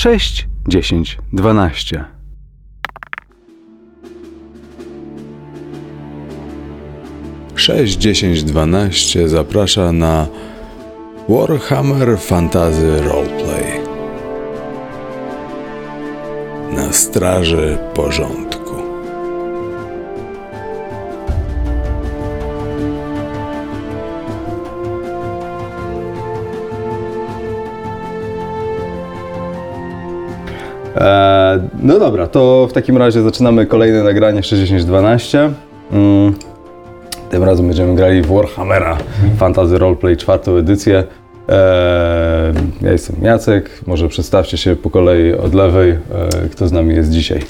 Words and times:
6, 0.00 0.46
10, 0.68 1.18
12. 1.32 2.04
Sześć, 7.54 7.98
dziesięć, 7.98 8.44
dwanaście 8.44 9.28
zaprasza 9.28 9.92
na 9.92 10.26
Warhammer 11.28 12.18
Fantasy 12.18 13.00
Roleplay. 13.00 13.80
Na 16.72 16.92
straży 16.92 17.78
porządku. 17.94 18.49
No 31.82 31.98
dobra, 31.98 32.26
to 32.26 32.66
w 32.70 32.72
takim 32.72 32.96
razie 32.96 33.22
zaczynamy 33.22 33.66
kolejne 33.66 34.02
nagranie 34.02 34.42
6012. 34.42 35.50
Mm, 35.92 36.34
tym 37.30 37.44
razem 37.44 37.66
będziemy 37.66 37.94
grali 37.94 38.22
w 38.22 38.26
Warhammera 38.26 38.98
Fantasy 39.38 39.78
Roleplay 39.78 40.16
czwartą 40.16 40.56
edycję. 40.56 41.04
E, 41.48 42.52
ja 42.82 42.92
jestem 42.92 43.16
Jacek, 43.22 43.70
może 43.86 44.08
przedstawcie 44.08 44.58
się 44.58 44.76
po 44.76 44.90
kolei 44.90 45.32
od 45.32 45.54
lewej, 45.54 45.90
e, 45.90 45.98
kto 46.52 46.68
z 46.68 46.72
nami 46.72 46.94
jest 46.94 47.10
dzisiaj. 47.10 47.40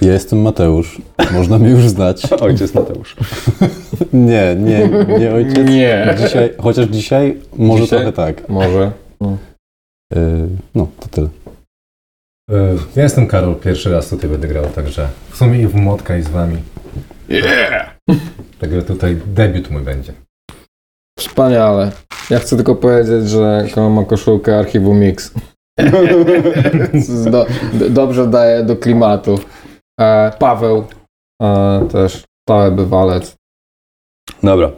Ja 0.00 0.12
jestem 0.12 0.42
Mateusz. 0.42 1.02
Można 1.32 1.58
mnie 1.58 1.70
już 1.70 1.88
znać. 1.88 2.32
Ojciec 2.40 2.74
Mateusz. 2.74 3.16
Nie, 4.12 4.56
nie, 4.58 4.88
nie 5.18 5.34
ojciec. 5.34 5.68
Nie. 5.68 6.14
Dzisiaj, 6.24 6.50
chociaż 6.58 6.86
dzisiaj 6.86 7.36
może 7.56 7.82
Dzisiaj? 7.82 7.98
trochę 7.98 8.12
tak. 8.12 8.48
Może. 8.48 8.90
Yy, 9.20 10.18
no, 10.74 10.86
to 11.00 11.08
tyle. 11.08 11.28
E, 12.50 12.76
Ja 12.96 13.02
jestem 13.02 13.26
Karol, 13.26 13.54
pierwszy 13.54 13.90
raz 13.92 14.08
tutaj 14.08 14.30
będę 14.30 14.48
grał, 14.48 14.64
także 14.64 15.08
w 15.30 15.36
sumie 15.36 15.62
i 15.62 15.66
w 15.66 15.74
Młotka 15.74 16.16
i 16.16 16.22
z 16.22 16.28
wami. 16.28 16.56
Yeah! 17.28 17.96
Także 18.58 18.82
tutaj 18.82 19.18
debiut 19.26 19.70
mój 19.70 19.82
będzie. 19.82 20.12
Wspaniale. 21.18 21.92
Ja 22.30 22.38
chcę 22.38 22.56
tylko 22.56 22.74
powiedzieć, 22.74 23.28
że 23.28 23.66
Koło 23.74 23.90
ma 23.90 24.04
koszulkę 24.04 24.58
archiwum 24.58 25.00
Mix. 25.00 25.34
do, 27.30 27.46
do, 27.72 27.90
dobrze 27.90 28.26
daje 28.26 28.64
do 28.64 28.76
klimatu. 28.76 29.38
E, 30.00 30.32
Paweł 30.38 30.84
e, 31.42 31.80
też 31.92 32.24
stały 32.48 32.72
bywalec. 32.72 33.36
Dobra, 34.42 34.70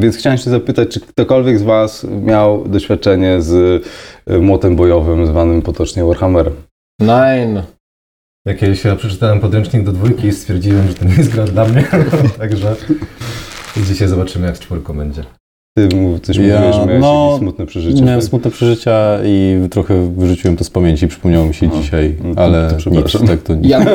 więc 0.00 0.16
chciałem 0.16 0.38
się 0.38 0.50
zapytać, 0.50 0.88
czy 0.88 1.00
ktokolwiek 1.00 1.58
z 1.58 1.62
Was 1.62 2.06
miał 2.22 2.68
doświadczenie 2.68 3.42
z 3.42 3.84
e, 4.26 4.38
młotem 4.38 4.76
bojowym 4.76 5.26
zwanym 5.26 5.62
potocznie 5.62 6.04
Warhammerem? 6.04 6.54
Nine. 7.00 7.62
Jak 8.46 8.58
kiedyś 8.58 8.84
ja 8.84 8.96
przeczytałem 8.96 9.40
podręcznik 9.40 9.84
do 9.84 9.92
dwójki 9.92 10.26
i 10.26 10.32
stwierdziłem, 10.32 10.88
że 10.88 10.94
to 10.94 11.04
nie 11.04 11.14
jest 11.14 11.30
gra 11.34 11.44
dla 11.44 11.64
mnie, 11.64 11.84
także 12.38 12.76
dzisiaj 13.76 14.08
zobaczymy 14.08 14.46
jak 14.46 14.56
z 14.56 14.60
czwórką 14.60 14.96
będzie. 14.96 15.24
Ty 15.78 15.96
mów- 15.96 16.20
coś 16.20 16.36
Ja- 16.36 16.42
mówiłeś, 16.42 16.76
że 16.76 16.86
miałeś 16.86 17.00
no, 17.02 17.24
jakieś 17.26 17.38
smutne 17.40 17.66
przeżycie. 17.66 18.02
Miałem 18.04 18.22
smutne 18.22 18.50
przeżycia 18.50 19.18
i 19.24 19.58
trochę 19.70 20.10
wyrzuciłem 20.16 20.56
to 20.56 20.64
z 20.64 20.70
pamięci. 20.70 21.08
Przypomniało 21.08 21.46
mi 21.46 21.54
się 21.54 21.66
No, 21.66 21.72
dzisiaj, 21.82 22.14
no 22.24 22.34
to- 22.34 22.40
ale 22.40 22.68
to 22.68 22.74
nic, 22.90 23.04
przepraszam. 23.04 23.28
tak 23.28 23.42
to 23.42 23.54
nie. 23.54 23.68
Ja, 23.68 23.86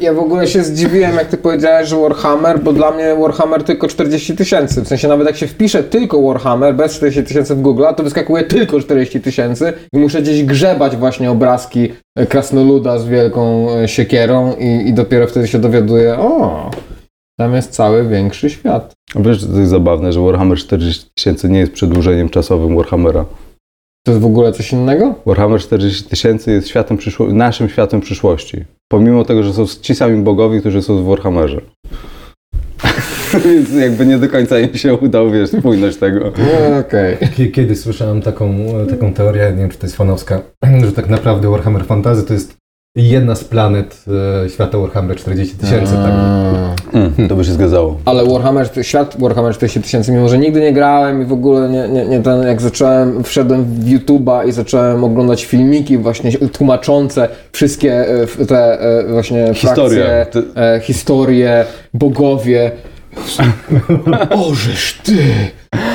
ja 0.00 0.12
w 0.12 0.18
ogóle 0.18 0.46
się 0.46 0.62
zdziwiłem, 0.64 1.14
jak 1.14 1.26
ty 1.28 1.36
powiedziałeś, 1.36 1.88
że 1.88 1.96
Warhammer, 1.96 2.60
bo 2.60 2.72
dla 2.72 2.90
mnie 2.90 3.14
Warhammer 3.20 3.64
tylko 3.64 3.88
40 3.88 4.36
tysięcy. 4.36 4.82
W 4.82 4.88
sensie 4.88 5.08
nawet 5.08 5.26
jak 5.26 5.36
się 5.36 5.46
wpisze 5.46 5.82
tylko 5.82 6.22
Warhammer 6.22 6.74
bez 6.74 6.94
40 6.94 7.24
tysięcy 7.24 7.54
w 7.54 7.60
Google, 7.60 7.84
to 7.96 8.02
wyskakuje 8.02 8.44
tylko 8.44 8.80
40 8.80 9.20
tysięcy 9.20 9.72
i 9.92 9.98
muszę 9.98 10.22
gdzieś 10.22 10.44
grzebać 10.44 10.96
właśnie 10.96 11.30
obrazki 11.30 11.88
e, 12.16 12.26
krasnoluda 12.26 12.98
z 12.98 13.06
wielką 13.08 13.70
e, 13.70 13.88
siekierą 13.88 14.52
i, 14.58 14.88
i 14.88 14.92
dopiero 14.94 15.26
wtedy 15.26 15.48
się 15.48 15.58
dowiaduję, 15.58 16.14
o, 16.18 16.70
tam 17.38 17.54
jest 17.54 17.70
cały 17.70 18.08
większy 18.08 18.50
świat. 18.50 18.92
Wiesz, 19.16 19.46
to 19.46 19.58
jest 19.58 19.70
zabawne, 19.70 20.12
że 20.12 20.20
Warhammer 20.20 20.58
40 20.58 21.06
tysięcy 21.14 21.48
nie 21.48 21.58
jest 21.58 21.72
przedłużeniem 21.72 22.28
czasowym 22.28 22.76
Warhammera. 22.76 23.24
To 24.06 24.12
jest 24.12 24.22
w 24.22 24.26
ogóle 24.26 24.52
coś 24.52 24.72
innego? 24.72 25.14
Warhammer 25.26 25.60
40 25.60 26.04
tysięcy 26.04 26.50
jest 26.52 26.68
światem 26.68 26.96
przyszło- 26.98 27.32
naszym 27.32 27.68
światem 27.68 28.00
przyszłości. 28.00 28.64
Pomimo 28.92 29.24
tego, 29.24 29.42
że 29.42 29.52
są 29.52 29.66
ci 29.66 29.94
sami 29.94 30.22
bogowie, 30.22 30.60
którzy 30.60 30.82
są 30.82 31.02
w 31.02 31.06
Warhammerze. 31.06 31.60
Więc 33.44 33.72
jakby 33.74 34.06
nie 34.06 34.18
do 34.18 34.28
końca 34.28 34.58
im 34.60 34.74
się 34.74 34.94
udał, 34.94 35.30
wiesz, 35.30 35.50
spójność 35.50 35.96
tego. 35.96 36.32
No, 36.38 36.78
Okej. 36.78 37.16
Kie- 37.36 37.50
Kiedyś 37.52 37.80
słyszałem 37.80 38.22
taką, 38.22 38.54
taką 38.90 39.14
teorię, 39.14 39.50
nie 39.50 39.56
wiem 39.56 39.70
czy 39.70 39.78
to 39.78 39.86
jest 39.86 39.96
fanowska, 39.96 40.40
że 40.84 40.92
tak 40.92 41.08
naprawdę 41.08 41.50
Warhammer 41.50 41.84
Fantasy 41.84 42.22
to 42.22 42.34
jest 42.34 42.56
jedna 42.98 43.34
z 43.34 43.44
planet 43.44 44.04
e, 44.44 44.48
świata 44.48 44.78
Warhammer 44.78 45.16
40 45.16 45.56
tysięcy. 45.56 45.92
Tak. 45.92 46.12
Mm, 46.94 47.28
to 47.28 47.36
by 47.36 47.44
się 47.44 47.52
zgadzało. 47.52 47.96
Ale 48.04 48.26
Warhammer, 48.26 48.68
świat 48.82 49.16
Warhammer 49.18 49.54
40 49.54 49.82
tysięcy, 49.82 50.12
mimo 50.12 50.28
że 50.28 50.38
nigdy 50.38 50.60
nie 50.60 50.72
grałem 50.72 51.22
i 51.22 51.24
w 51.24 51.32
ogóle 51.32 51.68
nie, 51.68 51.88
nie, 51.88 52.04
nie 52.04 52.22
ten, 52.22 52.42
jak 52.42 52.60
zacząłem, 52.60 53.24
wszedłem 53.24 53.64
w 53.64 53.88
YouTube'a 53.88 54.48
i 54.48 54.52
zacząłem 54.52 55.04
oglądać 55.04 55.44
filmiki 55.44 55.98
właśnie 55.98 56.32
tłumaczące 56.32 57.28
wszystkie 57.52 58.08
e, 58.38 58.46
te 58.46 58.80
e, 58.80 59.12
właśnie 59.12 59.54
Historie. 59.54 60.04
frakcje, 60.04 60.42
e, 60.56 60.80
historie, 60.80 61.64
bogowie. 61.94 62.70
Ożeż 64.50 65.00
ty! 65.04 65.18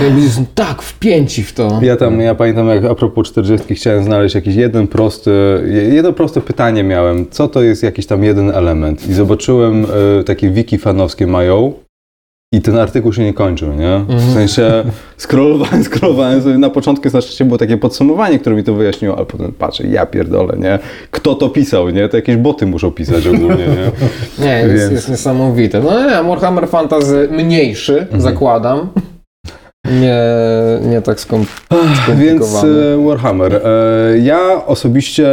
Jakby 0.03 0.29
są 0.29 0.45
tak 0.55 0.81
wpięci 0.81 1.43
w 1.43 1.53
to. 1.53 1.79
Ja 1.81 1.95
tam, 1.95 2.19
ja 2.21 2.35
pamiętam 2.35 2.67
jak 2.67 2.85
a 2.85 2.95
propos 2.95 3.27
40 3.27 3.75
chciałem 3.75 4.03
znaleźć 4.03 4.35
jakiś 4.35 4.55
jeden 4.55 4.87
prosty, 4.87 5.31
jedno 5.91 6.13
proste 6.13 6.41
pytanie 6.41 6.83
miałem, 6.83 7.25
co 7.29 7.47
to 7.47 7.61
jest 7.61 7.83
jakiś 7.83 8.05
tam 8.05 8.23
jeden 8.23 8.49
element 8.49 9.09
i 9.09 9.13
zobaczyłem 9.13 9.85
y, 10.19 10.23
takie 10.23 10.49
wiki 10.49 10.77
fanowskie 10.77 11.27
mają 11.27 11.73
i 12.53 12.61
ten 12.61 12.77
artykuł 12.77 13.13
się 13.13 13.23
nie 13.23 13.33
kończył, 13.33 13.73
nie? 13.73 14.05
W 14.09 14.33
sensie 14.33 14.83
scrollowałem, 15.17 15.83
scrollowałem 15.89 16.41
sobie, 16.41 16.57
na 16.57 16.69
początku 16.69 17.09
na 17.13 17.21
szczęście 17.21 17.45
było 17.45 17.57
takie 17.57 17.77
podsumowanie, 17.77 18.39
które 18.39 18.55
mi 18.55 18.63
to 18.63 18.73
wyjaśniło, 18.73 19.17
ale 19.17 19.25
potem 19.25 19.51
patrzę, 19.51 19.87
ja 19.87 20.05
pierdolę, 20.05 20.57
nie? 20.57 20.79
Kto 21.11 21.35
to 21.35 21.49
pisał, 21.49 21.89
nie? 21.89 22.09
To 22.09 22.17
jakieś 22.17 22.35
boty 22.35 22.65
muszą 22.65 22.91
pisać 22.91 23.27
ogólnie, 23.27 23.67
nie? 23.67 23.91
Nie, 24.45 24.57
jest, 24.59 24.75
Więc- 24.75 24.91
jest 24.91 25.09
niesamowite. 25.09 25.79
No 25.79 26.09
nie, 26.09 26.29
Warhammer 26.29 26.67
Fantasy 26.67 27.29
mniejszy, 27.31 28.07
zakładam. 28.17 28.89
Nie, 29.91 30.19
nie 30.89 31.01
tak 31.01 31.19
skom- 31.19 31.45
Więc 32.17 32.63
e, 32.63 33.05
Warhammer. 33.05 33.55
E, 33.55 34.17
Ja 34.17 34.65
osobiście, 34.65 35.27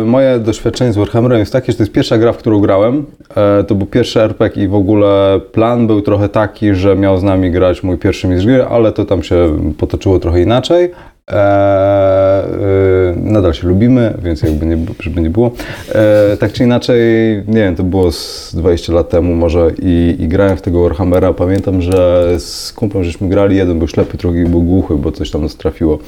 e, 0.00 0.04
moje 0.04 0.38
doświadczenie 0.38 0.92
z 0.92 0.96
Warhammerem 0.96 1.38
jest 1.38 1.52
takie, 1.52 1.72
że 1.72 1.78
to 1.78 1.82
jest 1.84 1.92
pierwsza 1.92 2.18
gra, 2.18 2.32
w 2.32 2.36
którą 2.36 2.60
grałem. 2.60 3.06
E, 3.36 3.64
To 3.64 3.74
był 3.74 3.86
pierwszy 3.86 4.20
RPG 4.22 4.64
i 4.64 4.68
w 4.68 4.74
ogóle 4.74 5.40
plan 5.52 5.86
był 5.86 6.00
trochę 6.02 6.28
taki, 6.28 6.74
że 6.74 6.96
miał 6.96 7.18
z 7.18 7.22
nami 7.22 7.50
grać 7.50 7.82
mój 7.82 7.98
pierwszy 7.98 8.28
mistrz 8.28 8.46
gry, 8.46 8.64
ale 8.64 8.92
to 8.92 9.04
tam 9.04 9.22
się 9.22 9.58
potoczyło 9.78 10.18
trochę 10.20 10.40
inaczej. 10.42 10.90
E, 11.30 11.36
e, 11.36 13.14
nadal 13.16 13.54
się 13.54 13.68
lubimy, 13.68 14.14
więc 14.22 14.42
jakby 14.42 14.66
nie, 14.66 14.78
żeby 15.00 15.20
nie 15.20 15.30
było. 15.30 15.50
E, 15.88 16.36
tak 16.36 16.52
czy 16.52 16.64
inaczej, 16.64 17.00
nie 17.46 17.60
wiem, 17.60 17.76
to 17.76 17.82
było 17.82 18.12
z 18.12 18.54
20 18.54 18.92
lat 18.92 19.08
temu 19.08 19.34
może 19.34 19.70
i, 19.82 20.16
i 20.18 20.28
grałem 20.28 20.56
w 20.56 20.62
tego 20.62 20.82
Warhammera. 20.82 21.32
Pamiętam, 21.32 21.82
że 21.82 22.26
z 22.38 22.72
kumplem 22.72 23.04
żeśmy 23.04 23.28
grali, 23.28 23.56
jeden 23.56 23.78
był 23.78 23.88
ślepy, 23.88 24.16
drugi 24.16 24.44
był 24.44 24.62
głuchy, 24.62 24.94
bo 24.94 25.12
coś 25.12 25.30
tam 25.30 25.42
nas 25.42 25.56
trafiło. 25.56 25.98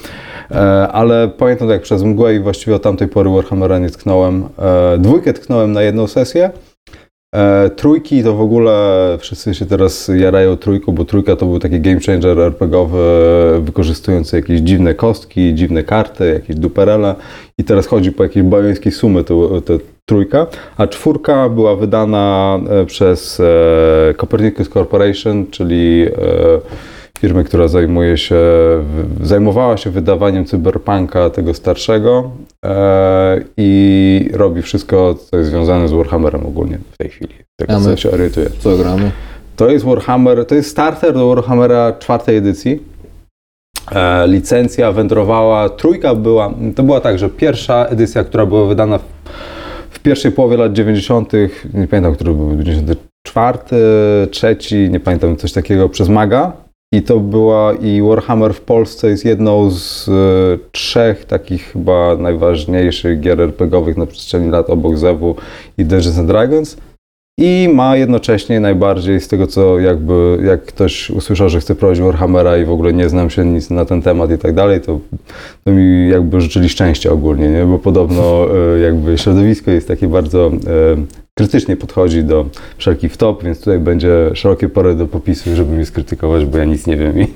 Ale 0.92 1.28
pamiętam 1.28 1.68
jak 1.68 1.82
przez 1.82 2.02
mgłę 2.02 2.34
i 2.34 2.40
właściwie 2.40 2.76
od 2.76 2.82
tamtej 2.82 3.08
pory 3.08 3.30
Warhammera 3.30 3.78
nie 3.78 3.90
tknąłem. 3.90 4.44
Dwójkę 4.98 5.32
tknąłem 5.32 5.72
na 5.72 5.82
jedną 5.82 6.06
sesję. 6.06 6.50
E, 7.34 7.70
trójki 7.70 8.22
to 8.22 8.34
w 8.34 8.40
ogóle 8.40 9.16
wszyscy 9.20 9.54
się 9.54 9.66
teraz 9.66 10.10
jarają 10.16 10.56
trójką, 10.56 10.92
bo 10.92 11.04
trójka 11.04 11.36
to 11.36 11.46
był 11.46 11.58
taki 11.58 11.80
game 11.80 12.00
changer 12.00 12.38
RPGowy, 12.40 12.98
wykorzystujący 13.60 14.36
jakieś 14.36 14.60
dziwne 14.60 14.94
kostki, 14.94 15.54
dziwne 15.54 15.82
karty, 15.82 16.32
jakieś 16.32 16.56
duperele. 16.56 17.14
I 17.58 17.64
teraz 17.64 17.86
chodzi 17.86 18.12
po 18.12 18.22
jakiejś 18.22 18.46
bajońskiej 18.46 18.92
sumy 18.92 19.24
to 19.24 19.60
trójka, 20.06 20.46
a 20.76 20.86
czwórka 20.86 21.48
była 21.48 21.76
wydana 21.76 22.58
e, 22.70 22.86
przez 22.86 23.40
e, 23.40 24.14
Copernicus 24.16 24.68
Corporation, 24.68 25.46
czyli 25.50 26.06
e, 26.06 26.10
firmę, 27.18 27.44
która 27.44 27.68
zajmuje 27.68 28.18
się, 28.18 28.36
zajmowała 29.22 29.76
się 29.76 29.90
wydawaniem 29.90 30.44
cyberpunka 30.44 31.30
tego 31.30 31.54
starszego 31.54 32.30
e, 32.64 33.40
i 33.56 34.30
robi 34.32 34.62
wszystko, 34.62 35.14
co 35.14 35.36
jest 35.36 35.50
związane 35.50 35.88
z 35.88 35.92
Warhammerem 35.92 36.46
ogólnie 36.46 36.78
w 36.92 36.96
tej 36.96 37.08
chwili. 37.08 37.34
Co 37.84 37.96
się 37.96 38.10
orientuje. 38.10 38.50
Co 38.58 38.76
gramy? 38.76 39.10
To 39.56 39.70
jest 39.70 39.84
Warhammer, 39.84 40.46
to 40.46 40.54
jest 40.54 40.70
starter 40.70 41.14
do 41.14 41.28
Warhammera 41.28 41.92
czwartej 41.92 42.36
edycji. 42.36 42.82
E, 43.92 44.28
licencja 44.28 44.92
wędrowała, 44.92 45.68
trójka 45.68 46.14
była, 46.14 46.54
to 46.76 46.82
była 46.82 47.00
tak, 47.00 47.18
że 47.18 47.28
pierwsza 47.28 47.86
edycja, 47.86 48.24
która 48.24 48.46
była 48.46 48.66
wydana 48.66 48.98
w, 48.98 49.04
w 49.90 50.00
pierwszej 50.00 50.32
połowie 50.32 50.56
lat 50.56 50.72
90., 50.72 51.32
nie 51.74 51.88
pamiętam, 51.88 52.14
który 52.14 52.34
był 52.34 52.56
94, 52.56 53.58
trzeci, 54.30 54.90
nie 54.90 55.00
pamiętam, 55.00 55.36
coś 55.36 55.52
takiego, 55.52 55.88
przez 55.88 56.08
Maga. 56.08 56.65
I 56.96 57.02
to 57.02 57.20
była, 57.20 57.72
i 57.74 58.02
Warhammer 58.02 58.54
w 58.54 58.60
Polsce 58.60 59.08
jest 59.08 59.24
jedną 59.24 59.70
z 59.70 60.08
e, 60.08 60.12
trzech 60.72 61.24
takich 61.24 61.72
chyba 61.72 62.16
najważniejszych 62.16 63.20
gier 63.20 63.40
RPGowych 63.40 63.96
na 63.96 64.06
przestrzeni 64.06 64.50
lat 64.50 64.70
obok 64.70 64.96
Zewu 64.96 65.34
i 65.78 65.84
Dungeons 65.84 66.18
and 66.18 66.28
Dragons. 66.28 66.76
I 67.40 67.68
ma 67.74 67.96
jednocześnie 67.96 68.60
najbardziej 68.60 69.20
z 69.20 69.28
tego, 69.28 69.46
co 69.46 69.80
jakby, 69.80 70.38
jak 70.44 70.64
ktoś 70.64 71.10
usłyszał, 71.10 71.48
że 71.48 71.60
chce 71.60 71.74
prowadzić 71.74 72.04
Warhammera 72.04 72.58
i 72.58 72.64
w 72.64 72.70
ogóle 72.70 72.92
nie 72.92 73.08
znam 73.08 73.30
się 73.30 73.44
nic 73.44 73.70
na 73.70 73.84
ten 73.84 74.02
temat 74.02 74.30
i 74.30 74.38
tak 74.38 74.54
dalej, 74.54 74.80
to, 74.80 75.00
to 75.64 75.72
mi 75.72 76.08
jakby 76.08 76.40
życzyli 76.40 76.68
szczęścia 76.68 77.10
ogólnie, 77.10 77.48
nie? 77.48 77.64
Bo 77.64 77.78
podobno 77.78 78.46
e, 78.74 78.78
jakby 78.78 79.18
środowisko 79.18 79.70
jest 79.70 79.88
takie 79.88 80.08
bardzo 80.08 80.46
e, 80.46 81.25
krytycznie 81.38 81.76
podchodzi 81.76 82.24
do 82.24 82.44
wszelkich 82.78 83.12
wtop, 83.12 83.44
więc 83.44 83.58
tutaj 83.58 83.78
będzie 83.78 84.30
szerokie 84.34 84.68
pole 84.68 84.94
do 84.94 85.06
popisu, 85.06 85.56
żeby 85.56 85.72
mnie 85.72 85.86
skrytykować, 85.86 86.44
bo 86.44 86.58
ja 86.58 86.64
nic 86.64 86.86
nie 86.86 86.96
wiem. 86.96 87.14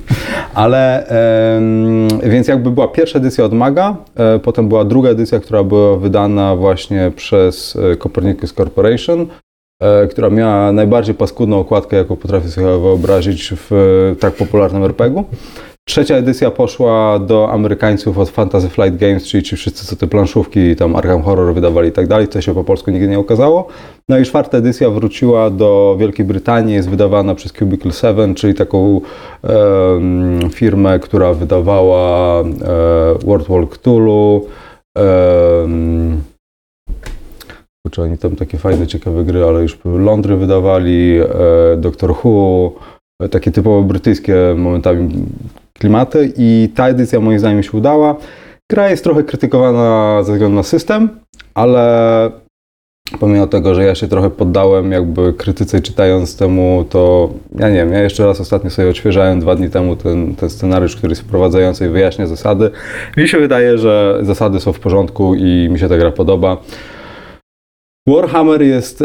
Ale 0.55 1.07
więc 2.23 2.49
jakby 2.49 2.71
była 2.71 2.89
pierwsza 2.89 3.19
edycja 3.19 3.45
od 3.45 3.53
Maga, 3.53 3.97
e, 4.17 4.39
potem 4.39 4.69
była 4.69 4.85
druga 4.85 5.09
edycja, 5.09 5.41
która 5.41 5.65
była 5.65 5.97
wydana 5.97 6.57
właśnie 6.57 7.13
przez 7.17 7.77
e, 7.77 7.97
Copernicus 7.97 8.53
Corporation, 8.53 9.27
e, 9.83 10.07
która 10.07 10.31
miała 10.31 10.73
najbardziej 10.73 11.15
paskudną 11.15 11.59
okładkę, 11.59 11.97
jaką 11.97 12.17
potrafię 12.17 12.49
sobie 12.49 12.67
wyobrazić 12.67 13.55
w 13.57 14.17
tak 14.21 14.35
popularnym 14.35 14.85
RPG-u. 14.85 15.25
Trzecia 15.91 16.17
edycja 16.17 16.51
poszła 16.51 17.19
do 17.19 17.51
Amerykańców 17.53 18.19
od 18.19 18.31
Fantasy 18.31 18.69
Flight 18.69 18.97
Games, 18.97 19.27
czyli 19.27 19.43
ci 19.43 19.57
wszyscy, 19.57 19.87
co 19.87 19.97
te 19.97 20.07
planszówki, 20.07 20.77
tam 20.77 20.97
Arkham 20.97 21.23
Horror 21.23 21.55
wydawali 21.55 21.89
i 21.89 21.93
tak 21.93 22.07
dalej, 22.07 22.29
to 22.29 22.41
się 22.41 22.55
po 22.55 22.65
polsku 22.65 22.91
nigdy 22.91 23.09
nie 23.09 23.19
okazało. 23.19 23.69
No 24.09 24.19
i 24.19 24.25
czwarta 24.25 24.59
edycja 24.59 24.91
wróciła 24.91 25.51
do 25.51 25.97
Wielkiej 25.99 26.27
Brytanii, 26.27 26.75
jest 26.75 26.91
wydawana 26.91 27.35
przez 27.35 27.53
Cubicle 27.53 27.93
7, 27.93 28.35
czyli 28.35 28.55
taką 28.55 29.01
em, 29.43 30.51
firmę, 30.51 30.99
która 30.99 31.35
wydawała 31.35 32.41
e, 32.41 32.45
World 33.25 33.49
War 33.49 33.69
Cthulhu, 33.69 34.47
em, 34.97 36.23
Kurczę, 37.87 38.03
oni 38.03 38.19
tam 38.19 38.37
takie 38.37 38.59
fajne, 38.59 38.87
ciekawe 38.87 39.25
gry, 39.25 39.45
ale 39.45 39.63
już 39.63 39.79
Londry 39.85 40.37
wydawali, 40.37 41.21
e, 41.21 41.77
Doctor 41.77 42.15
Who, 42.25 42.73
e, 43.23 43.29
takie 43.29 43.51
typowo 43.51 43.83
brytyjskie 43.83 44.35
momentami 44.57 45.09
klimaty 45.81 46.33
i 46.37 46.69
ta 46.75 46.89
edycja 46.89 47.21
moim 47.21 47.39
zdaniem 47.39 47.63
się 47.63 47.73
udała. 47.79 48.17
Gra 48.71 48.91
jest 48.91 49.05
trochę 49.05 49.25
krytykowana 49.25 50.23
ze 50.23 50.33
względu 50.33 50.57
na 50.57 50.63
system, 50.63 51.09
ale 51.55 52.31
pomimo 53.21 53.47
tego, 53.47 53.75
że 53.75 53.85
ja 53.85 53.95
się 53.95 54.09
trochę 54.09 54.31
poddałem 54.31 54.93
jakby 54.93 55.33
krytyce 55.33 55.81
czytając 55.81 56.37
temu, 56.37 56.85
to 56.91 57.31
ja 57.59 57.69
nie 57.69 57.77
wiem, 57.77 57.93
ja 57.93 58.03
jeszcze 58.03 58.27
raz 58.27 58.41
ostatnio 58.41 58.71
sobie 58.71 58.89
odświeżałem 58.89 59.41
dwa 59.41 59.55
dni 59.55 59.71
temu 59.71 59.97
ten, 59.97 60.35
ten 60.35 60.51
scenariusz, 60.51 60.97
który 60.97 61.11
jest 61.11 61.23
wprowadzający 61.23 61.87
i 61.87 61.89
wyjaśnia 61.89 62.27
zasady. 62.27 62.71
Mi 63.17 63.29
się 63.29 63.39
wydaje, 63.39 63.79
że 63.79 64.19
zasady 64.23 64.61
są 64.61 64.73
w 64.73 64.81
porządku 64.81 65.35
i 65.35 65.69
mi 65.71 65.79
się 65.79 65.89
ta 65.89 65.97
gra 65.97 66.11
podoba. 66.11 66.57
Warhammer 68.09 68.63
jest, 68.63 69.05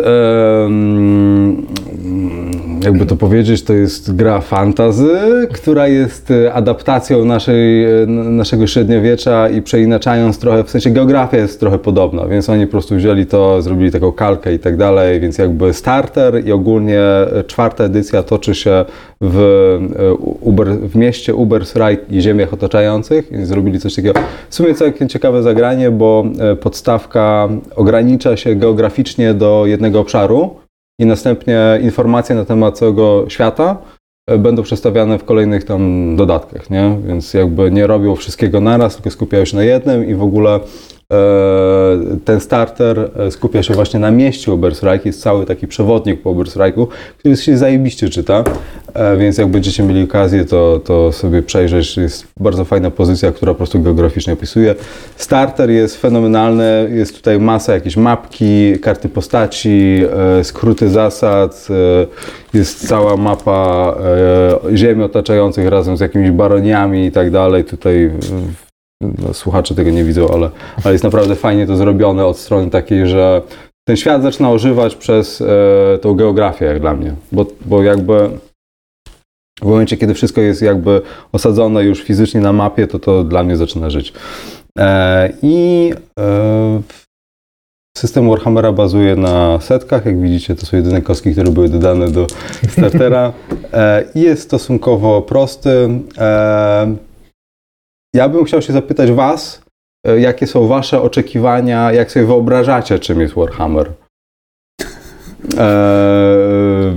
jakby 2.85 3.05
to 3.05 3.15
powiedzieć, 3.15 3.63
to 3.63 3.73
jest 3.73 4.15
gra 4.15 4.41
fantazy, 4.41 5.17
która 5.53 5.87
jest 5.87 6.31
e, 6.31 6.53
adaptacją 6.53 7.25
naszej, 7.25 7.85
e, 7.85 8.05
naszego 8.07 8.67
średniowiecza 8.67 9.49
i 9.49 9.61
przeinaczając 9.61 10.39
trochę, 10.39 10.63
w 10.63 10.69
sensie 10.69 10.89
geografia 10.89 11.37
jest 11.37 11.59
trochę 11.59 11.79
podobna, 11.79 12.27
więc 12.27 12.49
oni 12.49 12.65
po 12.65 12.71
prostu 12.71 12.95
wzięli 12.95 13.25
to, 13.25 13.61
zrobili 13.61 13.91
taką 13.91 14.11
kalkę 14.11 14.53
i 14.53 14.59
tak 14.59 14.77
dalej, 14.77 15.19
więc 15.19 15.37
jakby 15.37 15.73
starter 15.73 16.47
i 16.47 16.51
ogólnie 16.51 17.01
e, 17.01 17.43
czwarta 17.47 17.83
edycja 17.83 18.23
toczy 18.23 18.55
się 18.55 18.85
w, 19.21 19.39
Uber, 20.41 20.67
w 20.67 20.95
mieście 20.95 21.35
Ubersreich 21.35 21.99
i 22.09 22.21
ziemiach 22.21 22.53
otaczających 22.53 23.31
i 23.31 23.45
zrobili 23.45 23.79
coś 23.79 23.95
takiego. 23.95 24.19
W 24.49 24.55
sumie 24.55 24.73
całkiem 24.73 25.09
ciekawe 25.09 25.43
zagranie, 25.43 25.91
bo 25.91 26.25
podstawka 26.61 27.49
ogranicza 27.75 28.37
się 28.37 28.55
geograficznie 28.55 29.33
do 29.33 29.63
jednego 29.65 29.99
obszaru 29.99 30.64
i 30.99 31.05
następnie 31.05 31.79
informacje 31.81 32.35
na 32.35 32.45
temat 32.45 32.77
całego 32.77 33.25
świata 33.29 33.77
e, 34.29 34.37
będą 34.37 34.63
przedstawiane 34.63 35.19
w 35.19 35.23
kolejnych 35.23 35.63
tam 35.63 36.15
dodatkach, 36.15 36.69
nie? 36.69 36.97
Więc 37.07 37.33
jakby 37.33 37.71
nie 37.71 37.87
robią 37.87 38.15
wszystkiego 38.15 38.61
naraz, 38.61 38.95
tylko 38.95 39.11
skupiają 39.11 39.45
się 39.45 39.57
na 39.57 39.63
jednym 39.63 40.09
i 40.09 40.15
w 40.15 40.23
ogóle 40.23 40.59
ten 42.25 42.39
starter 42.39 43.09
e, 43.19 43.31
skupia 43.31 43.63
się 43.63 43.73
właśnie 43.73 43.99
na 43.99 44.11
mieście 44.11 44.51
Oberstreich, 44.51 45.05
jest 45.05 45.21
cały 45.21 45.45
taki 45.45 45.67
przewodnik 45.67 46.21
po 46.21 46.29
Oberstreichu, 46.29 46.87
który 47.17 47.37
się 47.37 47.57
zajebiście 47.57 48.09
czyta, 48.09 48.43
e, 48.93 49.17
więc 49.17 49.37
jak 49.37 49.47
będziecie 49.47 49.83
mieli 49.83 50.03
okazję, 50.03 50.45
to, 50.45 50.81
to 50.85 51.11
sobie 51.11 51.43
przejrzeć, 51.43 51.97
jest 51.97 52.27
bardzo 52.39 52.65
fajna 52.65 52.91
pozycja, 52.91 53.31
która 53.31 53.53
po 53.53 53.57
prostu 53.57 53.81
geograficznie 53.81 54.33
opisuje. 54.33 54.75
Starter 55.15 55.69
jest 55.69 56.01
fenomenalny, 56.01 56.89
jest 56.93 57.15
tutaj 57.15 57.39
masa 57.39 57.73
jakieś 57.73 57.97
mapki, 57.97 58.79
karty 58.79 59.09
postaci, 59.09 60.01
e, 60.39 60.43
skróty 60.43 60.89
zasad, 60.89 61.67
e, 62.53 62.57
jest 62.57 62.87
cała 62.87 63.17
mapa 63.17 63.95
e, 64.71 64.77
ziemi 64.77 65.03
otaczających 65.03 65.67
razem 65.67 65.97
z 65.97 65.99
jakimiś 65.99 66.31
baroniami 66.31 67.05
i 67.05 67.11
tak 67.11 67.31
dalej. 67.31 67.63
Tutaj 67.63 68.09
w- 68.09 68.64
no, 69.01 69.33
słuchacze 69.33 69.75
tego 69.75 69.91
nie 69.91 70.03
widzą, 70.03 70.29
ale, 70.33 70.49
ale 70.83 70.93
jest 70.93 71.03
naprawdę 71.03 71.35
fajnie 71.35 71.67
to 71.67 71.75
zrobione 71.75 72.25
od 72.25 72.37
strony 72.37 72.71
takiej, 72.71 73.07
że 73.07 73.41
ten 73.87 73.97
świat 73.97 74.21
zaczyna 74.21 74.51
ożywać 74.51 74.95
przez 74.95 75.41
e, 75.41 75.99
tą 76.01 76.13
geografię, 76.13 76.65
jak 76.65 76.79
dla 76.79 76.93
mnie. 76.93 77.15
Bo, 77.31 77.45
bo 77.65 77.83
jakby 77.83 78.29
w 79.61 79.65
momencie, 79.65 79.97
kiedy 79.97 80.13
wszystko 80.13 80.41
jest 80.41 80.61
jakby 80.61 81.01
osadzone 81.31 81.83
już 81.83 82.03
fizycznie 82.03 82.41
na 82.41 82.53
mapie, 82.53 82.87
to 82.87 82.99
to 82.99 83.23
dla 83.23 83.43
mnie 83.43 83.57
zaczyna 83.57 83.89
żyć. 83.89 84.13
E, 84.79 85.33
I 85.41 85.91
e, 86.19 86.81
system 87.97 88.29
Warhammera 88.29 88.71
bazuje 88.71 89.15
na 89.15 89.59
setkach. 89.61 90.05
Jak 90.05 90.21
widzicie, 90.21 90.55
to 90.55 90.65
są 90.65 90.77
jedyne 90.77 91.01
kostki, 91.01 91.31
które 91.31 91.51
były 91.51 91.69
dodane 91.69 92.11
do 92.11 92.27
startera. 92.69 93.33
E, 93.73 94.03
jest 94.15 94.43
stosunkowo 94.43 95.21
prosty. 95.21 95.89
Ja 98.15 98.29
bym 98.29 98.45
chciał 98.45 98.61
się 98.61 98.73
zapytać 98.73 99.11
Was, 99.11 99.61
e, 100.07 100.19
jakie 100.19 100.47
są 100.47 100.67
Wasze 100.67 101.01
oczekiwania, 101.01 101.91
jak 101.91 102.11
sobie 102.11 102.25
wyobrażacie, 102.25 102.99
czym 102.99 103.21
jest 103.21 103.33
Warhammer? 103.35 103.91
E, 105.57 106.93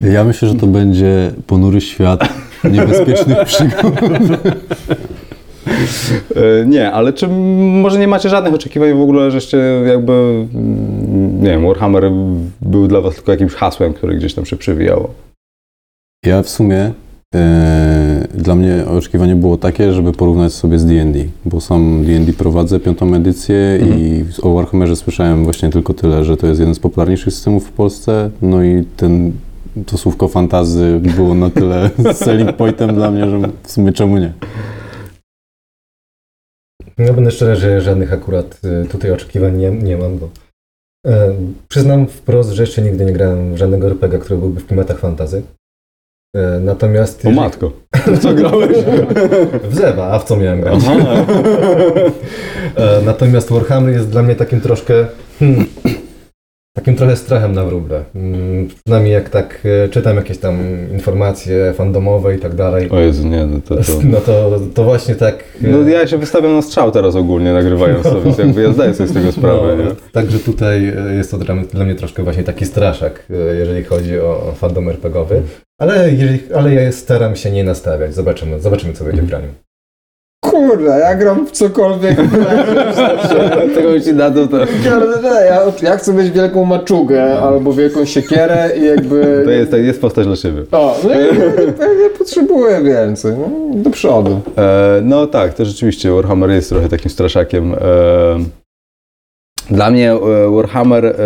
Ja 0.00 0.24
myślę, 0.24 0.48
że 0.48 0.54
to 0.54 0.66
będzie 0.66 1.32
ponury 1.46 1.80
świat 1.80 2.20
niebezpiecznych 2.64 3.38
przygód. 3.46 3.94
E, 6.36 6.66
Nie, 6.66 6.92
ale 6.92 7.12
czy 7.12 7.28
może 7.82 7.98
nie 7.98 8.08
macie 8.08 8.28
żadnych 8.28 8.54
oczekiwań 8.54 8.92
w 8.94 9.00
ogóle, 9.00 9.30
żeście 9.30 9.56
jakby, 9.86 10.46
nie 11.40 11.50
wiem, 11.50 11.66
Warhammer 11.66 12.10
był 12.62 12.86
dla 12.88 13.00
was 13.00 13.14
tylko 13.14 13.32
jakimś 13.32 13.54
hasłem, 13.54 13.94
które 13.94 14.14
gdzieś 14.14 14.34
tam 14.34 14.44
się 14.46 14.56
przewijało? 14.56 15.14
Ja 16.26 16.42
w 16.42 16.48
sumie 16.48 16.92
dla 18.34 18.54
mnie 18.54 18.84
oczekiwanie 18.86 19.36
było 19.36 19.56
takie, 19.56 19.92
żeby 19.92 20.12
porównać 20.12 20.52
sobie 20.52 20.78
z 20.78 20.84
D&D, 20.84 21.18
bo 21.44 21.60
sam 21.60 22.04
D&D 22.04 22.32
prowadzę 22.32 22.80
piątą 22.80 23.14
edycję 23.14 23.78
i 23.82 24.24
o 24.42 24.54
Warhammerze 24.54 24.96
słyszałem 24.96 25.44
właśnie 25.44 25.70
tylko 25.70 25.94
tyle, 25.94 26.24
że 26.24 26.36
to 26.36 26.46
jest 26.46 26.60
jeden 26.60 26.74
z 26.74 26.78
popularniejszych 26.78 27.34
systemów 27.34 27.68
w 27.68 27.72
Polsce, 27.72 28.30
no 28.42 28.64
i 28.64 28.84
ten 28.96 29.32
to 29.86 29.98
słówko 29.98 30.28
fantazy 30.28 31.00
było 31.16 31.34
na 31.34 31.50
tyle 31.50 31.90
selling 32.14 32.56
pointem 32.56 32.94
dla 32.94 33.10
mnie, 33.10 33.30
że 33.30 33.38
w 33.62 33.70
sumie 33.70 33.92
czemu 33.92 34.18
nie. 34.18 34.32
No 36.98 37.14
będę 37.14 37.30
szczery, 37.30 37.56
że 37.56 37.80
żadnych 37.80 38.12
akurat 38.12 38.60
y, 38.84 38.88
tutaj 38.88 39.10
oczekiwań 39.12 39.56
nie, 39.56 39.70
nie 39.70 39.96
mam, 39.96 40.18
bo 40.18 40.28
e, 41.06 41.34
przyznam 41.68 42.06
wprost, 42.06 42.50
że 42.50 42.62
jeszcze 42.62 42.82
nigdy 42.82 43.04
nie 43.04 43.12
grałem 43.12 43.56
żadnego 43.56 43.86
RPG, 43.86 44.18
który 44.18 44.40
byłby 44.40 44.60
w 44.60 44.66
klimatach 44.66 44.98
fantazy. 44.98 45.42
E, 46.36 46.60
natomiast... 46.60 47.26
O 47.26 47.30
matko, 47.30 47.72
co 48.22 48.34
grałeś? 48.34 48.76
W 49.70 49.74
Zewa, 49.76 50.06
a 50.06 50.18
w 50.18 50.24
co 50.24 50.36
miałem 50.36 50.60
grać? 50.60 50.80
E, 52.76 53.02
Natomiast 53.04 53.52
Warhammer 53.52 53.94
jest 53.94 54.08
dla 54.08 54.22
mnie 54.22 54.34
takim 54.34 54.60
troszkę. 54.60 54.94
Hmm, 55.38 55.66
takim 56.76 56.96
trochę 56.96 57.16
strachem 57.16 57.52
na 57.52 57.64
wróble. 57.64 58.04
Mm, 58.14 58.68
Przynajmniej 58.84 59.12
jak 59.12 59.28
tak 59.28 59.62
e, 59.84 59.88
czytam 59.88 60.16
jakieś 60.16 60.38
tam 60.38 60.58
informacje 60.92 61.72
fandomowe 61.72 62.34
i 62.34 62.38
tak 62.38 62.54
dalej. 62.54 62.90
O 62.90 63.00
Jezu, 63.00 63.28
nie, 63.28 63.46
no 63.46 63.60
to, 63.68 63.76
to... 63.76 63.82
No 64.04 64.20
to, 64.20 64.60
to 64.74 64.84
właśnie 64.84 65.14
tak. 65.14 65.44
No 65.60 65.88
ja 65.88 66.06
się 66.06 66.18
wystawiam 66.18 66.56
na 66.56 66.62
strzał 66.62 66.90
teraz 66.90 67.16
ogólnie, 67.16 67.52
nagrywając 67.52 68.02
to, 68.02 68.22
więc 68.22 68.38
jakby 68.38 68.62
ja 68.62 68.72
zdaję 68.72 68.94
sobie 68.94 69.08
z 69.08 69.12
tego 69.12 69.32
sprawę, 69.32 69.76
no, 69.76 69.84
nie? 69.84 69.90
Także 70.12 70.38
tutaj 70.38 70.92
jest 71.16 71.30
to 71.30 71.38
dla 71.72 71.84
mnie, 71.84 71.94
troszkę 71.94 72.22
właśnie 72.22 72.42
taki 72.42 72.66
straszak, 72.66 73.26
jeżeli 73.58 73.84
chodzi 73.84 74.18
o 74.20 74.52
fandom 74.56 74.88
RPGowy. 74.88 75.42
Ale, 75.80 76.10
jeżeli, 76.12 76.54
ale 76.54 76.74
ja 76.74 76.92
staram 76.92 77.36
się 77.36 77.50
nie 77.50 77.64
nastawiać. 77.64 78.14
Zobaczymy, 78.14 78.60
zobaczymy 78.60 78.92
co 78.92 79.04
będzie 79.04 79.22
w 79.22 79.26
graniu. 79.26 79.48
Kurde, 80.44 80.98
ja 81.00 81.14
gram 81.14 81.46
w 81.46 81.50
cokolwiek. 81.50 82.16
Tego 83.74 84.00
ci 84.00 84.14
dadzą 84.14 84.48
to. 84.48 84.56
Ja, 84.58 85.62
ja 85.82 85.96
chcę 85.96 86.12
mieć 86.14 86.30
wielką 86.30 86.64
maczugę 86.64 87.38
albo 87.38 87.72
wielką 87.72 88.04
siekierę 88.04 88.70
i 88.78 88.84
jakby... 88.84 89.42
To 89.44 89.50
jest, 89.50 89.70
to 89.70 89.76
jest 89.76 90.00
postać 90.00 90.26
dla 90.26 90.36
siebie. 90.36 90.62
O, 90.72 90.98
no 91.04 91.10
ja, 91.10 91.18
ja, 91.18 92.02
ja 92.02 92.10
potrzebuję 92.18 92.82
więcej, 92.82 93.32
no, 93.38 93.50
do 93.82 93.90
przodu. 93.90 94.40
E, 94.58 95.00
no 95.04 95.26
tak, 95.26 95.54
to 95.54 95.64
rzeczywiście 95.64 96.10
Warhammer 96.10 96.50
jest 96.50 96.68
trochę 96.68 96.88
takim 96.88 97.10
straszakiem. 97.10 97.74
E, 97.74 97.78
dla 99.70 99.90
mnie 99.90 100.12
e, 100.12 100.50
Warhammer, 100.56 101.16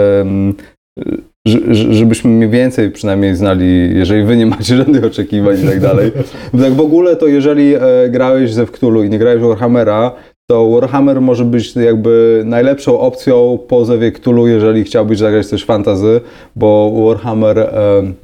ż- 0.98 1.23
żebyśmy 1.70 2.30
mniej 2.30 2.48
więcej 2.48 2.90
przynajmniej 2.90 3.36
znali, 3.36 3.98
jeżeli 3.98 4.24
wy 4.24 4.36
nie 4.36 4.46
macie 4.46 4.76
żadnych 4.76 5.04
oczekiwań 5.04 5.56
i 5.64 5.68
tak 5.68 5.80
dalej. 5.80 6.12
Tak 6.62 6.72
w 6.72 6.80
ogóle 6.80 7.16
to 7.16 7.26
jeżeli 7.26 7.74
e, 7.74 7.80
grałeś 8.10 8.52
ze 8.52 8.66
Wktulu 8.66 9.04
i 9.04 9.10
nie 9.10 9.18
grałeś 9.18 9.42
Warhammera, 9.42 10.12
to 10.50 10.70
Warhammer 10.70 11.20
może 11.20 11.44
być 11.44 11.76
jakby 11.76 12.42
najlepszą 12.46 13.00
opcją 13.00 13.58
po 13.68 13.84
Zewie 13.84 14.12
Cthulhu, 14.12 14.46
jeżeli 14.46 14.84
chciałbyś 14.84 15.18
zagrać 15.18 15.48
też 15.48 15.64
fantazy, 15.64 16.20
bo 16.56 16.92
Warhammer... 17.06 17.58
em, 17.58 18.14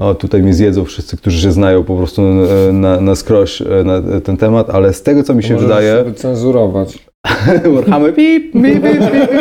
o, 0.00 0.14
tutaj 0.14 0.42
mnie 0.42 0.54
zjedzą 0.54 0.84
wszyscy, 0.84 1.16
którzy 1.16 1.40
się 1.40 1.52
znają 1.52 1.84
po 1.84 1.96
prostu 1.96 2.22
e, 2.22 2.72
na, 2.72 3.00
na 3.00 3.14
skroś 3.14 3.62
e, 3.62 3.84
na 3.84 4.20
ten 4.20 4.36
temat, 4.36 4.70
ale 4.70 4.92
z 4.92 5.02
tego 5.02 5.22
co 5.22 5.34
mi 5.34 5.42
się 5.42 5.54
Możesz 5.54 5.68
wydaje, 5.68 5.98
sobie 5.98 6.14
cenzurować. 6.14 6.98
Warhammer 7.74 8.12
pip, 8.12 8.52
pip, 8.52 8.82
pip, 8.82 8.82
pip. 8.82 9.34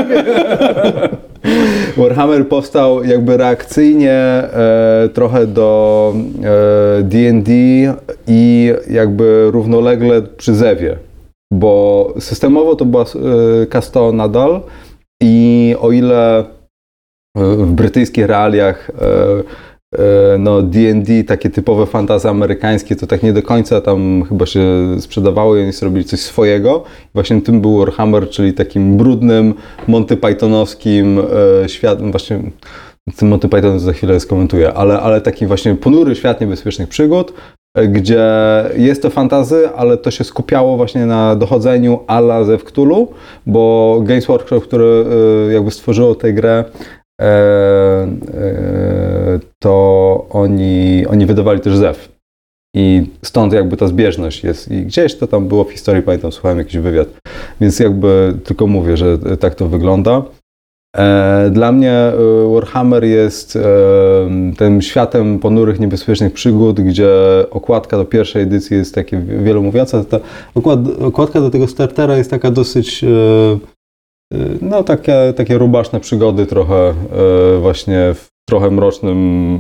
Warhammer 1.98 2.48
powstał 2.48 3.04
jakby 3.04 3.38
reakcyjnie 3.38 4.12
e, 4.12 5.10
trochę 5.14 5.48
do 5.48 6.14
e, 6.44 7.04
D&D 7.04 7.52
i 8.28 8.74
jakby 8.90 9.52
równolegle 9.52 10.22
przy 10.22 10.56
Zewie, 10.56 10.98
bo 11.54 12.14
systemowo 12.20 12.76
to 12.76 12.86
była 12.86 13.04
e, 13.04 14.12
nadal 14.14 14.62
i 15.24 15.76
o 15.80 15.92
ile 15.92 16.40
e, 16.40 16.44
w 17.44 17.72
brytyjskich 17.72 18.26
realiach 18.26 18.90
e, 18.90 18.94
e, 18.94 19.44
no 20.40 20.62
D&D, 20.62 21.24
takie 21.24 21.50
typowe 21.50 21.86
fantazy 21.86 22.30
amerykańskie, 22.30 22.96
to 22.96 23.08
tak 23.08 23.24
nie 23.24 23.34
do 23.34 23.42
końca 23.42 23.82
tam 23.82 24.24
chyba 24.30 24.46
się 24.46 24.62
sprzedawały 25.00 25.60
i 25.60 25.64
oni 25.64 25.74
sobie 25.74 25.88
robili 25.90 26.06
coś 26.06 26.20
swojego. 26.20 26.84
Właśnie 27.14 27.42
tym 27.42 27.62
był 27.62 27.78
Warhammer, 27.78 28.30
czyli 28.30 28.54
takim 28.54 28.98
brudnym, 28.98 29.54
Monty 29.88 30.18
Pythonowskim 30.18 31.20
e, 31.64 31.70
światem, 31.70 32.12
właśnie 32.12 32.40
tym 33.18 33.28
Monty 33.28 33.50
Python 33.50 33.80
za 33.80 33.94
chwilę 33.94 34.20
skomentuję, 34.20 34.74
ale, 34.74 35.00
ale 35.00 35.22
taki 35.22 35.46
właśnie 35.46 35.76
ponury 35.76 36.16
świat 36.16 36.42
niebezpiecznych 36.42 36.90
przygód, 36.90 37.34
e, 37.78 37.88
gdzie 37.88 38.26
jest 38.76 39.02
to 39.02 39.10
fantazy, 39.10 39.70
ale 39.76 39.98
to 39.98 40.12
się 40.12 40.24
skupiało 40.24 40.78
właśnie 40.78 41.06
na 41.06 41.36
dochodzeniu 41.36 42.00
ala 42.08 42.44
ze 42.44 42.58
Cthulhu, 42.58 43.14
bo 43.46 44.00
Games 44.04 44.26
Workshop, 44.26 44.62
które 44.62 44.86
e, 45.50 45.54
jakby 45.54 45.72
stworzyło 45.72 46.16
tę 46.16 46.34
grę, 46.34 46.64
e, 47.22 47.26
e, 47.26 48.08
to 49.60 50.26
oni, 50.30 51.06
oni 51.10 51.26
wydawali 51.26 51.60
też 51.60 51.76
ZEW. 51.76 52.14
I 52.76 53.04
stąd 53.22 53.54
jakby 53.54 53.78
ta 53.78 53.88
zbieżność 53.88 54.44
jest. 54.44 54.72
I 54.72 54.82
gdzieś 54.82 55.16
to 55.16 55.28
tam 55.28 55.48
było 55.48 55.64
w 55.64 55.72
historii, 55.72 56.04
pamiętam, 56.04 56.32
słuchałem 56.32 56.58
jakiś 56.58 56.78
wywiad. 56.78 57.08
Więc 57.62 57.80
jakby 57.80 58.34
tylko 58.44 58.68
mówię, 58.68 58.98
że 58.98 59.18
tak 59.40 59.56
to 59.56 59.68
wygląda. 59.68 60.24
E, 60.98 61.50
Dla 61.50 61.72
mnie 61.72 61.92
e, 61.92 62.14
Warhammer 62.54 63.04
jest 63.04 63.56
e, 63.56 63.62
tym 64.58 64.82
światem 64.82 65.40
ponurych, 65.40 65.80
niebezpiecznych 65.80 66.34
przygód, 66.34 66.82
gdzie 66.82 67.10
okładka 67.52 67.98
do 67.98 68.06
pierwszej 68.06 68.44
edycji 68.44 68.78
jest 68.78 68.96
takie 68.96 69.18
wielomówiąca. 69.20 70.04
Ta 70.04 70.20
okład, 70.56 70.80
okładka 71.02 71.42
do 71.42 71.50
tego 71.50 71.68
startera 71.68 72.18
jest 72.18 72.30
taka 72.30 72.52
dosyć, 72.52 73.06
no 74.62 74.84
takie, 74.84 75.34
takie 75.36 75.58
rubaszne 75.58 76.00
przygody 76.00 76.46
trochę 76.46 76.94
właśnie 77.62 78.14
w 78.14 78.33
trochę 78.50 78.72
mrocznym 78.72 79.60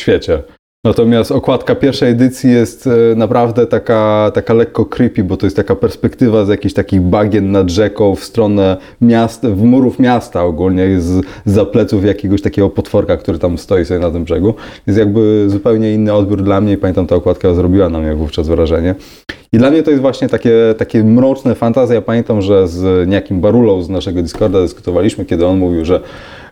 świecie. 0.00 0.42
Natomiast 0.86 1.32
okładka 1.32 1.74
pierwszej 1.74 2.10
edycji 2.10 2.50
jest 2.50 2.86
e, 2.86 2.90
naprawdę 3.16 3.66
taka, 3.66 4.30
taka 4.34 4.54
lekko 4.54 4.84
creepy, 4.84 5.24
bo 5.24 5.36
to 5.36 5.46
jest 5.46 5.56
taka 5.56 5.76
perspektywa 5.76 6.44
z 6.44 6.48
jakichś 6.48 6.74
takich 6.74 7.00
bagien 7.00 7.52
nad 7.52 7.70
rzeką 7.70 8.14
w 8.14 8.24
stronę 8.24 8.76
miast, 9.00 9.46
w 9.46 9.62
murów 9.62 9.98
miasta 9.98 10.44
ogólnie, 10.44 11.00
z, 11.00 11.26
z 11.44 11.68
pleców 11.68 12.04
jakiegoś 12.04 12.42
takiego 12.42 12.70
potworka, 12.70 13.16
który 13.16 13.38
tam 13.38 13.58
stoi 13.58 13.84
sobie 13.84 14.00
na 14.00 14.10
tym 14.10 14.24
brzegu. 14.24 14.54
Jest 14.86 14.98
jakby 14.98 15.44
zupełnie 15.48 15.94
inny 15.94 16.12
odbiór 16.12 16.42
dla 16.42 16.60
mnie 16.60 16.72
i 16.72 16.76
pamiętam, 16.76 17.06
ta 17.06 17.16
okładka 17.16 17.54
zrobiła 17.54 17.88
na 17.88 17.98
mnie 17.98 18.14
wówczas 18.14 18.48
wrażenie. 18.48 18.94
I 19.56 19.58
dla 19.58 19.70
mnie 19.70 19.82
to 19.82 19.90
jest 19.90 20.00
właśnie 20.00 20.28
takie, 20.28 20.74
takie 20.78 21.04
mroczne 21.04 21.54
fantazje. 21.54 21.94
Ja 21.94 22.02
pamiętam, 22.02 22.42
że 22.42 22.68
z 22.68 23.08
niejakim 23.08 23.40
Barulą 23.40 23.82
z 23.82 23.88
naszego 23.88 24.22
Discorda 24.22 24.60
dyskutowaliśmy, 24.60 25.24
kiedy 25.24 25.46
on 25.46 25.58
mówił, 25.58 25.84
że 25.84 26.00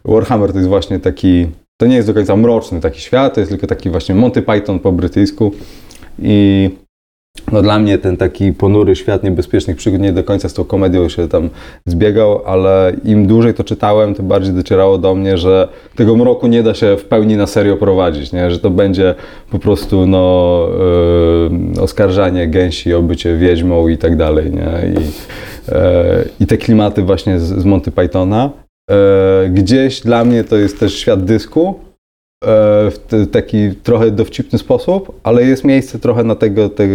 Warhammer 0.04 0.52
to 0.52 0.58
jest 0.58 0.68
właśnie 0.68 1.00
taki, 1.00 1.46
to 1.76 1.87
nie 1.87 1.96
jest 1.96 2.08
do 2.08 2.14
końca 2.14 2.37
mroczny 2.37 2.80
taki 2.80 3.00
świat, 3.00 3.34
to 3.34 3.40
jest 3.40 3.50
tylko 3.50 3.66
taki 3.66 3.90
właśnie 3.90 4.14
Monty 4.14 4.42
Python 4.42 4.78
po 4.78 4.92
brytyjsku 4.92 5.52
i 6.18 6.70
no 7.55 7.62
dla 7.62 7.79
mnie 7.79 7.99
ten 7.99 8.17
taki 8.17 8.53
ponury 8.53 8.97
świat 8.97 9.23
niebezpiecznych 9.23 9.76
przygód 9.76 10.00
nie 10.00 10.12
do 10.12 10.25
końca 10.25 10.49
z 10.49 10.55
tą 10.55 10.64
komedią 10.64 11.09
się 11.09 11.29
tam 11.29 11.50
zbiegał, 11.87 12.43
ale 12.47 12.93
im 13.05 13.26
dłużej 13.26 13.55
to 13.55 13.64
czytałem, 13.64 14.14
tym 14.14 14.29
bardziej 14.29 14.55
docierało 14.55 14.99
do 14.99 15.14
mnie, 15.14 15.38
że 15.38 15.69
tego 15.97 16.17
mroku 16.17 16.47
nie 16.47 16.62
da 16.62 16.75
się 16.75 16.97
w 16.97 17.05
pełni 17.05 17.37
na 17.37 17.47
serio 17.47 17.76
prowadzić, 17.76 18.33
nie? 18.33 18.50
że 18.50 18.59
to 18.59 18.71
będzie 18.71 19.14
po 19.50 19.59
prostu 19.59 20.07
no, 20.07 20.67
yy, 21.75 21.83
oskarżanie 21.83 22.49
gęsi 22.49 22.95
o 22.95 23.03
bycie 23.03 23.37
wiedźmą 23.37 23.88
i 23.88 23.99
tak 23.99 24.17
dalej. 24.17 24.50
Nie? 24.50 24.88
I, 24.88 24.95
yy, 24.95 26.29
I 26.41 26.47
te 26.47 26.57
klimaty 26.57 27.03
właśnie 27.03 27.38
z, 27.41 27.43
z 27.43 27.64
Monty 27.64 27.91
Pythona. 27.91 28.50
E, 28.91 29.49
Gdzieś 29.50 30.00
dla 30.00 30.25
mnie 30.25 30.45
to 30.45 30.57
jest 30.57 30.81
też 30.81 30.99
świat 30.99 31.25
dysku, 31.25 31.81
w 32.90 32.98
t- 33.08 33.26
taki 33.26 33.70
trochę 33.82 34.10
dowcipny 34.10 34.58
sposób, 34.58 35.20
ale 35.22 35.44
jest 35.44 35.64
miejsce 35.64 35.98
trochę 35.98 36.24
na 36.24 36.34
tego, 36.34 36.68
te, 36.68 36.86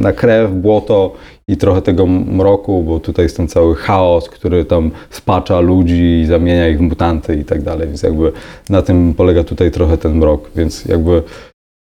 na 0.00 0.12
krew, 0.12 0.52
błoto 0.52 1.14
i 1.48 1.56
trochę 1.56 1.82
tego 1.82 2.06
mroku, 2.06 2.82
bo 2.82 3.00
tutaj 3.00 3.24
jest 3.24 3.36
ten 3.36 3.48
cały 3.48 3.74
chaos, 3.74 4.28
który 4.28 4.64
tam 4.64 4.90
spacza 5.10 5.60
ludzi 5.60 6.20
i 6.22 6.26
zamienia 6.26 6.68
ich 6.68 6.78
w 6.78 6.80
mutanty 6.80 7.36
i 7.36 7.44
tak 7.44 7.62
dalej, 7.62 7.88
więc 7.88 8.02
jakby 8.02 8.32
na 8.70 8.82
tym 8.82 9.14
polega 9.14 9.44
tutaj 9.44 9.70
trochę 9.70 9.98
ten 9.98 10.14
mrok, 10.14 10.50
więc 10.56 10.84
jakby 10.84 11.22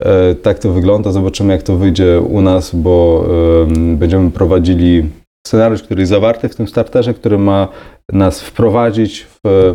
e, 0.03 0.35
tak 0.35 0.59
to 0.59 0.73
wygląda, 0.73 1.13
zobaczymy 1.13 1.53
jak 1.53 1.63
to 1.63 1.77
wyjdzie 1.77 2.21
u 2.21 2.41
nas, 2.43 2.75
bo 2.75 3.27
em, 3.69 3.97
będziemy 3.97 4.31
prowadzili 4.31 5.05
scenariusz, 5.47 5.83
który 5.83 6.03
jest 6.03 6.11
zawarty 6.11 6.49
w 6.49 6.57
tym 6.57 6.69
starterze, 6.69 7.15
który 7.15 7.39
ma 7.39 7.69
nas 8.13 8.41
wprowadzić 8.41 9.27
w 9.45 9.75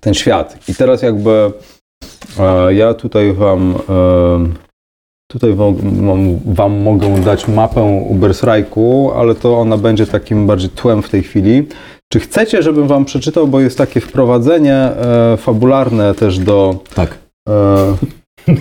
ten 0.00 0.14
świat. 0.14 0.68
I 0.68 0.74
teraz 0.74 1.02
jakby 1.02 1.30
e, 1.30 1.52
ja 2.70 2.94
tutaj 2.94 3.32
wam 3.32 3.74
tutaj 5.30 5.54
wam, 5.54 5.76
wam, 6.46 6.72
mogę 6.82 7.20
dać 7.20 7.48
mapę 7.48 7.82
Ubersrajku, 8.08 9.12
ale 9.16 9.34
to 9.34 9.58
ona 9.58 9.76
będzie 9.76 10.06
takim 10.06 10.46
bardziej 10.46 10.70
tłem 10.70 11.02
w 11.02 11.08
tej 11.10 11.22
chwili. 11.22 11.66
Czy 12.12 12.20
chcecie, 12.20 12.62
żebym 12.62 12.88
wam 12.88 13.04
przeczytał, 13.04 13.48
bo 13.48 13.60
jest 13.60 13.78
takie 13.78 14.00
wprowadzenie 14.00 14.74
e, 14.74 15.36
fabularne 15.36 16.14
też 16.14 16.38
do... 16.38 16.78
Tak. 16.94 17.18
E, 17.48 17.94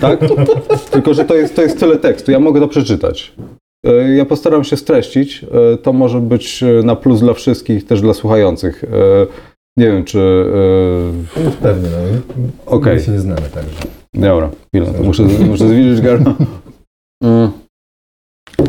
tak? 0.01 0.19
Tylko, 0.91 1.13
że 1.13 1.25
to 1.25 1.35
jest, 1.35 1.55
to 1.55 1.61
jest 1.61 1.79
tyle 1.79 1.97
tekstu. 1.97 2.31
Ja 2.31 2.39
mogę 2.39 2.59
to 2.59 2.67
przeczytać. 2.67 3.33
E, 3.85 4.15
Ja 4.15 4.25
postaram 4.25 4.63
się 4.63 4.77
streścić. 4.77 5.45
E, 5.73 5.77
To 5.77 5.93
może 5.93 6.19
być 6.19 6.63
e, 6.63 6.83
na 6.83 6.95
plus 6.95 7.19
dla 7.19 7.33
wszystkich, 7.33 7.85
też 7.85 8.01
dla 8.01 8.13
słuchających. 8.13 8.83
E, 8.83 8.87
Nie 9.79 9.85
wiem, 9.87 10.05
czy. 10.05 10.45
No, 11.45 11.51
pewnie, 11.61 11.89
no. 11.89 12.17
Okej. 12.65 12.95
My 12.95 13.01
się 13.01 13.11
nie 13.11 13.19
znamy 13.19 13.41
także. 13.53 13.79
Dobra, 14.13 14.49
chwilę. 14.67 14.91
Muszę, 15.03 15.23
muszę 15.23 15.67
zwilżyć 15.67 16.01
gardło. 16.01 16.33
Mm. 17.23 17.51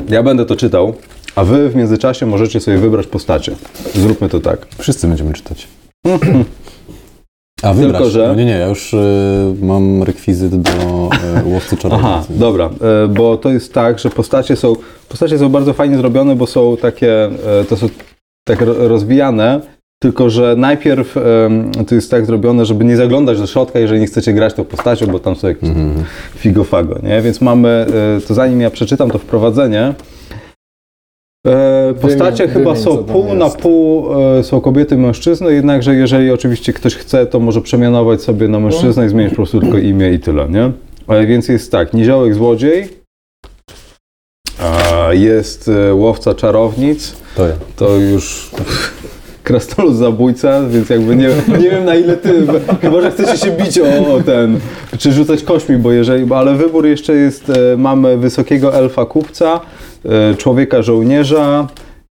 Ja 0.09 0.23
będę 0.23 0.47
to 0.47 0.57
czytał, 0.57 0.95
a 1.37 1.45
wy 1.45 1.69
w 1.69 1.76
międzyczasie 1.76 2.26
możecie 2.26 2.61
sobie 2.61 2.79
wybrać 2.79 3.07
postacie. 3.07 3.57
Zróbmy 3.95 4.29
to 4.29 4.40
tak. 4.40 4.67
Wszyscy 4.79 5.07
będziemy 5.09 5.33
czytać. 5.33 5.69
A 7.62 7.75
wybrać. 7.75 7.93
Tylko, 7.97 8.11
że- 8.11 8.29
No 8.29 8.35
nie, 8.35 8.45
nie, 8.45 8.52
ja 8.59 8.67
już 8.69 8.95
y, 8.95 9.55
mam 9.62 10.02
rekwizyt 10.02 10.61
do 10.61 10.71
y, 10.71 11.49
łowcy 11.49 11.76
czarownic. 11.76 12.07
Aha, 12.07 12.25
dobra, 12.31 12.71
e, 13.05 13.09
bo 13.09 13.37
to 13.37 13.50
jest 13.50 13.73
tak, 13.75 13.99
że 13.99 14.11
postacie 14.11 14.57
są, 14.57 14.75
postacie 15.09 15.38
są 15.38 15.49
bardzo 15.49 15.73
fajnie 15.73 15.97
zrobione, 15.97 16.37
bo 16.37 16.47
są 16.47 16.76
takie, 16.76 17.31
to 17.69 17.76
są 17.76 17.88
tak 18.49 18.61
ro- 18.61 18.88
rozwijane, 18.88 19.61
tylko 20.02 20.30
że 20.30 20.54
najpierw 20.57 21.16
em, 21.16 21.71
to 21.88 21.95
jest 21.95 22.11
tak 22.11 22.26
zrobione, 22.26 22.64
żeby 22.64 22.85
nie 22.85 22.97
zaglądać 22.97 23.38
do 23.38 23.47
środka, 23.47 23.78
jeżeli 23.78 24.00
nie 24.00 24.07
chcecie 24.07 24.33
grać 24.33 24.54
tą 24.54 24.64
postacią, 24.64 25.07
bo 25.07 25.19
tam 25.19 25.37
są 25.37 25.49
jakieś 25.49 25.69
Mhm. 25.69 26.04
figofago, 26.37 26.99
nie? 27.02 27.23
Więc 27.23 27.40
mamy, 27.40 27.69
e, 28.16 28.21
to 28.28 28.35
zanim 28.35 28.61
ja 28.61 28.71
przeczytam 28.71 29.11
to 29.11 29.19
wprowadzenie, 29.19 29.95
e, 31.47 31.95
postacie 32.00 32.45
Wymień- 32.47 32.52
chyba 32.59 32.71
wymień, 32.75 32.85
są 32.85 33.04
pół 33.04 33.35
na 33.35 33.45
jest. 33.45 33.57
pół, 33.59 34.07
e, 34.38 34.45
są 34.45 34.61
kobiety 34.61 34.95
i 34.95 34.99
mężczyzny, 34.99 35.52
jednakże 35.54 35.95
jeżeli 35.95 36.30
oczywiście 36.30 36.73
ktoś 36.73 36.95
chce, 36.95 37.26
to 37.26 37.40
może 37.40 37.61
przemianować 37.61 38.23
sobie 38.23 38.49
na 38.49 38.61
mężczyznę 38.61 39.07
i 39.07 39.09
zmienić 39.09 39.30
po 39.30 39.37
prostu 39.37 39.61
tylko 39.61 39.78
imię 39.78 40.12
i 40.12 40.19
tyle, 40.19 40.49
nie? 40.49 40.71
E, 41.09 41.26
Więc 41.26 41.49
jest 41.49 41.73
tak, 41.73 41.92
Niziołek 41.95 42.35
Złodziej, 42.35 42.88
A 44.61 45.12
jest 45.14 45.69
e, 45.69 45.95
łowca 45.95 46.35
czarownic, 46.35 47.16
To 47.37 47.47
ja. 47.49 47.54
to 47.76 47.97
już 47.97 48.50
krasnolud 49.44 49.97
zabójca, 49.97 50.62
więc 50.68 50.90
jakby 50.90 51.16
nie, 51.16 51.28
nie 51.49 51.70
wiem 51.70 51.85
na 51.85 51.94
ile 51.94 52.16
ty, 52.16 52.47
chyba 52.82 53.00
że 53.00 53.11
chcecie 53.11 53.37
się 53.37 53.50
bić 53.50 53.78
o, 53.78 54.14
o 54.14 54.23
ten, 54.23 54.61
czy 54.99 55.12
rzucać 55.12 55.42
kośmi, 55.42 55.76
bo 55.76 55.92
jeżeli, 55.92 56.32
ale 56.32 56.54
wybór 56.54 56.87
jeszcze 56.87 57.12
jest, 57.14 57.50
e, 57.50 57.76
mamy 57.76 58.16
wysokiego 58.16 58.75
elfa 58.75 59.06
kupca, 59.06 59.61
e, 60.04 60.35
człowieka 60.35 60.82
żołnierza, 60.82 61.68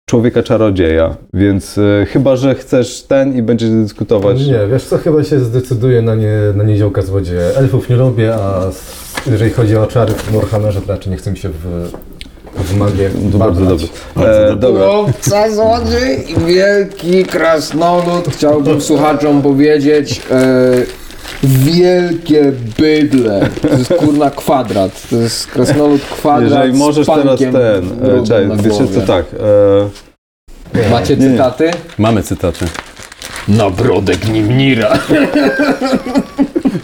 człowieka 0.06 0.42
czarodzieja, 0.42 1.16
więc 1.34 1.78
e, 1.78 2.06
chyba, 2.06 2.36
że 2.36 2.54
chcesz 2.54 3.02
ten 3.02 3.36
i 3.36 3.42
będziesz 3.42 3.70
dyskutować. 3.70 4.46
Nie, 4.46 4.60
wiesz 4.72 4.84
co, 4.84 4.98
chyba 4.98 5.24
się 5.24 5.40
zdecyduję 5.40 6.02
na, 6.02 6.14
nie, 6.14 6.38
na 6.54 6.64
niziołka 6.64 7.02
złodzieja. 7.02 7.42
Elfów 7.42 7.88
nie 7.88 7.96
lubię, 7.96 8.34
a 8.34 8.70
jeżeli 9.30 9.50
chodzi 9.50 9.76
o 9.76 9.86
czary 9.86 10.12
w 10.12 10.32
Warhammerze, 10.32 10.80
to 10.80 10.92
raczej 10.92 11.10
nie 11.10 11.16
chce 11.16 11.30
mi 11.30 11.36
się 11.36 11.48
w, 11.48 11.92
w 12.58 12.76
magię 12.76 13.10
To 13.32 13.38
bardzo 13.38 13.60
babrać. 13.60 13.80
dobrze. 14.16 14.50
E, 14.52 14.56
dobra. 14.56 14.86
Łowca 14.86 15.50
złodziej 15.50 16.32
i 16.32 16.34
wielki 16.54 17.24
krasnolud. 17.24 18.28
Chciałbym 18.32 18.80
słuchaczom 18.80 19.42
powiedzieć 19.42 20.20
e, 20.30 20.98
wielkie 21.42 22.52
bydle. 22.78 23.48
To 23.62 23.68
jest 23.68 23.94
kurna 23.94 24.30
kwadrat. 24.30 25.08
To 25.10 25.16
jest 25.16 25.46
krasnolud 25.46 26.00
kwadrat 26.02 26.50
Jeżeli 26.50 26.74
z 26.74 26.78
możesz 26.78 27.06
teraz 27.06 27.26
pankiem 27.26 27.52
ten, 27.52 27.84
e, 28.20 28.24
czekaj, 28.26 28.48
na 28.48 28.56
głowie. 28.56 28.86
co 28.94 29.00
tak, 29.06 29.26
e, 29.34 30.90
Macie 30.90 31.16
Nie, 31.16 31.26
nie. 31.26 31.32
cytaty? 31.32 31.70
Mamy 31.98 32.22
cytaty. 32.22 32.64
Na 33.48 33.70
brodek 33.70 34.28
Nimnira. 34.28 34.98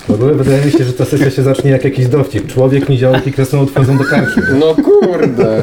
W 0.08 0.10
ogóle 0.10 0.34
wydaje 0.34 0.64
mi 0.64 0.72
się, 0.72 0.84
że 0.84 0.92
ta 0.92 1.04
sesja 1.04 1.30
się 1.30 1.42
zacznie 1.42 1.70
jak 1.70 1.84
jakiś 1.84 2.06
dowcip. 2.06 2.46
Człowiek, 2.46 2.88
niziołek 2.88 3.26
i 3.26 3.32
krasnolud 3.32 3.70
wchodzą 3.70 3.98
do 3.98 4.04
karczmy. 4.04 4.42
No 4.60 4.74
kurde. 4.74 5.62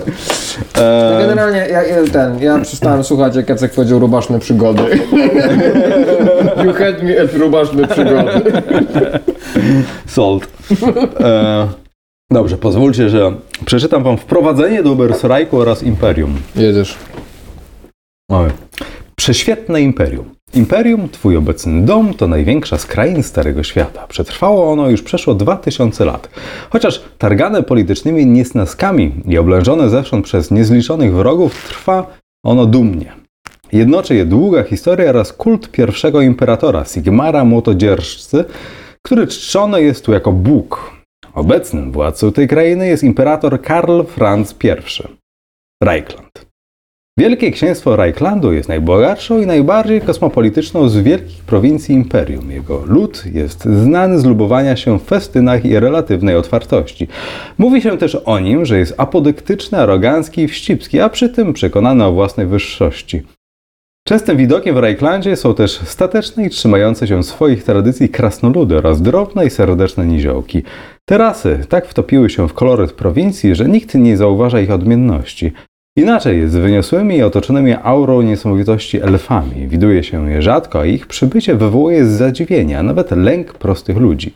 No 0.76 1.28
generalnie 1.28 1.60
ja, 1.60 1.84
ja, 1.84 1.96
ten, 2.14 2.40
ja 2.40 2.60
przestałem 2.60 3.04
słuchać, 3.04 3.36
jak 3.36 3.50
Jacek 3.50 3.72
powiedział 3.74 4.00
rubaszne 4.00 4.40
przygody. 4.40 4.84
You 6.66 6.74
had 6.74 7.04
me 7.04 7.22
at 7.22 7.34
rubaszne 7.34 7.88
przygody. 7.88 8.32
Salt. 10.08 10.48
E, 11.20 11.68
dobrze, 12.32 12.58
pozwólcie, 12.58 13.10
że 13.10 13.32
przeczytam 13.66 14.04
wam 14.04 14.18
wprowadzenie 14.18 14.84
do 14.84 14.96
Berserku 14.96 15.60
oraz 15.60 15.84
Imperium. 15.84 16.38
Jedziesz. 16.56 16.96
Mamy. 18.30 18.50
Prześwietne 19.16 19.82
Imperium. 19.82 20.36
Imperium, 20.54 21.10
twój 21.10 21.38
obecny 21.38 21.82
dom, 21.82 22.14
to 22.14 22.28
największa 22.28 22.78
z 22.78 22.86
krain 22.86 23.24
Starego 23.24 23.64
Świata. 23.64 24.08
Przetrwało 24.08 24.72
ono 24.72 24.90
już 24.90 25.02
przeszło 25.02 25.36
2000 25.36 26.06
lat. 26.06 26.30
Chociaż 26.70 27.02
targane 27.18 27.64
politycznymi 27.64 28.26
niesnaskami 28.26 29.12
i 29.26 29.38
oblężone 29.38 29.90
zewsząd 29.90 30.26
przez 30.26 30.52
niezliczonych 30.52 31.14
wrogów, 31.14 31.68
trwa 31.68 32.18
ono 32.46 32.66
dumnie. 32.66 33.12
Jednoczy 33.72 34.16
je 34.16 34.26
długa 34.26 34.64
historia 34.64 35.10
oraz 35.10 35.34
kult 35.34 35.72
pierwszego 35.72 36.22
imperatora, 36.22 36.86
Sigmara 36.86 37.46
Młotodzierżcy, 37.46 38.46
który 39.02 39.28
czczony 39.28 39.84
jest 39.84 40.06
tu 40.06 40.12
jako 40.12 40.32
Bóg. 40.32 40.92
Obecnym 41.34 41.92
władcą 41.92 42.32
tej 42.32 42.48
krainy 42.48 42.88
jest 42.88 43.04
imperator 43.04 43.62
Karl 43.62 44.04
Franz 44.04 44.56
I. 44.64 44.68
Reichland. 45.84 46.51
Wielkie 47.18 47.52
Księstwo 47.52 47.96
Reichlandu 47.96 48.54
jest 48.54 48.70
najbogatszą 48.70 49.42
i 49.42 49.46
najbardziej 49.46 50.02
kosmopolityczną 50.02 50.90
z 50.90 50.98
wielkich 50.98 51.44
prowincji 51.44 51.96
imperium. 51.96 52.52
Jego 52.52 52.86
lud 52.86 53.24
jest 53.34 53.64
znany 53.64 54.20
z 54.20 54.26
lubowania 54.26 54.76
się 54.76 55.00
w 55.00 55.04
festynach 55.04 55.66
i 55.66 55.80
relatywnej 55.80 56.36
otwartości. 56.36 57.08
Mówi 57.58 57.82
się 57.82 57.98
też 57.98 58.16
o 58.16 58.40
nim, 58.40 58.66
że 58.66 58.78
jest 58.78 58.94
apodyktyczny, 58.98 59.78
arogancki 59.78 60.42
i 60.42 60.48
wścibski, 60.48 61.00
a 61.00 61.10
przy 61.10 61.30
tym 61.30 61.54
przekonany 61.54 62.06
o 62.06 62.12
własnej 62.12 62.48
wyższości. 62.48 63.22
Częstym 64.08 64.38
widokiem 64.38 64.76
w 64.76 64.80
Reichlandzie 64.80 65.36
są 65.36 65.56
też 65.56 65.72
stateczne 65.72 66.46
i 66.46 66.50
trzymające 66.50 67.08
się 67.08 67.24
swoich 67.24 67.64
tradycji 67.64 68.10
krasnoludy 68.10 68.78
oraz 68.78 69.02
drobne 69.02 69.46
i 69.46 69.50
serdeczne 69.50 70.06
niziołki. 70.06 70.64
Te 71.06 71.18
rasy 71.18 71.66
tak 71.70 71.88
wtopiły 71.88 72.30
się 72.30 72.48
w 72.48 72.54
koloryt 72.54 72.92
prowincji, 72.92 73.56
że 73.56 73.70
nikt 73.70 73.96
nie 73.96 74.18
zauważa 74.18 74.60
ich 74.60 74.72
odmienności. 74.72 75.52
Inaczej 75.98 76.40
jest 76.40 76.54
z 76.54 76.58
wyniosłymi 76.58 77.16
i 77.16 77.24
otoczonymi 77.24 77.74
aurą 77.84 78.22
niesamowitości 78.22 79.02
elfami. 79.02 79.68
Widuje 79.68 80.04
się 80.04 80.32
je 80.32 80.42
rzadko, 80.42 80.80
a 80.80 80.86
ich 80.86 81.08
przybycie 81.08 81.56
wywołuje 81.56 82.06
zadziwienie, 82.06 82.80
a 82.80 82.84
nawet 82.84 83.12
lęk 83.12 83.54
prostych 83.54 83.98
ludzi. 83.98 84.34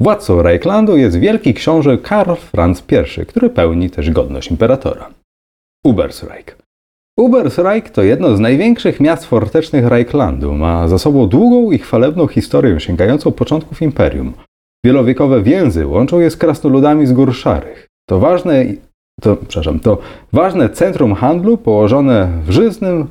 Władcą 0.00 0.42
Reichlandu 0.42 0.96
jest 0.96 1.18
wielki 1.18 1.54
książę 1.54 1.98
Karl 1.98 2.34
Franz 2.34 2.84
I, 2.90 3.26
który 3.26 3.50
pełni 3.50 3.90
też 3.90 4.10
godność 4.10 4.50
imperatora. 4.50 5.10
Ubersreich. 5.84 6.58
Ubersreich 7.18 7.90
to 7.90 8.02
jedno 8.02 8.36
z 8.36 8.40
największych 8.40 9.00
miast 9.00 9.24
fortecznych 9.24 9.86
Reichlandu. 9.86 10.52
Ma 10.52 10.88
za 10.88 10.98
sobą 10.98 11.28
długą 11.28 11.70
i 11.70 11.78
chwalebną 11.78 12.26
historię 12.26 12.80
sięgającą 12.80 13.32
początków 13.32 13.82
imperium. 13.82 14.32
Wielowiekowe 14.84 15.42
więzy 15.42 15.86
łączą 15.86 16.20
je 16.20 16.30
z 16.30 16.36
krasnoludami 16.36 17.06
z 17.06 17.12
gór 17.12 17.34
szarych. 17.34 17.86
To 18.08 18.18
ważne, 18.18 18.64
to, 19.20 19.36
przepraszam, 19.48 19.80
to 19.80 19.98
ważne 20.32 20.70
centrum 20.70 21.14
handlu 21.14 21.58
położone 21.58 22.28
w 22.46 22.50
żyznym 22.50 23.06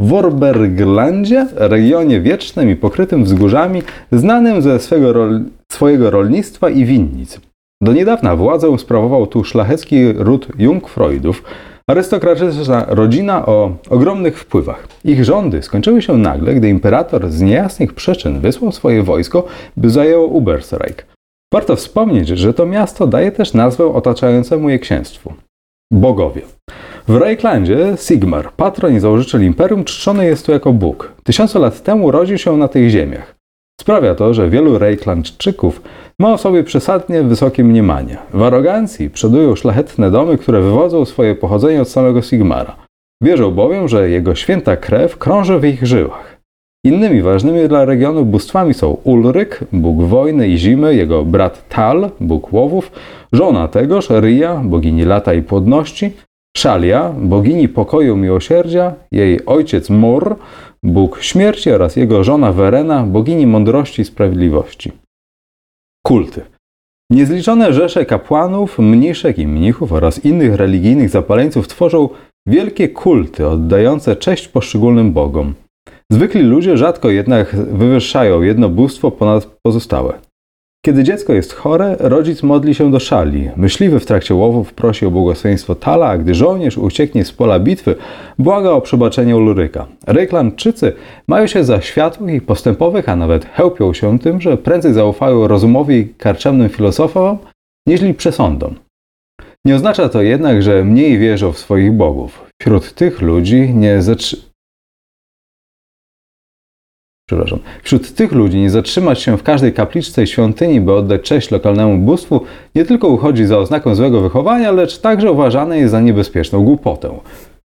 Worberglandzie, 0.00 1.46
regionie 1.54 2.20
wiecznym 2.20 2.70
i 2.70 2.76
pokrytym 2.76 3.24
wzgórzami, 3.24 3.82
znanym 4.12 4.62
ze 4.62 4.78
swego 4.80 5.12
rol, 5.12 5.40
swojego 5.72 6.10
rolnictwa 6.10 6.70
i 6.70 6.84
winnic. 6.84 7.40
Do 7.82 7.92
niedawna 7.92 8.36
władzę 8.36 8.78
sprawował 8.78 9.26
tu 9.26 9.44
szlachecki 9.44 10.12
ród 10.12 10.48
Jungfreudów, 10.58 11.42
arystokratyczna 11.90 12.84
rodzina 12.88 13.46
o 13.46 13.72
ogromnych 13.90 14.38
wpływach. 14.38 14.88
Ich 15.04 15.24
rządy 15.24 15.62
skończyły 15.62 16.02
się 16.02 16.16
nagle, 16.16 16.54
gdy 16.54 16.68
imperator 16.68 17.30
z 17.30 17.40
niejasnych 17.40 17.92
przyczyn 17.92 18.40
wysłał 18.40 18.72
swoje 18.72 19.02
wojsko, 19.02 19.46
by 19.76 19.90
zajęło 19.90 20.26
Ubersreich. 20.26 21.06
Warto 21.54 21.76
wspomnieć, 21.76 22.28
że 22.28 22.54
to 22.54 22.66
miasto 22.66 23.06
daje 23.06 23.32
też 23.32 23.54
nazwę 23.54 23.94
otaczającemu 23.94 24.68
je 24.68 24.78
księstwu. 24.78 25.32
Bogowie. 25.92 26.42
W 27.08 27.16
Reichlandzie 27.16 27.94
Sigmar, 27.96 28.52
patron 28.52 28.96
i 28.96 29.00
założyciel 29.00 29.44
imperium, 29.44 29.84
czczony 29.84 30.26
jest 30.26 30.46
tu 30.46 30.52
jako 30.52 30.72
Bóg. 30.72 31.12
Tysiące 31.24 31.58
lat 31.58 31.82
temu 31.82 32.10
rodził 32.10 32.38
się 32.38 32.56
na 32.56 32.68
tych 32.68 32.90
ziemiach. 32.90 33.34
Sprawia 33.80 34.14
to, 34.14 34.34
że 34.34 34.50
wielu 34.50 34.78
Reichlandczyków 34.78 35.82
ma 36.18 36.32
o 36.32 36.38
sobie 36.38 36.64
przesadnie 36.64 37.22
wysokie 37.22 37.64
mniemanie. 37.64 38.16
W 38.34 38.42
arogancji 38.42 39.10
przodują 39.10 39.56
szlachetne 39.56 40.10
domy, 40.10 40.38
które 40.38 40.60
wywodzą 40.60 41.04
swoje 41.04 41.34
pochodzenie 41.34 41.82
od 41.82 41.88
samego 41.88 42.22
Sigmara. 42.22 42.76
Wierzą 43.22 43.50
bowiem, 43.50 43.88
że 43.88 44.10
jego 44.10 44.34
święta 44.34 44.76
krew 44.76 45.18
krąży 45.18 45.58
w 45.58 45.64
ich 45.64 45.86
żyłach. 45.86 46.27
Innymi 46.84 47.22
ważnymi 47.22 47.68
dla 47.68 47.84
regionu 47.84 48.24
bóstwami 48.24 48.74
są 48.74 48.96
Ulryk, 49.04 49.64
bóg 49.72 50.02
wojny 50.02 50.48
i 50.48 50.58
zimy, 50.58 50.94
jego 50.94 51.24
brat 51.24 51.68
Tal, 51.68 52.10
bóg 52.20 52.52
łowów, 52.52 52.92
żona 53.32 53.68
tegoż, 53.68 54.10
Ryja, 54.10 54.62
bogini 54.64 55.04
lata 55.04 55.34
i 55.34 55.42
płodności, 55.42 56.12
Szalia, 56.56 57.12
bogini 57.18 57.68
pokoju 57.68 58.16
i 58.16 58.18
miłosierdzia, 58.18 58.94
jej 59.12 59.46
ojciec 59.46 59.90
Mur, 59.90 60.36
bóg 60.82 61.22
śmierci 61.22 61.70
oraz 61.70 61.96
jego 61.96 62.24
żona 62.24 62.52
Werena, 62.52 63.02
bogini 63.02 63.46
mądrości 63.46 64.02
i 64.02 64.04
sprawiedliwości. 64.04 64.92
Kulty. 66.06 66.42
Niezliczone 67.10 67.72
rzesze 67.72 68.06
kapłanów, 68.06 68.78
mniszek 68.78 69.38
i 69.38 69.46
mnichów 69.46 69.92
oraz 69.92 70.24
innych 70.24 70.54
religijnych 70.54 71.10
zapaleńców 71.10 71.68
tworzą 71.68 72.08
wielkie 72.46 72.88
kulty 72.88 73.48
oddające 73.48 74.16
cześć 74.16 74.48
poszczególnym 74.48 75.12
bogom. 75.12 75.54
Zwykli 76.12 76.42
ludzie 76.42 76.76
rzadko 76.76 77.10
jednak 77.10 77.56
wywyższają 77.56 78.42
jedno 78.42 78.68
bóstwo 78.68 79.10
ponad 79.10 79.46
pozostałe. 79.62 80.14
Kiedy 80.86 81.04
dziecko 81.04 81.32
jest 81.32 81.52
chore, 81.52 81.96
rodzic 82.00 82.42
modli 82.42 82.74
się 82.74 82.90
do 82.90 83.00
szali. 83.00 83.50
Myśliwy 83.56 84.00
w 84.00 84.06
trakcie 84.06 84.34
łowów 84.34 84.74
prosi 84.74 85.06
o 85.06 85.10
błogosławieństwo 85.10 85.74
Tala, 85.74 86.06
a 86.06 86.18
gdy 86.18 86.34
żołnierz 86.34 86.78
ucieknie 86.78 87.24
z 87.24 87.32
pola 87.32 87.60
bitwy, 87.60 87.94
błaga 88.38 88.70
o 88.70 88.80
przebaczenie 88.80 89.36
Ulryka. 89.36 89.86
Rejklandczycy 90.06 90.92
mają 91.26 91.46
się 91.46 91.64
za 91.64 91.80
światłych 91.80 92.34
i 92.34 92.40
postępowych, 92.40 93.08
a 93.08 93.16
nawet 93.16 93.44
chełpią 93.44 93.92
się 93.92 94.18
tym, 94.18 94.40
że 94.40 94.56
prędzej 94.56 94.92
zaufają 94.92 95.48
rozumowi 95.48 95.96
i 95.96 96.08
karczemnym 96.08 96.68
filozofom, 96.68 97.38
niźli 97.86 98.14
przesądom. 98.14 98.74
Nie 99.64 99.74
oznacza 99.74 100.08
to 100.08 100.22
jednak, 100.22 100.62
że 100.62 100.84
mniej 100.84 101.18
wierzą 101.18 101.52
w 101.52 101.58
swoich 101.58 101.92
bogów. 101.92 102.44
Wśród 102.62 102.94
tych 102.94 103.22
ludzi 103.22 103.74
nie 103.74 104.02
zatrzy... 104.02 104.47
Przepraszam. 107.28 107.58
Wśród 107.82 108.14
tych 108.14 108.32
ludzi 108.32 108.58
nie 108.58 108.70
zatrzymać 108.70 109.20
się 109.20 109.36
w 109.36 109.42
każdej 109.42 109.72
kapliczce 109.72 110.22
i 110.22 110.26
świątyni, 110.26 110.80
by 110.80 110.94
oddać 110.94 111.22
cześć 111.22 111.50
lokalnemu 111.50 111.98
bóstwu, 111.98 112.40
nie 112.74 112.84
tylko 112.84 113.08
uchodzi 113.08 113.46
za 113.46 113.58
oznaką 113.58 113.94
złego 113.94 114.20
wychowania, 114.20 114.72
lecz 114.72 114.98
także 114.98 115.32
uważane 115.32 115.78
jest 115.78 115.90
za 115.90 116.00
niebezpieczną 116.00 116.64
głupotę. 116.64 117.10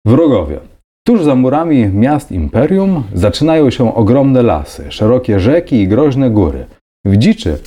Wrogowie. 0.06 0.60
Tuż 1.08 1.24
za 1.24 1.36
murami 1.36 1.88
miast 1.88 2.32
imperium 2.32 3.04
zaczynają 3.14 3.70
się 3.70 3.96
ogromne 3.96 4.44
lasy, 4.44 4.86
szerokie 4.90 5.40
rzeki 5.40 5.76
i 5.76 5.88
groźne 5.88 6.30
góry. 6.30 6.66
W 7.06 7.18
dziczy 7.18 7.58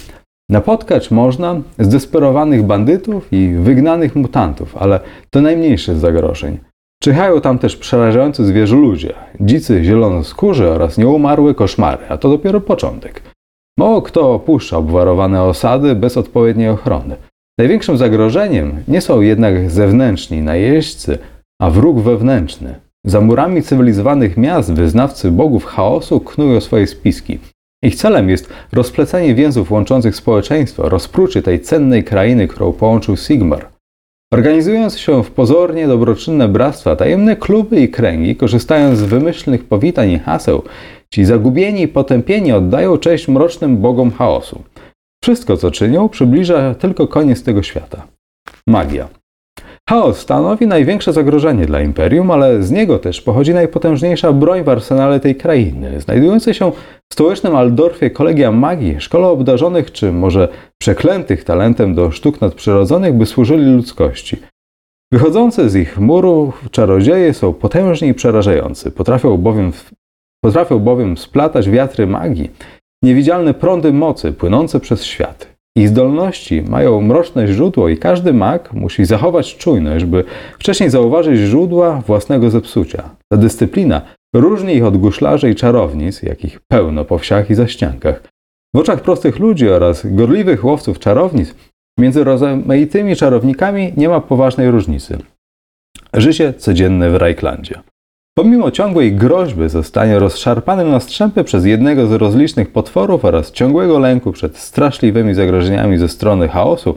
Napotkać 0.49 1.11
można 1.11 1.61
zdesperowanych 1.79 2.62
bandytów 2.62 3.33
i 3.33 3.49
wygnanych 3.49 4.16
mutantów, 4.16 4.77
ale 4.77 5.01
to 5.31 5.40
najmniejsze 5.40 5.97
z 5.97 6.01
zagrożeń. 6.01 6.59
Czyhają 7.05 7.40
tam 7.40 7.59
też 7.59 7.77
przerażający 7.77 8.45
zwierzę 8.45 8.77
ludzie, 8.77 9.14
dzicy 9.40 9.85
zielonoskórzy 9.85 10.71
oraz 10.71 10.99
nieumarłe 10.99 11.55
koszmary, 11.55 12.05
a 12.09 12.19
to 12.19 12.29
dopiero 12.29 12.61
początek. 12.61 13.23
Mało 13.79 14.03
kto 14.03 14.35
opuszcza 14.35 14.77
obwarowane 14.77 15.43
osady 15.43 15.95
bez 15.95 16.17
odpowiedniej 16.17 16.69
ochrony. 16.69 17.17
Największym 17.59 17.99
zagrożeniem 17.99 18.83
nie 18.88 19.01
są 19.01 19.21
jednak 19.21 19.71
zewnętrzni 19.71 20.43
najeźdźcy, 20.43 21.19
a 21.62 21.71
wróg 21.71 22.01
wewnętrzny. 22.01 22.75
Za 23.07 23.21
murami 23.21 23.62
cywilizowanych 23.62 24.37
miast 24.37 24.73
wyznawcy 24.73 25.31
bogów 25.31 25.64
chaosu 25.64 26.21
knują 26.21 26.61
swoje 26.61 26.87
spiski. 26.87 27.38
Ich 27.83 27.97
celem 27.97 28.29
jest 28.29 28.49
rozplecenie 28.73 29.35
więzów 29.35 29.71
łączących 29.71 30.17
społeczeństwo, 30.17 30.88
rozprucie 30.88 31.43
tej 31.43 31.61
cennej 31.61 32.05
krainy, 32.05 32.49
którą 32.49 32.73
połączył 32.73 33.17
Sigmar. 33.17 33.74
Organizując 34.35 34.99
się 34.99 35.25
w 35.25 35.31
pozornie 35.31 35.88
dobroczynne 35.88 36.49
bractwa, 36.49 36.97
tajemne 36.97 37.37
kluby 37.37 37.81
i 37.81 37.88
kręgi, 37.88 38.37
korzystając 38.37 38.99
z 38.99 39.03
wymyślnych 39.03 39.64
powitań 39.64 40.11
i 40.11 40.18
haseł, 40.18 40.62
ci 41.11 41.25
zagubieni 41.25 41.83
i 41.83 41.88
potępieni 41.88 42.53
oddają 42.53 42.99
cześć 42.99 43.29
mrocznym 43.29 43.77
bogom 43.77 44.11
chaosu. 44.11 44.62
Wszystko, 45.23 45.57
co 45.57 45.70
czynią, 45.70 46.09
przybliża 46.09 46.75
tylko 46.75 47.09
koniec 47.09 47.42
tego 47.42 47.62
świata. 47.62 48.07
Magia. 48.66 49.09
Chaos 49.88 50.18
stanowi 50.18 50.66
największe 50.66 51.12
zagrożenie 51.12 51.66
dla 51.66 51.81
imperium, 51.81 52.31
ale 52.31 52.62
z 52.62 52.70
niego 52.70 52.99
też 52.99 53.20
pochodzi 53.20 53.55
najpotężniejsza 53.55 54.33
broń 54.33 54.64
w 54.64 54.68
arsenale 54.68 55.20
tej 55.20 55.37
krainy. 55.37 56.01
Znajdujące 56.01 56.55
się 56.55 56.73
w 57.11 57.14
stołecznym 57.14 57.57
Aldorfie 57.57 58.11
kolegia 58.11 58.53
magii, 58.53 59.01
szkole 59.01 59.29
obdarzonych 59.29 59.92
czy 59.92 60.12
może 60.12 60.49
przeklętych 60.79 61.44
talentem 61.44 61.94
do 61.94 62.11
sztuk 62.11 62.40
nadprzyrodzonych, 62.40 63.14
by 63.14 63.27
służyli 63.27 63.73
ludzkości. 63.73 64.37
Wychodzące 65.12 65.70
z 65.70 65.77
ich 65.77 65.99
murów 65.99 66.64
czarodzieje 66.70 67.35
są 67.35 67.53
potężni 67.53 68.09
i 68.09 68.14
przerażający. 68.14 68.90
Potrafią 68.90 69.37
bowiem, 69.37 69.73
potrafią 70.44 70.79
bowiem 70.79 71.16
splatać 71.16 71.70
wiatry 71.70 72.07
magii, 72.07 72.51
niewidzialne 73.03 73.55
prądy 73.55 73.92
mocy 73.92 74.33
płynące 74.33 74.81
przez 74.81 75.05
świat. 75.05 75.54
Ich 75.77 75.89
zdolności 75.89 76.63
mają 76.63 77.01
mroczne 77.01 77.47
źródło 77.47 77.89
i 77.89 77.99
każdy 77.99 78.33
mag 78.33 78.73
musi 78.73 79.05
zachować 79.05 79.57
czujność, 79.57 80.05
by 80.05 80.25
wcześniej 80.59 80.91
zauważyć 80.91 81.39
źródła 81.39 82.03
własnego 82.07 82.51
zepsucia. 82.51 83.11
Ta 83.33 83.37
dyscyplina 83.37 84.03
różni 84.35 84.75
ich 84.75 84.85
od 84.85 84.97
guszlarzy 84.97 85.51
i 85.51 85.55
czarownic, 85.55 86.23
jakich 86.23 86.61
pełno 86.61 87.05
po 87.05 87.19
wsiach 87.19 87.51
i 87.51 87.55
zaściankach. 87.55 88.23
W 88.75 88.79
oczach 88.79 89.01
prostych 89.01 89.39
ludzi 89.39 89.69
oraz 89.69 90.07
gorliwych 90.07 90.65
łowców 90.65 90.99
czarownic 90.99 91.55
między 91.99 92.25
rozmaitymi 92.25 93.17
czarownikami 93.17 93.93
nie 93.97 94.09
ma 94.09 94.21
poważnej 94.21 94.71
różnicy. 94.71 95.19
Życie 96.13 96.55
codzienne 96.55 97.11
w 97.11 97.17
Rajklandzie. 97.17 97.81
Pomimo 98.38 98.70
ciągłej 98.70 99.12
groźby 99.12 99.68
zostanie 99.68 100.18
rozszarpanym 100.18 100.90
na 100.90 101.01
strzępy 101.01 101.44
przez 101.44 101.64
jednego 101.64 102.07
z 102.07 102.12
rozlicznych 102.12 102.73
potworów 102.73 103.25
oraz 103.25 103.53
ciągłego 103.53 103.99
lęku 103.99 104.33
przed 104.33 104.59
straszliwymi 104.59 105.35
zagrożeniami 105.35 105.99
ze 105.99 106.09
strony 106.09 106.49
chaosu, 106.49 106.97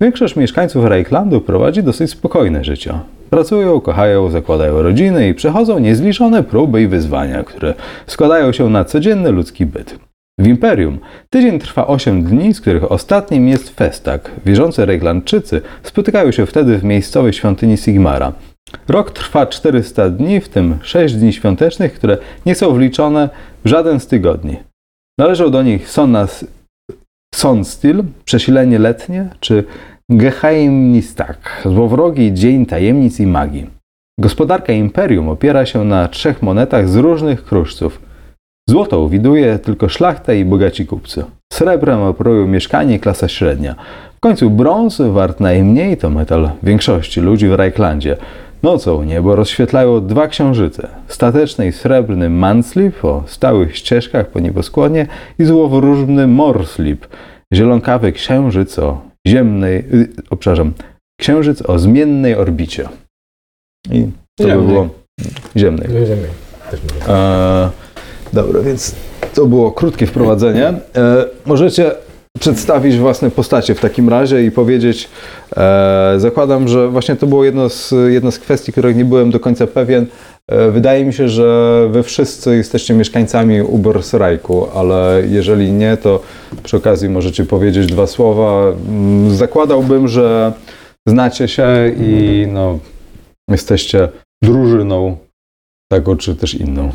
większość 0.00 0.36
mieszkańców 0.36 0.84
Rajklandu 0.84 1.40
prowadzi 1.40 1.82
dosyć 1.82 2.10
spokojne 2.10 2.64
życie. 2.64 2.94
Pracują, 3.30 3.80
kochają, 3.80 4.30
zakładają 4.30 4.82
rodziny 4.82 5.28
i 5.28 5.34
przechodzą 5.34 5.78
niezliczone 5.78 6.42
próby 6.42 6.82
i 6.82 6.86
wyzwania, 6.86 7.44
które 7.44 7.74
składają 8.06 8.52
się 8.52 8.70
na 8.70 8.84
codzienny 8.84 9.32
ludzki 9.32 9.66
byt. 9.66 9.98
W 10.38 10.46
Imperium 10.46 10.98
tydzień 11.30 11.58
trwa 11.58 11.86
8 11.86 12.22
dni, 12.22 12.54
z 12.54 12.60
których 12.60 12.92
ostatnim 12.92 13.48
jest 13.48 13.70
Festak. 13.70 14.30
Wierzący 14.46 14.86
Rejklandczycy 14.86 15.60
spotykają 15.82 16.32
się 16.32 16.46
wtedy 16.46 16.78
w 16.78 16.84
miejscowej 16.84 17.32
świątyni 17.32 17.76
Sigmara. 17.76 18.32
Rok 18.88 19.10
trwa 19.10 19.46
400 19.46 20.10
dni, 20.10 20.40
w 20.40 20.48
tym 20.48 20.78
6 20.82 21.14
dni 21.14 21.32
świątecznych, 21.32 21.94
które 21.94 22.18
nie 22.46 22.54
są 22.54 22.72
wliczone 22.72 23.28
w 23.64 23.68
żaden 23.68 24.00
z 24.00 24.06
tygodni. 24.06 24.56
Należą 25.18 25.50
do 25.50 25.62
nich 25.62 25.90
Sonnas, 25.90 26.44
Sonstil, 27.34 28.04
przesilenie 28.24 28.78
letnie, 28.78 29.28
czy 29.40 29.64
Geheimnistak, 30.10 31.62
złowrogi 31.64 32.34
dzień 32.34 32.66
tajemnic 32.66 33.20
i 33.20 33.26
magii. 33.26 33.66
Gospodarka 34.20 34.72
imperium 34.72 35.28
opiera 35.28 35.66
się 35.66 35.84
na 35.84 36.08
trzech 36.08 36.42
monetach 36.42 36.88
z 36.88 36.96
różnych 36.96 37.44
kruszców. 37.44 38.00
Złoto 38.68 39.08
widuje 39.08 39.58
tylko 39.58 39.88
szlachta 39.88 40.32
i 40.32 40.44
bogaci 40.44 40.86
kupcy. 40.86 41.24
Srebrem 41.52 42.02
operują 42.02 42.46
mieszkanie 42.46 42.94
i 42.94 43.00
klasa 43.00 43.28
średnia. 43.28 43.74
W 44.16 44.20
końcu 44.20 44.50
brąz, 44.50 45.00
wart 45.00 45.40
najmniej, 45.40 45.96
to 45.96 46.10
metal 46.10 46.50
większości 46.62 47.20
ludzi 47.20 47.48
w 47.48 47.54
Rajklandzie. 47.54 48.16
Nocą 48.62 49.02
niebo 49.04 49.36
rozświetlają 49.36 50.06
dwa 50.06 50.28
księżyce. 50.28 50.88
Stateczny 51.08 51.66
i 51.66 51.72
srebrny 51.72 52.30
manslip 52.30 53.04
o 53.04 53.24
stałych 53.26 53.76
ścieżkach 53.76 54.28
po 54.28 54.40
nieboskłonie 54.40 55.06
i 55.38 55.44
złowróżny 55.44 56.26
morslip, 56.26 57.06
zielonkawy 57.54 58.12
księżyc 58.12 58.78
o 58.78 59.00
ziemnej, 59.26 59.78
y, 59.78 60.08
o, 60.30 60.36
przepraszam, 60.36 60.72
księżyc 61.20 61.62
o 61.62 61.78
zmiennej 61.78 62.34
orbicie. 62.34 62.88
I 63.90 64.06
to 64.38 64.44
by 64.44 64.50
Ziemnej. 64.50 64.66
było 64.66 64.88
ziemnej. 65.56 65.88
Też 66.70 66.80
może. 66.82 67.12
E, 67.14 67.70
dobra, 68.32 68.60
więc 68.60 68.94
to 69.34 69.46
było 69.46 69.72
krótkie 69.72 70.06
wprowadzenie. 70.06 70.66
E, 70.66 71.24
możecie 71.46 71.90
przedstawić 72.40 72.96
własne 72.96 73.30
postacie 73.30 73.74
w 73.74 73.80
takim 73.80 74.08
razie 74.08 74.44
i 74.44 74.50
powiedzieć, 74.50 75.08
e, 75.56 76.14
zakładam, 76.16 76.68
że 76.68 76.88
właśnie 76.88 77.16
to 77.16 77.26
było 77.26 77.44
jedno 77.44 77.68
z, 77.68 77.94
jedna 78.08 78.30
z 78.30 78.38
kwestii, 78.38 78.72
których 78.72 78.96
nie 78.96 79.04
byłem 79.04 79.30
do 79.30 79.40
końca 79.40 79.66
pewien. 79.66 80.06
E, 80.48 80.70
wydaje 80.70 81.04
mi 81.04 81.12
się, 81.12 81.28
że 81.28 81.88
wy 81.90 82.02
wszyscy 82.02 82.56
jesteście 82.56 82.94
mieszkańcami 82.94 83.62
Ubersrajku, 83.62 84.68
ale 84.74 85.22
jeżeli 85.30 85.72
nie, 85.72 85.96
to 85.96 86.20
przy 86.62 86.76
okazji 86.76 87.08
możecie 87.08 87.44
powiedzieć 87.44 87.86
dwa 87.86 88.06
słowa. 88.06 88.72
Mm, 88.88 89.36
Zakładałbym, 89.36 90.08
że 90.08 90.52
znacie 91.08 91.48
się 91.48 91.94
i 92.00 92.46
no, 92.52 92.78
jesteście 93.50 94.08
drużyną 94.42 95.16
taką 95.92 96.16
czy 96.16 96.36
też 96.36 96.54
inną. 96.54 96.92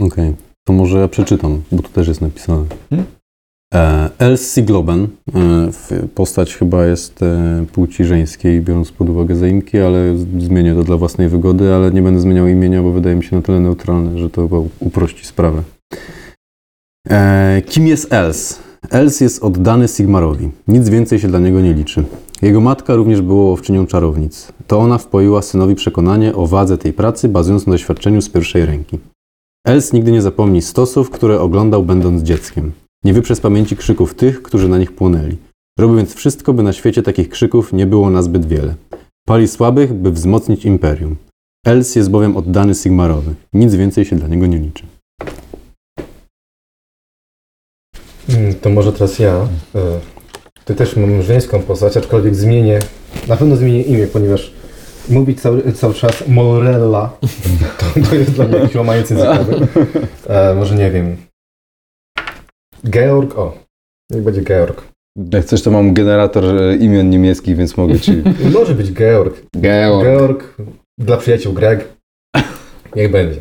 Okej, 0.00 0.34
to 0.64 0.72
może 0.72 0.98
ja 0.98 1.08
przeczytam, 1.08 1.62
bo 1.72 1.82
tu 1.82 1.88
też 1.88 2.08
jest 2.08 2.20
napisane. 2.20 2.64
Hmm? 2.90 3.06
Els 4.18 4.54
Sigloben, 4.54 5.08
e, 5.34 6.08
postać 6.14 6.54
chyba 6.54 6.86
jest 6.86 7.22
e, 7.22 7.64
płci 7.72 8.04
żeńskiej, 8.04 8.60
biorąc 8.60 8.92
pod 8.92 9.08
uwagę 9.08 9.36
zaimki, 9.36 9.78
ale 9.78 10.14
zmienię 10.38 10.74
to 10.74 10.84
dla 10.84 10.96
własnej 10.96 11.28
wygody, 11.28 11.74
ale 11.74 11.90
nie 11.90 12.02
będę 12.02 12.20
zmieniał 12.20 12.46
imienia, 12.46 12.82
bo 12.82 12.92
wydaje 12.92 13.16
mi 13.16 13.24
się 13.24 13.36
na 13.36 13.42
tyle 13.42 13.60
neutralne, 13.60 14.18
że 14.18 14.30
to 14.30 14.66
uprości 14.80 15.26
sprawę. 15.26 15.62
E, 17.10 17.62
kim 17.66 17.86
jest 17.86 18.12
Els? 18.12 18.58
Els 18.90 19.20
jest 19.20 19.42
oddany 19.42 19.88
Sigmarowi. 19.88 20.50
Nic 20.68 20.88
więcej 20.88 21.18
się 21.18 21.28
dla 21.28 21.38
niego 21.38 21.60
nie 21.60 21.74
liczy. 21.74 22.04
Jego 22.42 22.60
matka 22.60 22.94
również 22.94 23.22
była 23.22 23.44
łowczynią 23.44 23.86
czarownic. 23.86 24.52
To 24.66 24.78
ona 24.78 24.98
wpoiła 24.98 25.42
synowi 25.42 25.74
przekonanie 25.74 26.34
o 26.34 26.46
wadze 26.46 26.78
tej 26.78 26.92
pracy, 26.92 27.28
bazując 27.28 27.66
na 27.66 27.72
doświadczeniu 27.72 28.22
z 28.22 28.28
pierwszej 28.28 28.66
ręki. 28.66 28.98
Els 29.66 29.92
nigdy 29.92 30.12
nie 30.12 30.22
zapomni 30.22 30.62
stosów, 30.62 31.10
które 31.10 31.40
oglądał 31.40 31.82
będąc 31.82 32.22
dzieckiem. 32.22 32.72
Nie 33.04 33.12
wyprze 33.14 33.36
z 33.36 33.40
pamięci 33.40 33.76
krzyków 33.76 34.14
tych, 34.14 34.42
którzy 34.42 34.68
na 34.68 34.78
nich 34.78 34.92
płonęli. 34.92 35.36
Robi 35.78 35.96
więc 35.96 36.14
wszystko, 36.14 36.52
by 36.52 36.62
na 36.62 36.72
świecie 36.72 37.02
takich 37.02 37.28
krzyków 37.28 37.72
nie 37.72 37.86
było 37.86 38.10
nazbyt 38.10 38.46
wiele. 38.46 38.74
Pali 39.26 39.48
słabych, 39.48 39.92
by 39.94 40.10
wzmocnić 40.12 40.64
imperium. 40.64 41.16
Els 41.66 41.96
jest 41.96 42.10
bowiem 42.10 42.36
oddany 42.36 42.74
Sigmarowy. 42.74 43.34
Nic 43.52 43.74
więcej 43.74 44.04
się 44.04 44.16
dla 44.16 44.28
niego 44.28 44.46
nie 44.46 44.58
liczy. 44.58 44.84
Mm, 48.28 48.54
To 48.54 48.70
może 48.70 48.92
teraz 48.92 49.18
ja. 49.18 49.48
E, 49.74 50.00
Tu 50.64 50.74
też 50.74 50.96
mam 50.96 51.22
żeńską 51.22 51.62
postać, 51.62 51.96
aczkolwiek 51.96 52.34
zmienię, 52.34 52.78
na 53.28 53.36
pewno 53.36 53.56
zmienię 53.56 53.82
imię, 53.82 54.06
ponieważ 54.06 54.52
mówić 55.08 55.40
cały, 55.40 55.72
cały 55.72 55.94
czas 55.94 56.28
Morella 56.28 57.16
to, 57.78 58.00
to 58.10 58.14
jest 58.14 58.30
dla 58.30 58.44
mnie 58.44 58.56
jakiś 58.56 58.74
łamaniec 58.74 59.10
językowy. 59.10 59.66
E, 60.26 60.54
może 60.54 60.74
nie 60.74 60.90
wiem. 60.90 61.16
Georg, 62.84 63.38
o, 63.38 63.58
niech 64.10 64.22
będzie 64.22 64.42
Georg. 64.42 64.94
Jak 65.32 65.44
chcesz, 65.44 65.62
to 65.62 65.70
mam 65.70 65.94
generator 65.94 66.44
e, 66.44 66.76
imion 66.76 67.10
niemieckich, 67.10 67.56
więc 67.56 67.76
mogę 67.76 68.00
ci. 68.00 68.12
Może 68.54 68.74
być 68.74 68.92
Georg. 68.92 69.42
Georg. 69.56 70.04
Georg, 70.04 70.56
dla 70.98 71.16
przyjaciół 71.16 71.52
Greg. 71.52 71.88
Niech 72.96 73.10
będzie. 73.10 73.40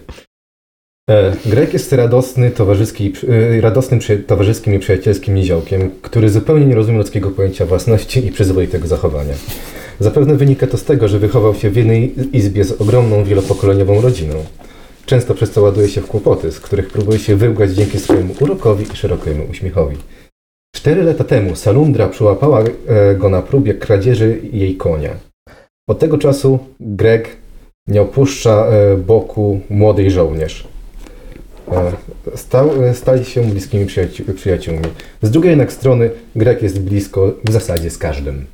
E, 1.09 1.33
Greg 1.45 1.73
jest 1.73 1.93
radosny, 1.93 2.51
towarzyski, 2.51 3.13
e, 3.57 3.61
radosnym, 3.61 3.99
towarzyskim 4.27 4.73
i 4.73 4.79
przyjacielskim 4.79 5.35
niziołkiem, 5.35 5.91
który 6.01 6.29
zupełnie 6.29 6.65
nie 6.65 6.75
rozumie 6.75 6.97
ludzkiego 6.97 7.31
pojęcia 7.31 7.65
własności 7.65 8.25
i 8.25 8.31
przyzwoitego 8.31 8.87
zachowania. 8.87 9.33
Zapewne 9.99 10.35
wynika 10.35 10.67
to 10.67 10.77
z 10.77 10.83
tego, 10.83 11.07
że 11.07 11.19
wychował 11.19 11.55
się 11.55 11.69
w 11.69 11.75
jednej 11.75 12.13
izbie 12.37 12.63
z 12.63 12.81
ogromną, 12.81 13.23
wielopokoleniową 13.23 14.01
rodziną. 14.01 14.35
Często 15.05 15.33
przez 15.33 15.51
to 15.51 15.61
ładuje 15.61 15.87
się 15.87 16.01
w 16.01 16.07
kłopoty, 16.07 16.51
z 16.51 16.59
których 16.59 16.89
próbuje 16.89 17.19
się 17.19 17.35
wyłgać 17.35 17.71
dzięki 17.71 17.99
swojemu 17.99 18.33
urokowi 18.39 18.85
i 18.93 18.95
szerokiemu 18.95 19.43
uśmiechowi. 19.51 19.97
Cztery 20.75 21.03
lata 21.03 21.23
temu 21.23 21.55
Salundra 21.55 22.07
przyłapała 22.09 22.63
e, 22.63 23.15
go 23.15 23.29
na 23.29 23.41
próbie 23.41 23.73
kradzieży 23.73 24.39
jej 24.53 24.77
konia. 24.77 25.15
Od 25.89 25.99
tego 25.99 26.17
czasu 26.17 26.59
Greg 26.79 27.37
nie 27.87 28.01
opuszcza 28.01 28.65
e, 28.65 28.97
boku 28.97 29.59
młodej 29.69 30.11
żołnierz. 30.11 30.67
E, 31.71 31.91
Stał, 32.35 32.69
stali 32.93 33.25
się 33.25 33.41
bliskimi 33.41 33.85
przyjaciół, 33.85 34.25
przyjaciółmi. 34.35 34.85
Z 35.21 35.31
drugiej 35.31 35.49
jednak 35.49 35.71
strony 35.71 36.09
Greg 36.35 36.61
jest 36.61 36.81
blisko 36.81 37.33
w 37.43 37.51
zasadzie 37.51 37.89
z 37.89 37.97
każdym. 37.97 38.45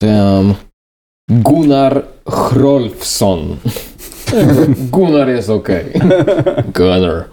Tam 0.00 0.54
Gunnar 1.30 2.02
Hrolfsson. 2.26 3.56
Gunnar 4.92 5.28
jest 5.28 5.50
okej. 5.50 5.84
Gunnar. 6.76 7.24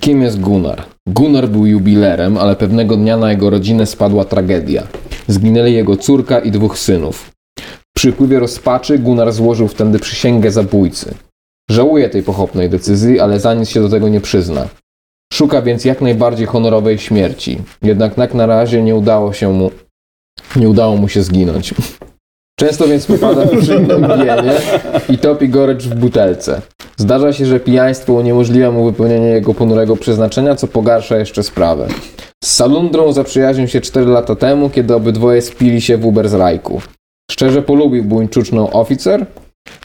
Kim 0.00 0.22
jest 0.22 0.40
Gunnar? 0.40 0.82
Gunnar 1.08 1.48
był 1.48 1.66
jubilerem, 1.66 2.38
ale 2.38 2.56
pewnego 2.56 2.96
dnia 2.96 3.16
na 3.16 3.30
jego 3.30 3.50
rodzinę 3.50 3.86
spadła 3.86 4.24
tragedia. 4.24 4.82
Zginęli 5.28 5.72
jego 5.72 5.96
córka 5.96 6.38
i 6.38 6.50
dwóch 6.50 6.78
synów. 6.78 7.30
W 7.60 7.94
przypływie 7.96 8.38
rozpaczy 8.38 8.98
Gunnar 8.98 9.32
złożył 9.32 9.68
wtedy 9.68 9.98
przysięgę 9.98 10.50
zabójcy. 10.50 11.14
Żałuje 11.70 12.08
tej 12.08 12.22
pochopnej 12.22 12.70
decyzji, 12.70 13.20
ale 13.20 13.40
za 13.40 13.54
nic 13.54 13.68
się 13.68 13.80
do 13.80 13.88
tego 13.88 14.08
nie 14.08 14.20
przyzna. 14.20 14.68
Szuka 15.32 15.62
więc 15.62 15.84
jak 15.84 16.00
najbardziej 16.00 16.46
honorowej 16.46 16.98
śmierci. 16.98 17.58
Jednak 17.82 18.18
jak 18.18 18.34
na 18.34 18.46
razie 18.46 18.82
nie 18.82 18.96
udało 18.96 19.32
się 19.32 19.52
mu 19.52 19.70
nie 20.56 20.68
udało 20.68 20.96
mu 20.96 21.08
się 21.08 21.22
zginąć. 21.22 21.74
Często 22.60 22.88
więc 22.88 23.06
popada 23.06 23.46
w 23.46 23.58
przygnębienie 23.58 24.52
i 25.14 25.18
topi 25.18 25.48
gorycz 25.48 25.84
w 25.84 25.94
butelce. 25.94 26.60
Zdarza 26.96 27.32
się, 27.32 27.46
że 27.46 27.60
pijaństwo 27.60 28.12
uniemożliwia 28.12 28.70
mu 28.70 28.84
wypełnienie 28.84 29.26
jego 29.26 29.54
ponurego 29.54 29.96
przeznaczenia, 29.96 30.54
co 30.54 30.66
pogarsza 30.66 31.18
jeszcze 31.18 31.42
sprawę. 31.42 31.88
Z 32.44 32.54
Salundrą 32.54 33.12
zaprzyjaźnił 33.12 33.68
się 33.68 33.80
4 33.80 34.06
lata 34.06 34.36
temu, 34.36 34.70
kiedy 34.70 34.94
obydwoje 34.94 35.42
spili 35.42 35.80
się 35.80 35.96
w 35.96 36.06
Ubersrajku. 36.06 36.80
Szczerze 37.30 37.62
polubił 37.62 38.04
buńczuczną 38.04 38.70
oficer, 38.70 39.26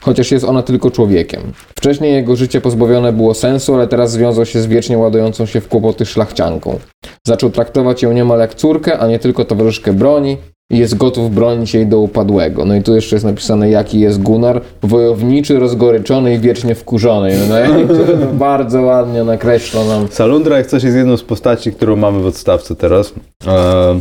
chociaż 0.02 0.30
jest 0.30 0.44
ona 0.44 0.62
tylko 0.62 0.90
człowiekiem. 0.90 1.40
Wcześniej 1.76 2.12
jego 2.12 2.36
życie 2.36 2.60
pozbawione 2.60 3.12
było 3.12 3.34
sensu, 3.34 3.74
ale 3.74 3.88
teraz 3.88 4.12
związał 4.12 4.46
się 4.46 4.60
z 4.60 4.66
wiecznie 4.66 4.98
ładującą 4.98 5.46
się 5.46 5.60
w 5.60 5.68
kłopoty 5.68 6.06
szlachcianką. 6.06 6.78
Zaczął 7.26 7.50
traktować 7.50 8.02
ją 8.02 8.12
niemal 8.12 8.38
jak 8.40 8.54
córkę, 8.54 8.98
a 8.98 9.06
nie 9.06 9.18
tylko 9.18 9.44
towarzyszkę 9.44 9.92
broni 9.92 10.36
jest 10.70 10.96
gotów 10.96 11.34
bronić 11.34 11.74
jej 11.74 11.86
do 11.86 11.98
upadłego. 12.00 12.64
No 12.64 12.74
i 12.74 12.82
tu 12.82 12.94
jeszcze 12.94 13.16
jest 13.16 13.26
napisane, 13.26 13.70
jaki 13.70 14.00
jest 14.00 14.22
Gunnar. 14.22 14.62
Wojowniczy, 14.82 15.58
rozgoryczony 15.58 16.34
i 16.34 16.38
wiecznie 16.38 16.74
wkurzony. 16.74 17.38
No 17.48 17.60
i 17.78 17.88
to 17.88 17.94
bardzo 18.32 18.82
ładnie 18.82 19.24
nakreśla 19.24 19.84
nam. 19.84 20.08
Salundra, 20.10 20.58
jak 20.58 20.66
coś, 20.66 20.82
jest 20.82 20.96
jedną 20.96 21.16
z 21.16 21.22
postaci, 21.22 21.72
którą 21.72 21.96
mamy 21.96 22.20
w 22.20 22.26
odstawce 22.26 22.76
teraz. 22.76 23.12
E, 23.46 24.00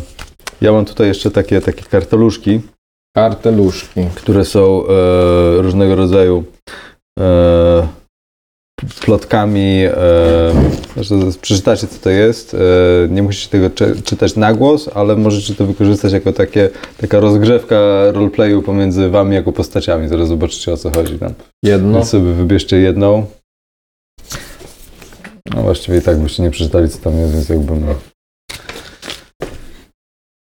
ja 0.62 0.72
mam 0.72 0.86
tutaj 0.86 1.08
jeszcze 1.08 1.32
takie, 1.32 1.62
takie 1.62 1.84
karteluszki, 1.84 2.62
Karteluszki. 3.16 4.02
które 4.16 4.46
są 4.46 4.84
e, 4.88 5.62
różnego 5.62 5.96
rodzaju 5.96 6.44
e, 7.20 7.88
plotkami. 9.06 9.84
E, 9.86 10.54
przeczytacie, 11.42 11.88
co 11.88 12.00
to 12.00 12.10
jest. 12.10 12.54
E, 12.54 12.58
nie 13.10 13.24
musicie 13.24 13.50
tego 13.50 13.70
czy, 13.70 14.02
czytać 14.02 14.36
na 14.36 14.54
głos, 14.54 14.90
ale 14.94 15.16
możecie 15.16 15.56
to 15.56 15.66
wykorzystać 15.66 16.14
jako 16.14 16.34
takie, 16.34 16.70
taka 16.98 17.20
rozgrzewka 17.20 17.76
roleplayu 18.12 18.62
pomiędzy 18.62 19.10
wami 19.10 19.36
jako 19.36 19.52
postaciami. 19.52 20.08
Zaraz 20.08 20.28
zobaczycie, 20.28 20.74
o 20.74 20.78
co 20.78 20.92
chodzi 20.92 21.20
tam. 21.20 21.34
Jedno. 21.64 21.94
Więc 21.94 22.10
sobie 22.10 22.34
wybierzcie 22.34 22.78
jedną. 22.78 23.26
No 25.56 25.62
właściwie 25.62 25.98
i 25.98 26.02
tak 26.02 26.18
byście 26.18 26.44
nie 26.44 26.52
przeczytali, 26.52 26.90
co 26.90 26.98
tam 26.98 27.18
jest, 27.18 27.34
więc 27.34 27.50
jakbym... 27.50 27.86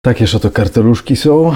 Takie 0.06 0.26
oto 0.36 0.52
karteluszki 0.52 1.16
są. 1.16 1.54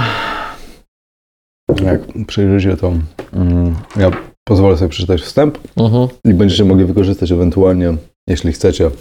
Jak 1.83 2.01
przejrzycie 2.27 2.77
to, 2.77 2.93
mm, 3.33 3.75
ja 3.95 4.11
pozwolę 4.49 4.77
sobie 4.77 4.89
przeczytać 4.89 5.21
wstęp 5.21 5.57
Mhm. 5.75 6.07
i 6.25 6.33
będziecie 6.33 6.65
mogli 6.65 6.85
wykorzystać 6.85 7.31
ewentualnie, 7.31 7.97
jeśli 8.29 8.51
chcecie, 8.51 8.91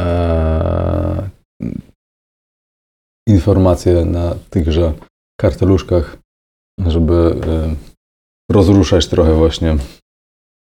e, 0.00 1.30
informacje 3.28 4.04
na 4.04 4.34
tychże 4.50 4.92
karteluszkach, 5.40 6.16
żeby 6.86 7.14
e, 7.46 7.74
rozruszać 8.50 9.06
trochę 9.06 9.34
właśnie 9.34 9.76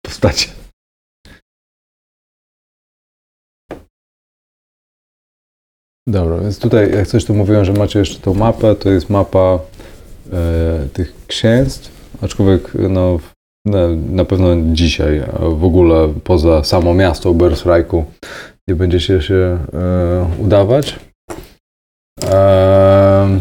postacie. 0.07 0.49
Dobra, 6.09 6.39
więc 6.39 6.59
tutaj, 6.59 6.93
jak 6.95 7.09
coś 7.09 7.25
tu 7.25 7.35
mówiłem, 7.35 7.65
że 7.65 7.73
macie 7.73 7.99
jeszcze 7.99 8.19
tą 8.21 8.35
mapę, 8.35 8.77
to 8.77 8.91
jest 8.91 9.11
mapa 9.11 9.59
e, 10.33 10.89
tych 10.93 11.27
księstw, 11.27 12.00
aczkolwiek 12.23 12.73
no, 12.89 13.19
na, 13.67 13.89
na 14.11 14.25
pewno 14.25 14.49
dzisiaj 14.73 15.19
e, 15.19 15.27
w 15.59 15.65
ogóle 15.65 16.09
poza 16.25 16.65
samo 16.65 16.95
miasto 16.95 17.31
Ubersreiku 17.31 18.05
nie 18.69 18.75
będziecie 18.75 19.23
się 19.23 19.59
e, 19.75 20.27
udawać. 20.39 20.99
Em, 22.23 23.41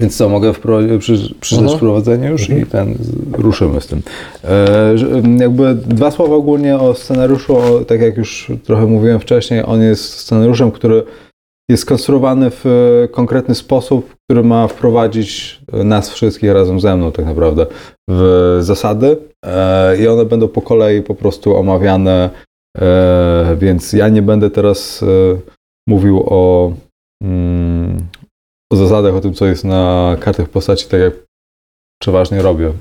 więc 0.00 0.16
co, 0.16 0.28
mogę 0.28 0.50
wpro- 0.52 0.98
przy, 0.98 1.12
przeczytać 1.40 1.62
Mhm. 1.62 1.76
wprowadzenie 1.78 2.28
już 2.28 2.42
Mhm. 2.42 2.60
i 2.62 2.66
ten, 2.66 2.94
z- 2.94 3.32
ruszymy 3.32 3.80
z 3.80 3.86
tym. 3.86 4.02
E, 4.44 4.94
jakby 5.38 5.74
dwa 5.74 6.10
słowa 6.10 6.34
ogólnie 6.36 6.78
o 6.78 6.94
scenariuszu, 6.94 7.56
o, 7.56 7.84
tak 7.84 8.00
jak 8.00 8.16
już 8.16 8.52
trochę 8.64 8.86
mówiłem 8.86 9.20
wcześniej, 9.20 9.62
on 9.66 9.82
jest 9.82 10.04
scenariuszem, 10.18 10.70
który 10.72 11.02
jest 11.70 11.82
skonstruowany 11.82 12.50
w 12.50 12.66
e, 12.66 13.08
konkretny 13.08 13.54
sposób, 13.54 14.16
który 14.30 14.42
ma 14.42 14.68
wprowadzić 14.68 15.60
e, 15.72 15.84
nas 15.84 16.10
wszystkich 16.10 16.52
razem 16.52 16.80
ze 16.80 16.96
mną 16.96 17.12
tak 17.12 17.24
naprawdę 17.26 17.66
w 18.10 18.58
zasady 18.60 19.16
e, 19.44 19.96
i 19.96 20.08
one 20.08 20.24
będą 20.24 20.48
po 20.48 20.62
kolei 20.62 21.02
po 21.02 21.14
prostu 21.14 21.56
omawiane, 21.56 22.30
e, 22.78 23.56
więc 23.58 23.92
ja 23.92 24.08
nie 24.08 24.22
będę 24.22 24.50
teraz 24.50 25.04
mówił 25.88 26.22
o, 26.26 26.72
mm, 27.22 28.06
o 28.72 28.76
zasadach, 28.76 29.14
o 29.14 29.20
tym, 29.20 29.34
co 29.34 29.46
jest 29.46 29.64
na 29.64 30.16
kartach 30.20 30.48
postaci, 30.48 30.86
tak 30.88 31.00
jak 31.00 31.14
przeważnie 32.02 32.42
robię, 32.42 32.72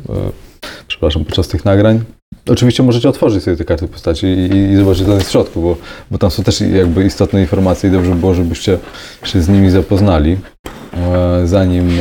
przepraszam, 0.88 1.25
podczas 1.25 1.47
tych 1.47 1.65
nagrań. 1.65 2.03
Oczywiście 2.49 2.83
możecie 2.83 3.09
otworzyć 3.09 3.43
sobie 3.43 3.57
te 3.57 3.65
karty 3.65 3.87
postaci 3.87 4.27
i, 4.27 4.71
i 4.71 4.75
zobaczyć, 4.75 5.05
co 5.05 5.13
jest 5.13 5.27
w 5.27 5.31
środku, 5.31 5.61
bo, 5.61 5.75
bo 6.11 6.17
tam 6.17 6.31
są 6.31 6.43
też 6.43 6.61
jakby 6.61 7.05
istotne 7.05 7.41
informacje 7.41 7.89
i 7.89 7.93
dobrze 7.93 8.11
by 8.11 8.17
było, 8.17 8.33
żebyście 8.33 8.77
się 9.23 9.41
z 9.41 9.49
nimi 9.49 9.69
zapoznali, 9.69 10.37
e, 10.93 11.47
zanim 11.47 11.89
e, 11.89 11.93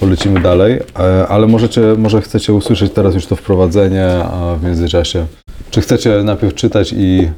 polecimy 0.00 0.40
dalej. 0.40 0.80
E, 0.98 1.28
ale 1.28 1.46
możecie, 1.46 1.80
może 1.98 2.22
chcecie 2.22 2.52
usłyszeć 2.52 2.92
teraz 2.92 3.14
już 3.14 3.26
to 3.26 3.36
wprowadzenie, 3.36 4.06
a 4.06 4.56
w 4.60 4.64
międzyczasie, 4.64 5.26
czy 5.70 5.80
chcecie 5.80 6.22
najpierw 6.24 6.54
czytać 6.54 6.94
i 6.96 7.30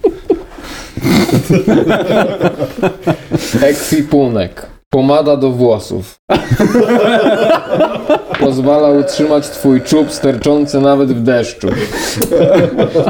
Ekwipunek. 3.62 4.66
Pomada 4.90 5.36
do 5.36 5.50
włosów. 5.50 6.18
Pozwala 8.44 8.90
utrzymać 8.90 9.50
twój 9.50 9.80
czub 9.80 10.12
sterczący 10.12 10.80
nawet 10.80 11.12
w 11.12 11.22
deszczu. 11.22 11.68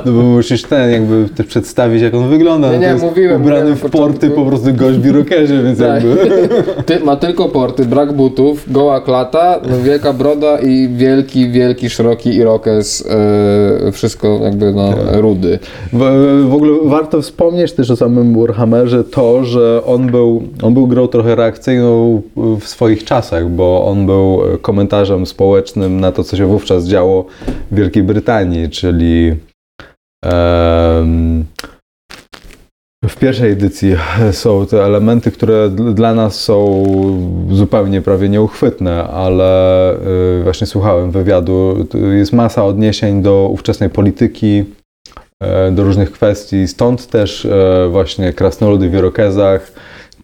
No 0.07 0.13
bo 0.13 0.23
musisz 0.23 0.63
ten 0.63 0.91
jakby 0.91 1.29
też 1.37 1.47
przedstawić, 1.47 2.03
jak 2.03 2.15
on 2.15 2.29
wygląda. 2.29 2.73
Nie, 2.73 2.79
no 2.89 2.95
nie, 2.95 3.01
mówiłem, 3.01 3.43
ubrany 3.43 3.77
w 3.77 3.83
na 3.83 3.89
porty 3.89 4.15
początku. 4.15 4.45
po 4.45 4.49
prostu 4.49 4.75
gość 4.75 4.99
w 4.99 5.63
więc 5.65 5.79
Tak. 5.79 6.05
jakby... 6.05 6.49
Ty, 6.87 7.01
ma 7.01 7.17
tylko 7.17 7.49
porty, 7.49 7.85
brak 7.85 8.13
butów, 8.13 8.73
goła 8.73 9.01
klata, 9.01 9.61
no 9.71 9.83
wielka 9.83 10.13
broda 10.13 10.59
i 10.59 10.89
wielki, 10.89 11.51
wielki, 11.51 11.91
szeroki 11.91 12.35
irokez, 12.35 13.09
e, 13.87 13.93
wszystko 13.93 14.41
jakby 14.43 14.73
no, 14.73 14.95
rudy. 15.13 15.59
W, 15.93 15.99
w 16.49 16.55
ogóle 16.55 16.73
warto 16.85 17.23
wspomnieć 17.23 17.73
też 17.73 17.91
o 17.91 17.97
samym 17.97 18.41
Warhammerze 18.41 19.05
to, 19.05 19.45
że 19.45 19.83
on 19.87 20.07
był, 20.07 20.43
on 20.63 20.75
był 20.75 20.87
grą 20.87 21.07
trochę 21.09 21.35
reakcyjną 21.35 22.23
w 22.61 22.65
swoich 22.69 23.05
czasach, 23.05 23.49
bo 23.49 23.85
on 23.87 24.07
był 24.07 24.41
komentarzem 24.63 25.22
społecznym 25.27 26.01
na 26.01 26.13
to, 26.13 26.25
co 26.25 26.37
się 26.37 26.47
wówczas 26.47 26.87
działo 26.87 27.27
w 27.71 27.75
Wielkiej 27.75 28.03
Brytanii, 28.03 28.71
czyli 28.71 29.37
em, 30.25 31.45
w 33.05 33.17
pierwszej 33.17 33.51
edycji 33.53 33.95
są 34.33 34.67
te 34.67 34.85
elementy, 34.85 35.31
które 35.33 35.71
dl- 35.71 35.95
dla 35.95 36.15
nas 36.15 36.41
są 36.41 36.85
zupełnie 37.51 38.03
prawie 38.03 38.29
nieuchwytne, 38.29 39.05
ale 39.05 39.93
y, 40.41 40.43
właśnie 40.43 40.67
słuchałem 40.67 41.11
wywiadu. 41.11 41.87
Jest 42.13 42.33
masa 42.33 42.65
odniesień 42.65 43.23
do 43.23 43.49
ówczesnej 43.53 43.91
polityki, 43.91 44.65
e, 45.43 45.71
do 45.71 45.85
różnych 45.85 46.13
kwestii. 46.13 46.69
Stąd 46.69 47.07
też 47.07 47.45
e, 47.45 47.89
właśnie 47.91 48.33
krasnoludy 48.33 48.89
w 48.89 48.95
Irokezach, 48.95 49.73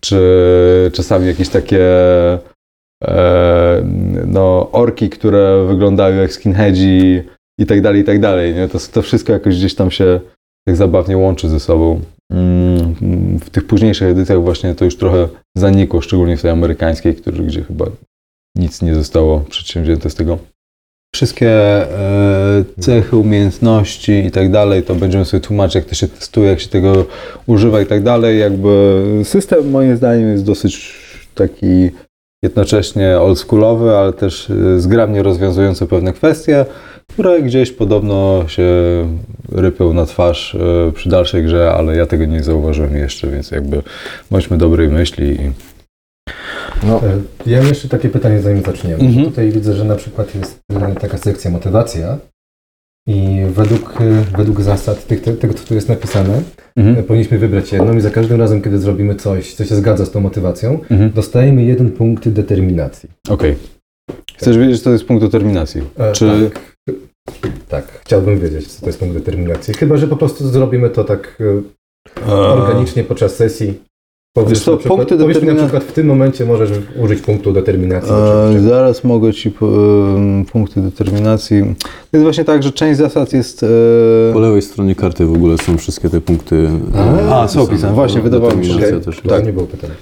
czy 0.00 0.20
czasami 0.92 1.26
jakieś 1.26 1.48
takie 1.48 1.87
no, 4.26 4.68
orki, 4.72 5.11
które 5.11 5.64
wyglądają 5.68 6.16
jak 6.16 6.32
skinheadzi 6.32 7.22
i 7.58 7.66
tak 7.66 7.80
dalej, 7.80 8.02
i 8.02 8.04
tak 8.04 8.20
dalej. 8.20 8.54
Nie? 8.54 8.68
To, 8.68 8.78
to 8.92 9.02
wszystko 9.02 9.32
jakoś 9.32 9.56
gdzieś 9.56 9.74
tam 9.74 9.90
się 9.90 10.20
tak 10.66 10.76
zabawnie 10.76 11.16
łączy 11.16 11.48
ze 11.48 11.61
sobą. 11.61 12.00
Mm, 12.32 12.94
W 13.38 13.50
tych 13.50 13.66
późniejszych 13.66 14.08
edycjach 14.08 14.42
właśnie 14.42 14.74
to 14.74 14.84
już 14.84 14.96
trochę 14.96 15.28
zanikło, 15.56 16.00
szczególnie 16.00 16.37
w 16.37 16.42
tej 16.42 16.50
amerykańskiej, 16.50 17.14
który, 17.14 17.44
gdzie 17.44 17.64
chyba 17.64 17.87
nic 18.56 18.82
nie 18.82 18.94
zostało 18.94 19.40
przedsięwzięte 19.40 20.11
z 20.11 20.14
tego. 20.14 20.38
Wszystkie 21.14 21.50
e, 21.50 22.64
cechy, 22.80 23.16
umiejętności 23.16 24.12
i 24.12 24.30
tak 24.30 24.50
dalej, 24.50 24.82
to 24.82 24.94
będziemy 24.94 25.24
sobie 25.24 25.40
tłumaczyć, 25.40 25.74
jak 25.74 25.84
to 25.84 25.94
się 25.94 26.08
testuje, 26.08 26.48
jak 26.48 26.61
się 26.61 26.68
tego 26.68 27.06
używa 27.46 27.80
i 27.80 27.87
tak 27.87 28.02
dalej. 28.02 28.38
Jakby 28.38 29.02
system 29.24 29.70
moim 29.70 29.96
zdaniem 29.96 30.28
jest 30.32 30.44
dosyć 30.44 30.94
taki 31.34 31.90
jednocześnie 32.44 33.18
oldschoolowy, 33.20 33.96
ale 33.96 34.12
też 34.12 34.51
e, 34.51 34.81
zgrabnie 34.81 35.22
rozwiązujący 35.22 35.87
pewne 35.87 36.12
kwestie, 36.12 36.64
które 37.11 37.42
gdzieś 37.42 37.72
podobno 37.72 38.44
się 38.48 38.64
rypią 39.53 39.92
na 39.92 40.07
twarz 40.07 40.55
e, 40.55 40.92
przy 40.92 41.09
dalszej 41.09 41.44
grze, 41.44 41.72
ale 41.72 41.96
ja 41.96 42.07
tego 42.07 42.24
nie 42.24 42.42
zauważyłem 42.42 42.96
jeszcze, 42.96 43.29
więc 43.31 43.51
jakby 43.51 43.83
bądźmy 44.31 44.59
dobrej 44.59 44.88
myśli. 44.88 45.27
i- 45.31 45.53
No, 46.87 47.01
E, 47.05 47.20
Ja 47.46 47.59
mam 47.59 47.66
jeszcze 47.68 47.88
takie 47.88 48.09
pytanie, 48.09 48.40
zanim 48.42 48.62
zaczniemy. 48.62 49.01
Mhm. 49.05 49.24
Tutaj 49.27 49.51
widzę, 49.51 49.74
że 49.74 49.85
na 49.85 49.96
przykład 49.96 50.35
jest 50.35 50.59
e, 50.72 50.94
taka 51.01 51.18
sekcja 51.18 51.51
motywacja 51.51 52.18
i 53.09 53.42
według, 53.51 54.01
e, 54.01 54.25
według 54.38 54.61
zasad 54.61 55.07
tych, 55.07 55.23
te- 55.23 55.33
tego, 55.37 55.55
co 55.55 55.64
tu 55.68 55.75
jest 55.75 55.88
napisane, 55.88 56.35
e, 56.37 56.42
Mhm. 56.77 57.05
powinniśmy 57.07 57.38
wybrać 57.38 57.73
jedną 57.73 57.97
i 57.97 58.01
za 58.01 58.11
każdym 58.11 58.40
razem, 58.40 58.62
kiedy 58.62 58.79
zrobimy 58.79 59.14
coś, 59.14 59.55
co 59.55 59.64
się 59.64 59.75
zgadza 59.77 60.05
z 60.07 60.11
tą 60.11 60.21
motywacją, 60.21 60.79
Mhm. 60.90 61.11
dostajemy 61.12 61.62
jeden 61.64 61.90
punkt 61.90 62.29
determinacji. 62.29 63.09
Okej. 63.29 63.57
Chcesz 64.37 64.59
wiedzieć, 64.59 64.79
co 64.79 64.85
to 64.85 64.90
jest 64.92 65.05
punkt 65.05 65.25
determinacji? 65.25 65.83
E, 65.99 66.12
Czy... 66.12 66.51
Tak, 66.87 66.97
tak, 67.68 67.85
chciałbym 68.05 68.40
wiedzieć, 68.40 68.66
co 68.73 68.81
to 68.81 68.87
jest 68.87 68.99
punkt 68.99 69.14
determinacji. 69.14 69.75
Chyba, 69.75 69.97
że 69.97 70.09
po 70.09 70.16
prostu 70.16 70.49
zrobimy 70.49 70.90
to 70.90 71.05
tak 71.05 71.38
e, 71.40 72.33
organicznie 72.33 73.05
podczas 73.05 73.37
sesji. 73.37 73.81
Powiesz, 74.44 74.51
Wiesz 74.59 74.64
co, 74.64 74.70
na 74.72 74.77
przykład, 74.77 74.96
punkty 74.98 75.16
powiesz 75.18 75.42
mi 75.42 75.46
na 75.48 75.53
determina- 75.55 75.62
przykład 75.64 75.85
w 75.85 75.92
tym 75.92 76.07
momencie 76.07 76.44
możesz 76.44 76.70
użyć 77.03 77.20
punktu 77.20 77.53
determinacji. 77.53 78.12
E, 78.57 78.61
zaraz 78.61 79.05
mogę 79.05 79.33
Ci 79.33 79.51
po, 79.51 79.66
punkty 80.53 80.81
determinacji. 80.81 81.62
To 82.11 82.16
jest 82.16 82.22
właśnie 82.22 82.44
tak, 82.44 82.62
że 82.62 82.72
część 82.72 82.98
zasad 82.98 83.33
jest. 83.33 83.62
E, 83.62 83.66
Po 84.33 84.38
lewej 84.40 84.62
stronie 84.62 84.94
karty 84.94 85.27
w 85.27 85.33
ogóle 85.33 85.59
są 85.59 85.79
wszystkie 85.79 86.11
te 86.11 86.20
punkty. 86.20 86.68
A, 87.31 87.42
a, 87.42 87.48
są 87.48 87.62
opisane. 87.62 87.94
Właśnie, 87.94 88.20
wydawało 88.20 88.55
mi 88.57 88.64
się, 88.66 88.72
że- 88.72 88.79
Determinacja 88.81 89.12
też 89.12 89.22
To 89.29 89.35
jest. 89.35 89.46
nie 89.46 89.53
było 89.53 89.66
pytania. 89.66 89.94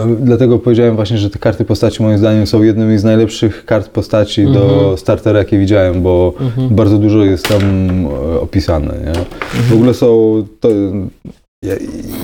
e, 0.00 0.06
dlatego 0.20 0.58
powiedziałem 0.58 0.96
właśnie, 0.96 1.18
że 1.18 1.30
te 1.30 1.38
karty 1.38 1.64
postaci 1.64 2.02
moim 2.02 2.18
zdaniem 2.18 2.46
są 2.46 2.62
jednymi 2.62 2.98
z 2.98 3.04
najlepszych 3.04 3.64
kart 3.64 3.88
postaci 3.88 4.46
do 4.46 4.94
startera, 4.98 5.38
jakie 5.38 5.58
widziałem, 5.58 6.02
bo 6.02 6.32
bardzo 6.70 6.98
dużo 6.98 7.24
jest 7.24 7.48
tam 7.48 7.60
e, 8.36 8.40
opisane. 8.40 8.94
Nie? 9.06 9.12
W 9.70 9.72
ogóle 9.74 9.94
są. 9.94 10.44
To, 10.60 10.68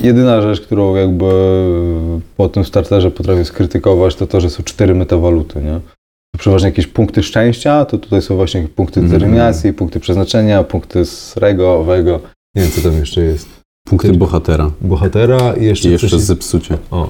jedyna 0.03 0.43
rzecz, 0.43 0.61
którą 0.61 0.97
jakby 0.97 1.25
po 2.37 2.49
tym 2.49 2.65
starterze 2.65 3.11
potrafię 3.11 3.45
skrytykować, 3.45 4.15
to 4.15 4.27
to, 4.27 4.41
że 4.41 4.51
są 4.51 4.63
cztery 4.63 4.95
metawaluty. 4.95 5.63
Nie? 5.63 5.81
To 6.35 6.39
przeważnie 6.39 6.69
jakieś 6.69 6.87
punkty 6.87 7.23
szczęścia, 7.23 7.85
to 7.85 7.99
tutaj 7.99 8.23
są 8.23 8.37
właśnie 8.37 8.69
punkty 8.77 9.01
Mhm. 9.01 9.19
determinacji, 9.21 9.73
punkty 9.73 10.01
przeznaczenia, 10.01 10.65
punkty 10.65 11.05
srego, 11.05 11.73
owego. 11.79 12.21
Nie 12.57 12.63
wiem, 12.63 12.71
co 12.71 12.81
tam 12.81 12.93
jeszcze 12.99 13.21
jest. 13.21 13.49
Punkty 13.89 14.13
bohatera. 14.13 14.71
Bohatera 14.81 15.55
i 15.55 15.65
jeszcze, 15.65 15.89
I 15.89 15.93
jeszcze 15.93 16.09
coś- 16.09 16.21
zepsucie. 16.21 16.79
O. 16.91 17.09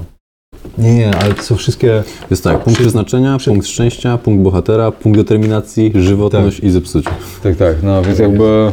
Nie, 0.79 0.95
nie, 0.95 1.11
ale 1.17 1.35
to 1.35 1.43
są 1.43 1.57
wszystkie. 1.57 2.03
Jest 2.31 2.45
tak, 2.45 2.55
punkt 2.59 2.75
Przy- 2.79 2.83
przeznaczenia, 2.83 3.39
przy- 3.39 3.51
punkt 3.51 3.67
szczęścia, 3.67 4.19
punkt 4.19 4.43
bohatera, 4.43 4.91
punkt 4.91 5.19
determinacji, 5.19 5.93
żywotność 5.95 6.61
i 6.61 6.71
zepsucie. 6.71 7.11
Tak, 7.43 7.57
tak, 7.57 7.83
no 7.83 8.03
więc 8.03 8.19
jakby. 8.19 8.73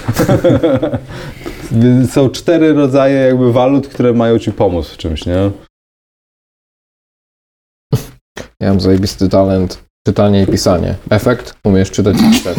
Są 2.12 2.30
cztery 2.30 2.72
rodzaje 2.72 3.14
jakby 3.20 3.52
walut, 3.52 3.88
które 3.88 4.12
mają 4.12 4.38
ci 4.38 4.52
pomóc 4.52 4.88
w 4.88 4.96
czymś, 4.96 5.26
nie? 5.26 5.50
ja 8.60 8.68
mam 8.68 8.80
zajebisty 8.80 9.28
talent. 9.28 9.84
Czytanie 10.06 10.42
i 10.42 10.46
pisanie. 10.46 10.94
Efekt? 11.10 11.54
Umiesz 11.64 11.90
czytać 11.90 12.16
i 12.16 12.30
pisać. 12.32 12.56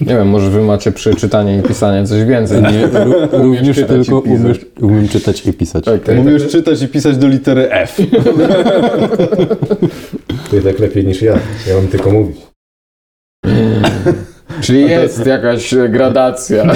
Nie 0.00 0.14
wiem, 0.16 0.28
może 0.28 0.50
wy 0.50 0.60
macie 0.62 0.92
przy 0.92 1.14
czytaniu 1.14 1.58
i 1.58 1.62
pisaniu 1.62 2.06
coś 2.06 2.24
więcej. 2.24 2.62
Nie, 2.62 2.88
ró- 2.88 3.42
również 3.42 3.76
czytać 3.76 3.96
i 3.96 4.04
tylko 4.04 4.22
pisać. 4.22 4.40
umiesz, 4.40 4.58
umiem 4.80 5.08
czytać 5.08 5.46
i 5.46 5.52
pisać. 5.52 5.88
Okej. 5.88 6.18
Umiesz 6.18 6.48
czytać 6.48 6.82
i 6.82 6.88
pisać 6.88 7.16
do 7.16 7.28
litery 7.28 7.70
F. 7.72 7.96
Ty 10.50 10.62
tak 10.62 10.78
lepiej 10.78 11.04
niż 11.06 11.22
ja. 11.22 11.38
Ja 11.68 11.74
mam 11.76 11.88
tylko 11.88 12.10
mówić. 12.10 12.36
Czyli 14.60 14.90
jest 14.90 15.26
jakaś 15.26 15.74
e, 15.74 15.88
gradacja. 15.88 16.64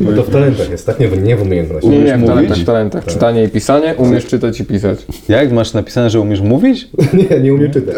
No 0.00 0.12
to 0.12 0.22
w 0.22 0.30
talentach 0.36 0.70
jest, 0.70 0.86
tak? 0.86 1.00
Nie, 1.00 1.08
w- 1.08 1.22
nie 1.22 1.36
w 1.36 1.42
umiejętnościach. 1.42 1.92
Nie, 1.92 1.98
nie, 1.98 2.16
w 2.16 2.20
mówić? 2.20 2.34
talentach, 2.36 2.58
w 2.58 2.64
talentach. 2.64 3.04
Czytanie 3.04 3.44
i 3.44 3.48
pisanie, 3.48 3.94
umiesz 3.98 4.26
czytać 4.26 4.60
i 4.60 4.64
pisać. 4.64 4.98
Jak 5.28 5.52
masz 5.52 5.72
napisane, 5.74 6.10
że 6.10 6.20
umiesz 6.20 6.40
mówić? 6.40 6.88
Nie, 7.30 7.40
nie 7.40 7.54
umiem 7.54 7.70
czytać. 7.72 7.94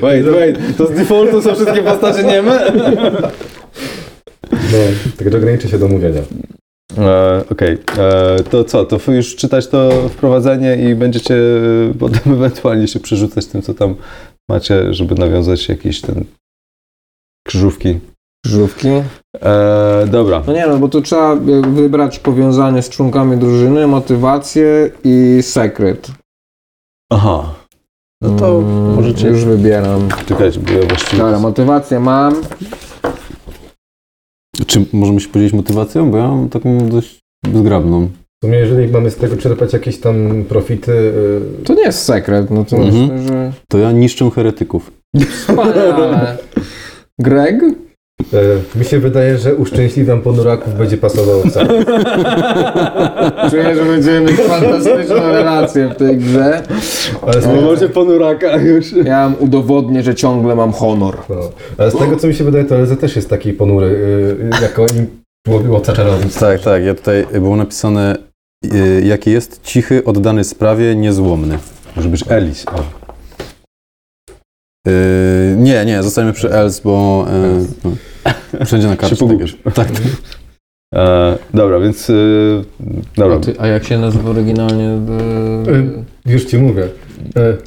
Wait, 0.00 0.24
wait, 0.26 0.58
to 0.76 0.86
z 0.86 0.90
defaultu 0.90 1.42
są 1.42 1.54
wszystkie 1.54 1.82
postacie 1.82 2.22
nieme? 2.24 2.72
No, 4.52 4.78
także 5.18 5.38
ograniczę 5.38 5.68
się 5.68 5.78
do 5.78 5.88
mówienia. 5.88 6.20
E, 6.98 7.44
Okej, 7.50 7.78
e, 7.98 8.42
to 8.50 8.64
co, 8.64 8.84
to 8.84 9.12
już 9.12 9.36
czytać 9.36 9.66
to 9.66 10.08
wprowadzenie 10.08 10.76
i 10.90 10.94
będziecie 10.94 11.34
e, 11.34 11.94
potem 12.00 12.32
ewentualnie 12.32 12.88
się 12.88 13.00
przerzucać 13.00 13.46
tym, 13.46 13.62
co 13.62 13.74
tam 13.74 13.94
macie, 14.50 14.94
żeby 14.94 15.14
nawiązać 15.14 15.68
jakieś 15.68 16.00
ten 16.00 16.24
krzyżówki. 17.46 18.00
Krzyżówki. 18.44 18.88
E, 19.42 20.06
dobra, 20.10 20.42
No 20.46 20.52
nie 20.52 20.66
no, 20.66 20.78
bo 20.78 20.88
tu 20.88 21.02
trzeba 21.02 21.36
wybrać 21.62 22.18
powiązanie 22.18 22.82
z 22.82 22.88
członkami 22.88 23.36
drużyny, 23.36 23.86
motywację 23.86 24.90
i 25.04 25.38
sekret. 25.42 26.10
aha. 27.12 27.54
No 28.22 28.36
to 28.36 28.58
Mm, 28.58 28.94
możecie... 28.94 29.28
Już 29.28 29.44
wybieram. 29.44 30.08
Czekajcie, 30.26 30.60
bo 30.60 30.72
ja 30.72 30.86
właściwie... 30.86 31.22
Dobra, 31.22 31.38
motywację 31.38 32.00
mam. 32.00 32.42
Czy 34.66 34.84
możemy 34.92 35.20
się 35.20 35.28
podzielić 35.28 35.52
motywacją? 35.54 36.10
Bo 36.10 36.18
ja 36.18 36.28
mam 36.28 36.48
taką 36.48 36.88
dość 36.88 37.18
zgrabną. 37.54 38.08
W 38.42 38.46
sumie, 38.46 38.58
jeżeli 38.58 38.88
mamy 38.92 39.10
z 39.10 39.16
tego 39.16 39.36
czerpać 39.36 39.72
jakieś 39.72 39.98
tam 40.00 40.44
profity, 40.48 40.92
y, 40.92 41.64
To 41.64 41.74
nie 41.74 41.82
jest 41.82 41.98
sekret, 42.04 42.50
no 42.50 42.64
to 42.64 42.76
Mhm. 42.76 43.02
myślę, 43.02 43.28
że... 43.28 43.52
To 43.68 43.78
ja 43.78 43.92
niszczę 43.92 44.30
heretyków. 44.30 44.92
Wspaniale. 45.30 46.36
Greg? 47.18 47.64
Y, 48.20 48.78
mi 48.78 48.84
się 48.84 48.98
wydaje, 49.00 49.38
że 49.38 49.54
uszczęśliwiam 49.54 50.20
ponuraków 50.22 50.74
będzie 50.78 50.96
pasował 50.96 51.42
cały. 51.50 51.84
Czuję, 53.50 53.74
że 53.76 53.84
będziemy 53.84 54.20
mieć 54.20 54.36
fantastyczną 54.40 55.14
relację 55.16 55.88
w 55.88 55.96
tej 55.96 56.16
grze. 56.16 56.62
Ale 57.22 57.42
z 57.42 57.46
No, 57.46 57.54
tego, 57.54 57.72
macie 57.72 57.88
ponuraka 57.88 58.56
już. 58.56 58.92
Ja 58.92 59.32
udowodnię, 59.38 60.02
że 60.02 60.14
ciągle 60.14 60.54
mam 60.56 60.72
honor. 60.72 61.16
no, 61.28 61.36
ale 61.78 61.90
z 61.90 61.96
tego 61.96 62.16
co 62.16 62.26
mi 62.26 62.34
się 62.34 62.44
wydaje, 62.44 62.64
to 62.64 62.78
LZ 62.78 63.00
też 63.00 63.16
jest 63.16 63.30
taki 63.30 63.52
ponury, 63.52 63.86
y, 63.86 64.62
jako 64.62 64.82
im 64.82 65.06
łowca 65.68 65.92
czarownic. 65.92 66.38
Tak, 66.38 66.60
tak. 66.60 66.84
Ja 66.84 66.94
tutaj 66.94 67.26
było 67.40 67.56
napisane, 67.56 68.16
y, 68.74 69.02
jaki 69.04 69.30
jest 69.30 69.62
cichy, 69.62 70.04
oddany 70.04 70.44
sprawie, 70.44 70.94
niezłomny. 70.96 71.58
Może 71.96 72.08
być 72.08 72.24
Elis. 72.28 72.64
O. 72.68 73.05
Y, 74.86 75.54
nie, 75.58 75.84
nie, 75.84 76.02
zostajemy 76.02 76.32
przy 76.32 76.52
Els, 76.52 76.80
bo 76.80 77.26
y, 77.28 77.88
no, 78.58 78.64
wszędzie 78.66 78.88
na 78.88 78.96
karcie 78.96 79.16
Się 79.46 79.56
tak. 79.64 79.74
Tak, 79.74 79.86
tak. 79.90 80.02
E, 80.94 81.38
dobra, 81.54 81.80
więc... 81.80 82.10
E, 82.10 82.14
dobra, 83.16 83.36
A, 83.36 83.40
ty, 83.40 83.54
a 83.60 83.66
jak 83.66 83.84
się 83.84 83.98
nazywa 83.98 84.30
oryginalnie? 84.30 84.90
Y, 86.26 86.32
Już 86.32 86.44
ci 86.44 86.58
mówię. 86.58 86.84
Y, 86.84 86.90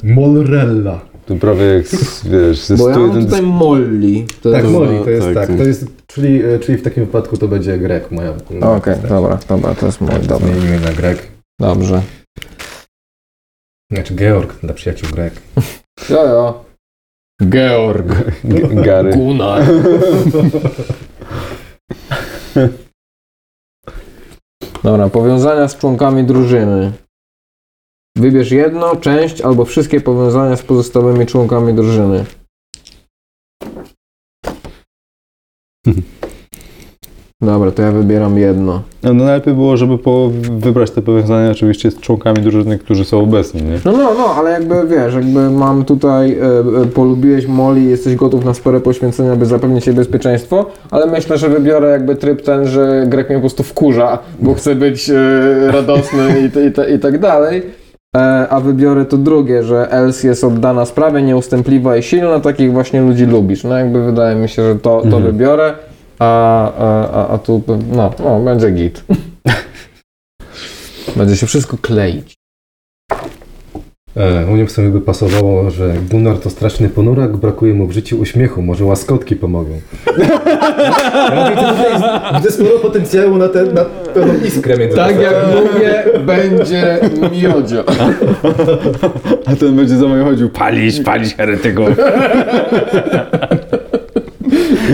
Molrella. 0.02 1.00
to 1.26 1.34
prawie 1.36 1.64
jak, 1.64 1.88
z- 1.88 2.26
wiesz, 2.28 2.58
ze 2.58 2.76
Bo 2.76 2.88
ja 2.90 2.98
mam 2.98 3.08
101 3.10 3.24
tutaj 3.24 3.42
Molly. 3.42 4.24
To 4.42 4.50
Tak, 4.52 4.62
jest... 4.62 4.72
Molly, 4.74 5.04
to 5.04 5.10
jest 5.10 5.26
tak, 5.26 5.34
tak. 5.34 5.48
tak. 5.48 5.56
To 5.58 5.62
jest, 5.64 5.86
czyli, 6.06 6.42
czyli 6.60 6.78
w 6.78 6.82
takim 6.82 7.04
wypadku 7.04 7.36
to 7.36 7.48
będzie 7.48 7.78
Greg, 7.78 8.10
moja. 8.10 8.34
moja 8.50 8.72
Okej, 8.76 8.92
postać. 8.94 9.10
dobra, 9.10 9.38
dobra, 9.48 9.74
to 9.74 9.86
jest 9.86 10.00
mój, 10.00 10.10
dobra. 10.28 10.38
Zmienimy 10.48 10.80
na 10.80 10.92
Greg. 10.92 11.26
Dobrze. 11.60 12.02
Znaczy 13.92 14.14
Georg, 14.14 14.60
dla 14.60 14.74
przyjaciół 14.74 15.08
Greg. 15.12 15.32
Jo, 16.10 16.24
jo. 16.26 16.64
Georg. 17.40 18.14
Gary. 18.84 19.12
Gunnar. 19.12 19.62
Dobra, 24.82 25.08
powiązania 25.08 25.68
z 25.68 25.76
członkami 25.76 26.24
drużyny. 26.24 26.92
Wybierz 28.16 28.50
jedno, 28.50 28.96
część 28.96 29.40
albo 29.40 29.64
wszystkie 29.64 30.00
powiązania 30.00 30.56
z 30.56 30.62
pozostałymi 30.62 31.26
członkami 31.26 31.74
drużyny. 31.74 32.24
Dobra, 37.42 37.70
to 37.70 37.82
ja 37.82 37.92
wybieram 37.92 38.38
jedno. 38.38 38.82
No, 39.02 39.14
no 39.14 39.24
najlepiej 39.24 39.54
było, 39.54 39.76
żeby 39.76 39.98
po, 39.98 40.30
wybrać 40.58 40.90
te 40.90 41.02
powiązania 41.02 41.50
oczywiście 41.50 41.90
z 41.90 42.00
członkami 42.00 42.38
drużyny, 42.38 42.78
którzy 42.78 43.04
są 43.04 43.20
obecni, 43.20 43.62
nie? 43.62 43.78
No, 43.84 43.92
no, 43.92 44.14
no, 44.18 44.34
ale 44.38 44.50
jakby 44.50 44.74
wiesz, 44.88 45.14
jakby 45.14 45.50
mam 45.50 45.84
tutaj, 45.84 46.32
e, 46.32 46.82
e, 46.82 46.86
polubiłeś 46.86 47.46
Molly, 47.46 47.80
jesteś 47.80 48.16
gotów 48.16 48.44
na 48.44 48.54
spore 48.54 48.80
poświęcenia, 48.80 49.36
by 49.36 49.46
zapewnić 49.46 49.86
jej 49.86 49.96
bezpieczeństwo, 49.96 50.66
ale 50.90 51.06
myślę, 51.06 51.38
że 51.38 51.48
wybiorę 51.48 51.90
jakby 51.90 52.16
tryb 52.16 52.42
ten, 52.42 52.66
że 52.66 53.04
Grek 53.08 53.28
mnie 53.28 53.36
po 53.36 53.40
prostu 53.40 53.62
wkurza, 53.62 54.18
bo 54.40 54.54
chce 54.54 54.74
być 54.74 55.10
e, 55.10 55.14
radosny 55.72 56.40
i, 56.46 56.50
t- 56.50 56.66
i, 56.66 56.72
t- 56.72 56.90
i 56.94 56.98
tak 56.98 57.18
dalej. 57.18 57.62
E, 58.16 58.48
a 58.48 58.60
wybiorę 58.60 59.04
to 59.04 59.16
drugie, 59.16 59.62
że 59.62 59.90
Els 59.90 60.22
jest 60.24 60.44
oddana 60.44 60.84
sprawie, 60.84 61.22
nieustępliwa 61.22 61.96
i 61.96 62.02
silna, 62.02 62.40
takich 62.40 62.72
właśnie 62.72 63.00
ludzi 63.02 63.26
lubisz. 63.26 63.64
No 63.64 63.78
jakby 63.78 64.04
wydaje 64.04 64.36
mi 64.36 64.48
się, 64.48 64.62
że 64.62 64.76
to, 64.76 65.02
to 65.10 65.20
wybiorę, 65.20 65.72
a, 66.20 66.72
a, 66.72 67.10
a, 67.10 67.28
a 67.28 67.38
tu, 67.38 67.62
no, 67.92 68.14
no, 68.18 68.40
będzie 68.40 68.70
git. 68.70 69.04
będzie 71.16 71.36
się 71.36 71.46
wszystko 71.46 71.76
kleić. 71.76 72.34
E, 74.16 74.46
u 74.46 74.50
mnie 74.50 74.66
w 74.66 74.72
sumie 74.72 74.88
by 74.88 75.00
pasowało, 75.00 75.70
że 75.70 75.94
Gunnar 76.10 76.38
to 76.38 76.50
straszny 76.50 76.88
ponurak, 76.88 77.36
brakuje 77.36 77.74
mu 77.74 77.86
w 77.86 77.92
życiu 77.92 78.20
uśmiechu, 78.20 78.62
może 78.62 78.84
łaskotki 78.84 79.36
pomogą. 79.36 79.80
ja 80.16 81.50
widzę, 81.50 81.68
tutaj 81.68 81.92
widzę 82.34 82.50
sporo 82.50 82.78
potencjału 82.78 83.36
na, 83.36 83.48
te, 83.48 83.64
na 83.64 83.84
pewną 83.84 84.34
iskrę 84.46 84.76
między 84.76 84.96
Tak 84.96 85.20
jak 85.20 85.34
mówię, 85.46 86.04
będzie 86.26 86.98
miodzio. 87.42 87.84
A 89.46 89.56
ten 89.56 89.76
będzie 89.76 89.96
za 89.96 90.06
mną 90.06 90.24
chodził, 90.24 90.50
palić, 90.50 91.00
palić 91.00 91.34
heretyków. 91.34 91.88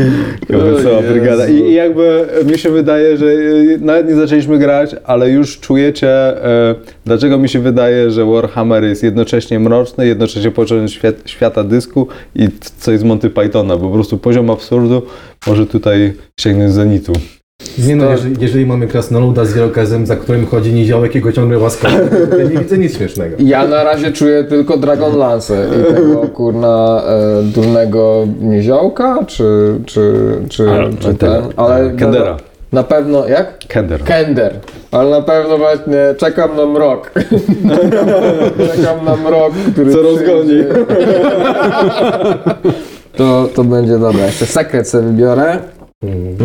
Wesoła 0.49 0.99
O 0.99 1.03
brygada. 1.03 1.49
I. 1.49 1.55
I 1.55 1.75
jakby 1.75 2.27
mi 2.47 2.59
się 2.59 2.71
wydaje, 2.71 3.17
że 3.17 3.27
e, 3.27 3.79
nawet 3.81 4.09
nie 4.09 4.15
zaczęliśmy 4.15 4.59
grać, 4.59 4.97
ale 5.05 5.31
już 5.31 5.61
czujecie, 5.61 6.09
e, 6.11 6.75
dlaczego 7.05 7.39
mi 7.39 7.49
się 7.49 7.61
wydaje, 7.61 8.11
że 8.11 8.25
Warhammer 8.25 8.85
jest 8.85 9.03
jednocześnie 9.03 9.61
mroczny, 9.61 10.07
jednocześnie 10.07 10.51
początek 10.51 10.91
świat, 10.91 11.15
świata 11.27 11.65
dysku 11.65 12.09
i 12.35 12.49
coś 12.79 12.99
z 12.99 13.05
Monty 13.05 13.31
Pythona, 13.31 13.77
bo 13.77 13.89
po 13.89 13.95
prostu 13.95 14.19
poziom 14.19 14.51
absurdu 14.51 15.03
może 15.47 15.67
tutaj 15.67 16.13
sięgnąć 16.41 16.73
zenitu. 16.73 17.13
Nie 17.79 17.97
no, 17.97 18.11
jeżeli, 18.11 18.37
jeżeli 18.41 18.67
mamy 18.67 18.87
krasnoluda 18.87 19.45
z 19.45 19.53
wielokazem, 19.53 20.07
za 20.07 20.17
którym 20.17 20.47
chodzi 20.47 20.73
niziołek 20.75 21.15
i 21.17 21.21
go 21.21 21.33
ciągle 21.33 21.59
łaskotki, 21.59 21.97
to 22.31 22.37
ja 22.39 22.45
nie 22.45 22.59
widzę 22.59 22.79
nic 22.79 22.97
śmiesznego. 22.97 23.37
Ja 23.39 23.67
na 23.67 23.85
razie 23.85 24.13
czuję 24.13 24.45
tylko 24.45 24.77
Dragon 24.77 25.17
Lance 25.19 25.67
i 25.81 25.95
tego 25.95 26.29
kurna 26.29 27.03
e, 27.09 27.43
durnego 27.43 28.27
niziołka, 28.41 29.19
czy, 29.27 29.79
czy, 29.87 30.13
czy, 30.49 30.71
Ale- 30.71 30.91
czy 30.95 31.15
ten, 31.15 31.43
ale 31.57 31.91
Kendera. 31.91 32.31
Na, 32.33 32.37
na 32.73 32.83
pewno, 32.83 33.29
jak? 33.29 33.59
Kender. 33.69 34.03
Kender. 34.05 34.55
Ale 34.91 35.11
na 35.11 35.23
pewno 35.23 35.59
właśnie 35.59 35.99
czekam 36.19 36.57
na 36.57 36.67
mrok. 36.67 37.11
czekam 38.77 39.05
na 39.05 39.17
mrok, 39.17 39.53
który 39.73 39.93
Co 39.93 39.99
przyjdzie. 39.99 40.25
rozgoni. 40.25 40.65
To, 43.17 43.49
to 43.55 43.65
będzie 43.65 43.99
dobre. 43.99 44.27
Jeszcze 44.27 44.47
sekret 44.47 44.89
sobie 44.89 45.05
wybiorę. 45.09 45.59
Mm. 46.03 46.37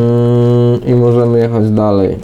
Mm, 0.72 0.88
I 0.88 0.94
możemy 0.94 1.40
jechać 1.40 1.70
dalej. 1.72 2.18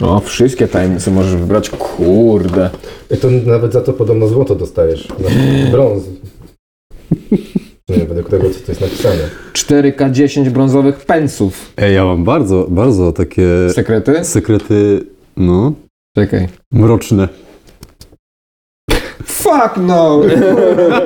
O, 0.00 0.20
wszystkie 0.20 0.68
tajemnice 0.68 1.10
możesz 1.10 1.36
wybrać. 1.36 1.70
Kurde. 1.70 2.70
I 3.10 3.16
to 3.16 3.28
nawet 3.30 3.72
za 3.72 3.80
to 3.80 3.92
podobno 3.92 4.28
złoto 4.28 4.54
dostajesz. 4.54 5.08
Na 5.08 5.70
brąz. 5.70 6.02
Nie 7.88 7.96
wiem, 7.96 8.06
według 8.06 8.30
tego, 8.30 8.50
co 8.50 8.60
to 8.60 8.72
jest 8.72 8.80
napisane. 8.80 9.30
4K10 9.52 10.48
brązowych 10.50 10.96
pensów. 11.06 11.72
Ej, 11.76 11.94
ja 11.94 12.04
mam 12.04 12.24
bardzo, 12.24 12.66
bardzo 12.70 13.12
takie 13.12 13.48
Sekrety? 13.72 14.24
sekrety, 14.24 15.06
no, 15.36 15.72
Czekaj. 16.16 16.48
mroczne. 16.72 17.28
Fuck 19.24 19.76
no! 19.76 20.20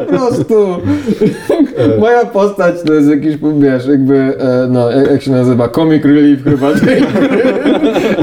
Po 0.09 0.17
prostu. 0.17 0.55
Moja 2.01 2.25
postać 2.27 2.75
to 2.87 2.95
jest 2.95 3.09
jakiś, 3.09 3.37
wiesz, 3.59 3.87
jakby, 3.87 4.15
e, 4.17 4.69
no, 4.71 4.91
jak 4.91 5.11
jak 5.11 5.23
się 5.23 5.31
nazywa? 5.31 5.69
Comic 5.69 6.05
Relief 6.05 6.45
chyba. 6.45 6.69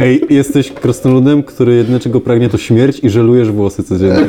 Ej, 0.01 0.21
jesteś 0.29 0.71
krasnoludem, 0.71 1.43
który 1.43 1.75
jedyne 1.75 1.99
czego 1.99 2.21
pragnie 2.21 2.49
to 2.49 2.57
śmierć 2.57 2.99
i 3.03 3.09
żelujesz 3.09 3.51
włosy 3.51 3.83
codziennie. 3.83 4.25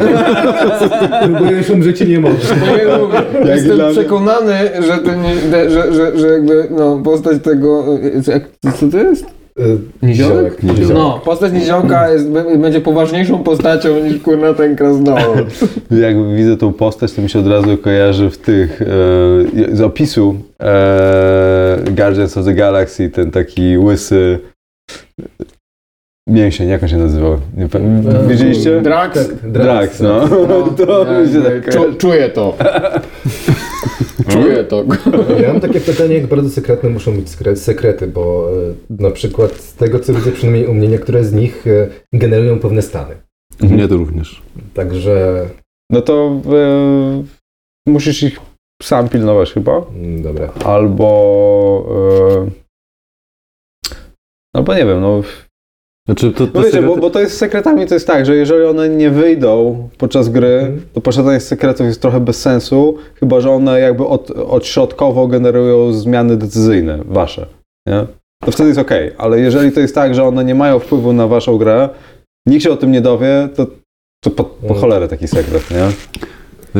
Próbujesz 1.24 1.70
umrzeć 1.70 2.00
i 2.00 2.08
nie 2.08 2.20
możesz. 2.20 2.50
Ja 2.88 2.98
mówię, 2.98 3.52
Jestem 3.54 3.92
przekonany, 3.92 4.54
że, 4.86 4.98
to 4.98 5.14
nie, 5.14 5.70
że, 5.70 5.92
że, 5.92 6.18
że 6.18 6.28
jakby, 6.28 6.68
no, 6.70 7.00
postać 7.04 7.42
tego, 7.42 7.84
e, 8.28 8.32
jak, 8.32 8.74
co 8.78 8.86
to 8.88 8.98
jest? 8.98 9.36
Y, 9.61 9.78
Niziołek? 10.02 10.62
Niziołek. 10.62 10.94
No, 10.94 11.20
postać 11.24 11.52
Niziołka 11.52 12.11
jest, 12.11 12.28
będzie 12.59 12.80
poważniejszą 12.80 13.42
postacią 13.42 14.04
niż 14.04 14.22
kurna 14.22 14.54
ten 14.54 14.76
krasnolud. 14.76 15.61
Jak 16.07 16.36
widzę 16.36 16.57
tą 16.57 16.72
postać, 16.72 17.12
to 17.12 17.22
mi 17.22 17.30
się 17.30 17.38
od 17.38 17.46
razu 17.46 17.78
kojarzy 17.78 18.30
w 18.30 18.38
tych, 18.38 18.82
e, 18.82 18.86
z 19.72 19.80
opisu 19.80 20.36
e, 20.62 21.78
Guardians 21.90 22.36
of 22.36 22.44
the 22.44 22.54
Galaxy, 22.54 23.11
ten 23.11 23.30
taki 23.30 23.78
łysy 23.78 24.38
mięsień, 26.28 26.68
jak 26.68 26.82
on 26.82 26.88
się 26.88 26.96
nazywał? 26.96 27.38
Nie, 27.57 27.68
pa- 27.68 27.78
widzieliście? 28.28 28.80
Drax? 28.80 29.28
Tak, 29.28 29.50
Drax, 29.50 30.00
no. 30.00 30.28
to 30.86 31.07
mi 31.22 31.32
się 31.32 31.42
tak 31.42 31.74
Czu, 31.74 31.94
czuję 31.98 32.28
to. 32.28 32.54
czuję 34.32 34.64
to. 34.64 34.84
Ja 35.42 35.53
mam 35.53 35.61
takie 35.61 35.80
pytanie, 35.80 36.14
jak 36.14 36.26
bardzo 36.26 36.51
sekretne 36.51 36.88
muszą 36.88 37.16
być 37.16 37.28
sekrety, 37.55 38.07
bo 38.07 38.51
e, 38.90 39.03
na 39.03 39.11
przykład 39.11 39.53
z 39.53 39.74
tego, 39.74 40.01
co 40.01 40.14
widzę 40.14 40.32
przynajmniej 40.32 40.66
u 40.66 40.74
mnie, 40.74 40.88
niektóre 40.88 41.24
z 41.24 41.32
nich 41.32 41.66
e, 41.66 41.88
generują 42.12 42.59
pewne 42.59 42.82
stany. 42.82 43.14
Mnie 43.61 43.88
to 43.88 43.97
również. 43.97 44.42
Także, 44.74 45.47
No 45.90 46.03
to 46.03 46.40
e, 46.53 47.24
musisz 47.88 48.22
ich 48.22 48.40
sam 48.82 49.09
pilnować 49.09 49.53
chyba, 49.53 49.76
mm, 49.76 50.22
dobra. 50.22 50.53
albo 50.64 51.09
e, 52.47 52.51
albo 54.57 54.74
nie 54.74 54.86
wiem, 54.86 55.01
no 55.01 55.22
Znaczy, 56.07 56.32
to, 56.32 56.46
to 56.46 56.52
No 56.61 56.64
wiecie, 56.66 56.82
bo, 56.82 56.96
bo 56.96 57.11
to 57.11 57.20
jest 57.20 57.34
z 57.34 57.38
sekretami, 57.38 57.86
to 57.86 57.94
jest 57.94 58.07
tak, 58.07 58.26
że 58.26 58.36
jeżeli 58.36 58.64
one 58.64 58.88
nie 58.88 59.11
wyjdą 59.11 59.88
podczas 59.98 60.28
gry, 60.28 60.59
Mhm. 60.59 60.80
to 60.92 61.00
posiadanie 61.00 61.40
sekretów 61.40 61.86
jest 61.86 62.02
trochę 62.02 62.20
bez 62.20 62.40
sensu, 62.40 62.96
chyba 63.14 63.40
że 63.40 63.50
one 63.50 63.80
jakby 63.80 64.07
od, 64.07 64.30
odśrodkowo 64.30 65.26
generują 65.28 65.92
zmiany 65.92 66.36
decyzyjne, 66.36 66.98
wasze, 67.09 67.46
nie? 67.86 68.07
To 68.44 68.50
wtedy 68.50 68.68
jest 68.68 68.80
ok, 68.80 68.90
ale 69.18 69.40
jeżeli 69.40 69.72
to 69.72 69.80
jest 69.80 69.94
tak, 69.94 70.14
że 70.14 70.24
one 70.24 70.44
nie 70.44 70.54
mają 70.54 70.78
wpływu 70.78 71.12
na 71.12 71.26
waszą 71.26 71.59
grę, 71.59 71.88
nikt 72.46 72.62
się 72.64 72.70
o 72.70 72.76
tym 72.76 72.90
nie 72.92 73.00
dowie, 73.00 73.48
to, 73.57 73.66
to 74.24 74.30
po, 74.30 74.44
po 74.44 74.62
Mhm. 74.62 74.80
cholerę 74.80 75.09
taki 75.09 75.28
sekret, 75.28 75.70
nie? 75.70 75.76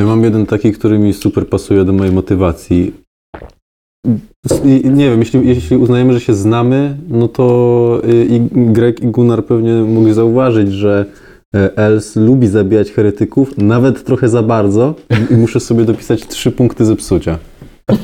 Ja 0.01 0.07
mam 0.07 0.24
jeden 0.24 0.47
taki, 0.47 0.72
który 0.72 0.99
mi 0.99 1.12
super 1.12 1.49
pasuje 1.49 1.85
do 1.85 1.93
mojej 1.93 2.12
motywacji. 2.12 2.95
Nie 4.85 5.11
wiem, 5.11 5.19
jeśli, 5.19 5.49
jeśli 5.49 5.77
uznajemy, 5.77 6.13
że 6.13 6.21
się 6.21 6.35
znamy, 6.35 6.97
no 7.09 7.29
to 7.29 8.01
y, 8.05 8.25
i 8.25 8.41
Greg 8.53 9.01
i 9.01 9.07
Gunnar 9.07 9.45
pewnie 9.45 9.73
mogli 9.73 10.15
zauważyć, 10.15 10.73
że 10.73 11.07
e, 11.55 11.77
Els 11.77 12.17
lubi 12.17 12.49
zabijać 12.49 12.91
heretyków, 12.91 13.59
nawet 13.59 14.05
trochę 14.05 14.29
za 14.29 14.43
bardzo 14.43 14.95
i 15.31 15.35
muszę 15.35 15.61
sobie 15.61 15.85
dopisać 15.85 16.27
trzy 16.27 16.53
punkty 16.53 16.85
zepsucia. 16.85 17.39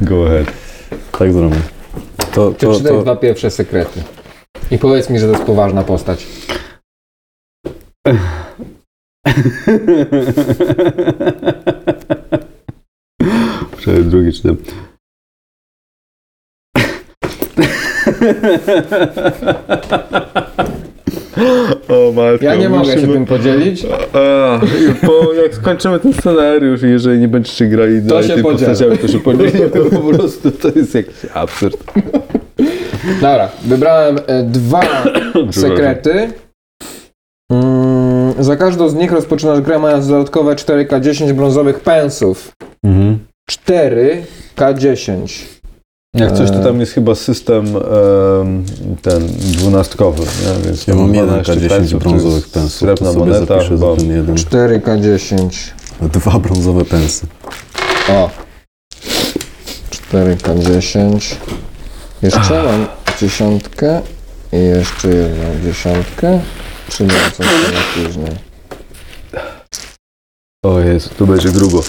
Go 0.00 0.26
ahead. 0.26 0.52
Tak 1.18 1.32
zrobię. 1.32 1.56
To, 2.16 2.50
to, 2.50 2.52
Przeczytaj 2.52 2.92
to, 2.92 3.02
dwa 3.02 3.16
pierwsze 3.16 3.50
sekrety. 3.50 4.02
I 4.70 4.78
powiedz 4.78 5.10
mi, 5.10 5.18
że 5.18 5.26
to 5.26 5.32
jest 5.32 5.44
poważna 5.44 5.84
postać. 5.84 6.26
Czekaj, 13.84 14.04
drugi 14.04 14.32
czytam. 14.32 14.56
O 21.88 22.12
matko, 22.12 22.44
Ja 22.44 22.54
nie 22.54 22.68
mogę 22.68 22.84
się 22.84 22.94
musimy- 22.94 23.12
tym 23.14 23.26
podzielić. 23.26 23.86
A, 24.12 24.60
bo 25.06 25.32
jak 25.32 25.54
skończymy 25.54 26.00
ten 26.00 26.12
scenariusz 26.12 26.82
i 26.82 26.86
jeżeli 26.86 27.18
nie 27.20 27.28
będziecie 27.28 27.66
grali 27.66 28.02
dalej 28.02 28.28
się 28.28 28.42
postaciami, 28.42 28.98
to 28.98 29.08
się 29.08 29.20
podzielimy, 29.20 29.68
po 29.90 30.00
prostu 30.00 30.50
to 30.50 30.68
jest 30.76 30.94
jakiś 30.94 31.14
absurd. 31.34 31.84
Dobra, 33.20 33.48
wybrałem 33.64 34.18
e, 34.26 34.42
dwa 34.42 34.80
sekrety. 35.50 36.32
Mm, 37.52 38.44
za 38.44 38.56
każdą 38.56 38.88
z 38.88 38.94
nich 38.94 39.12
rozpoczynasz 39.12 39.60
grę 39.60 39.78
mając 39.78 40.08
dodatkowe 40.08 40.54
4K10 40.54 41.32
brązowych 41.32 41.80
pensów. 41.80 42.52
mhm. 42.84 43.18
4K10. 43.50 45.44
Jak 46.14 46.32
coś, 46.32 46.50
to 46.50 46.62
tam 46.62 46.80
jest 46.80 46.92
chyba 46.92 47.14
system 47.14 47.66
em, 47.66 48.64
ten 49.02 49.26
dwunastkowy, 49.26 50.22
nie? 50.22 50.64
więc 50.64 50.86
Ja 50.86 50.94
mam 50.94 51.14
jeden 51.14 51.42
12 51.42 51.52
K10 51.52 51.68
pensów, 51.68 52.02
to 52.02 52.08
brązowych 52.08 52.42
jest 52.42 52.54
pensów. 52.54 52.72
Srebrna 52.78 53.06
to 53.06 53.12
sobie 53.12 53.26
moneta 53.26 53.46
zapiszę 53.54 53.68
chyba. 53.68 53.90
za 53.90 53.96
ten 53.96 54.10
jeden. 54.16 54.34
4K10. 54.34 55.48
Dwa 56.02 56.38
brązowe 56.38 56.84
pensy. 56.84 57.26
O. 58.08 58.30
4K10. 60.12 61.34
Jeszcze 62.22 62.62
mam 62.64 62.86
dziesiątkę 63.20 64.02
i 64.52 64.56
jeszcze 64.56 65.08
jedną 65.08 65.44
dziesiątkę. 65.64 66.40
Czy 66.88 67.04
nie, 67.04 67.10
coś 67.32 67.46
na 67.46 68.04
później. 68.04 68.32
O 70.64 70.80
Jezu, 70.80 71.10
tu 71.18 71.26
będzie 71.26 71.48
grubo. 71.48 71.82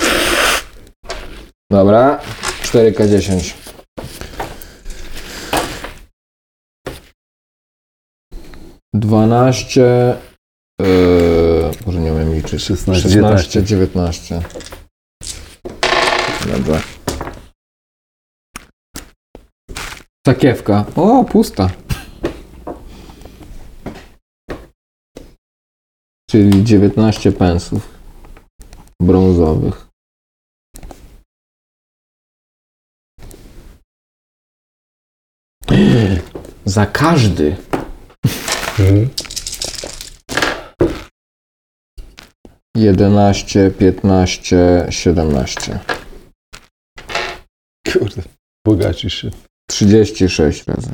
Dobra, 1.74 2.20
4K10. 2.64 3.54
Dwanaście. 8.94 10.18
Yy, 10.82 11.72
może 11.86 12.00
nie 12.00 12.14
umiem 12.14 12.36
liczyć. 12.36 12.64
16, 12.64 13.10
16, 13.10 13.64
19. 13.64 14.42
Dobra. 16.58 16.82
Sakiewka. 20.28 20.86
O, 20.96 21.24
pusta. 21.24 21.70
Czyli 26.30 26.64
19 26.64 27.32
pensów 27.32 27.90
brązowych. 29.02 29.83
Za 36.74 36.86
każdy. 36.86 37.56
Mhm. 38.80 39.10
11, 42.76 43.72
15, 43.72 44.88
17. 44.90 45.80
Kurde, 47.94 48.22
bogacisz 48.66 49.22
się. 49.22 49.32
36 49.70 50.68
razem. 50.68 50.94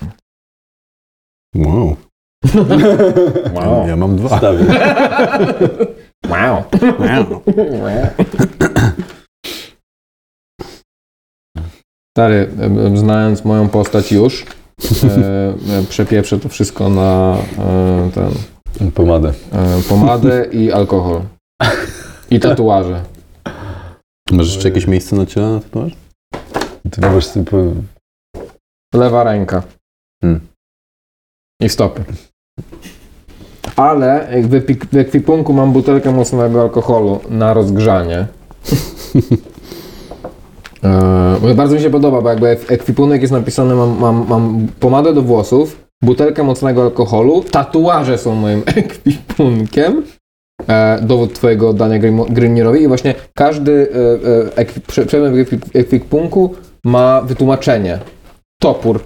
Wow. 1.55 1.95
Wow. 3.55 3.87
Ja 3.87 3.95
mam 3.95 4.15
dwa. 4.15 4.37
Stawię. 4.37 4.65
Wow. 6.29 6.63
Stary, 12.11 12.51
em, 12.61 12.79
em, 12.79 12.97
znając 12.97 13.45
moją 13.45 13.69
postać 13.69 14.11
już, 14.11 14.45
e, 15.03 15.77
e, 15.79 15.83
przepieprzę 15.89 16.39
to 16.39 16.49
wszystko 16.49 16.89
na 16.89 17.37
e, 17.57 18.09
ten, 18.13 18.91
Pomadę. 18.91 19.33
e, 19.51 19.81
pomadę 19.89 20.45
i 20.51 20.71
alkohol. 20.71 21.21
I 22.31 22.39
tatuaże. 22.39 23.03
Masz 24.31 24.53
jeszcze 24.53 24.69
jakieś 24.69 24.87
miejsce 24.87 25.15
na 25.15 25.25
ciele 25.25 25.49
na 25.49 25.59
tatuaż? 25.59 25.91
Ty 26.91 27.01
możesz 27.01 27.25
sobie. 27.25 27.43
Lewa 28.93 29.23
ręka. 29.23 29.63
Hmm. 30.21 30.39
I 31.61 31.69
stopy. 31.69 32.03
Ale 33.75 34.27
jak 34.31 34.47
w 34.47 34.97
ekwipunku 34.97 35.53
mam 35.53 35.73
butelkę 35.73 36.11
mocnego 36.11 36.61
alkoholu 36.61 37.19
na 37.29 37.53
rozgrzanie. 37.53 38.27
Eee, 40.83 41.39
bo 41.41 41.55
bardzo 41.55 41.75
mi 41.75 41.81
się 41.81 41.89
podoba, 41.89 42.21
bo 42.21 42.29
jakby 42.29 42.47
ek- 42.49 42.71
ekwipunek 42.71 43.21
jest 43.21 43.33
napisany, 43.33 43.75
mam, 43.75 43.97
mam, 43.99 44.25
mam 44.29 44.67
pomadę 44.79 45.13
do 45.13 45.21
włosów, 45.21 45.77
butelkę 46.03 46.43
mocnego 46.43 46.83
alkoholu, 46.83 47.43
tatuaże 47.51 48.17
są 48.17 48.35
moim 48.35 48.61
ekwipunkiem, 48.75 50.03
e, 50.69 50.99
dowód 51.01 51.33
twojego 51.33 51.69
oddania 51.69 51.99
Grim- 51.99 52.33
Grimnierowi 52.33 52.81
i 52.81 52.87
właśnie 52.87 53.15
każdy 53.33 53.87
e, 54.57 54.61
e, 54.61 55.05
przedmiot 55.07 55.33
ekwipunku 55.73 56.55
ma 56.85 57.21
wytłumaczenie. 57.21 57.99
Topór. 58.61 58.99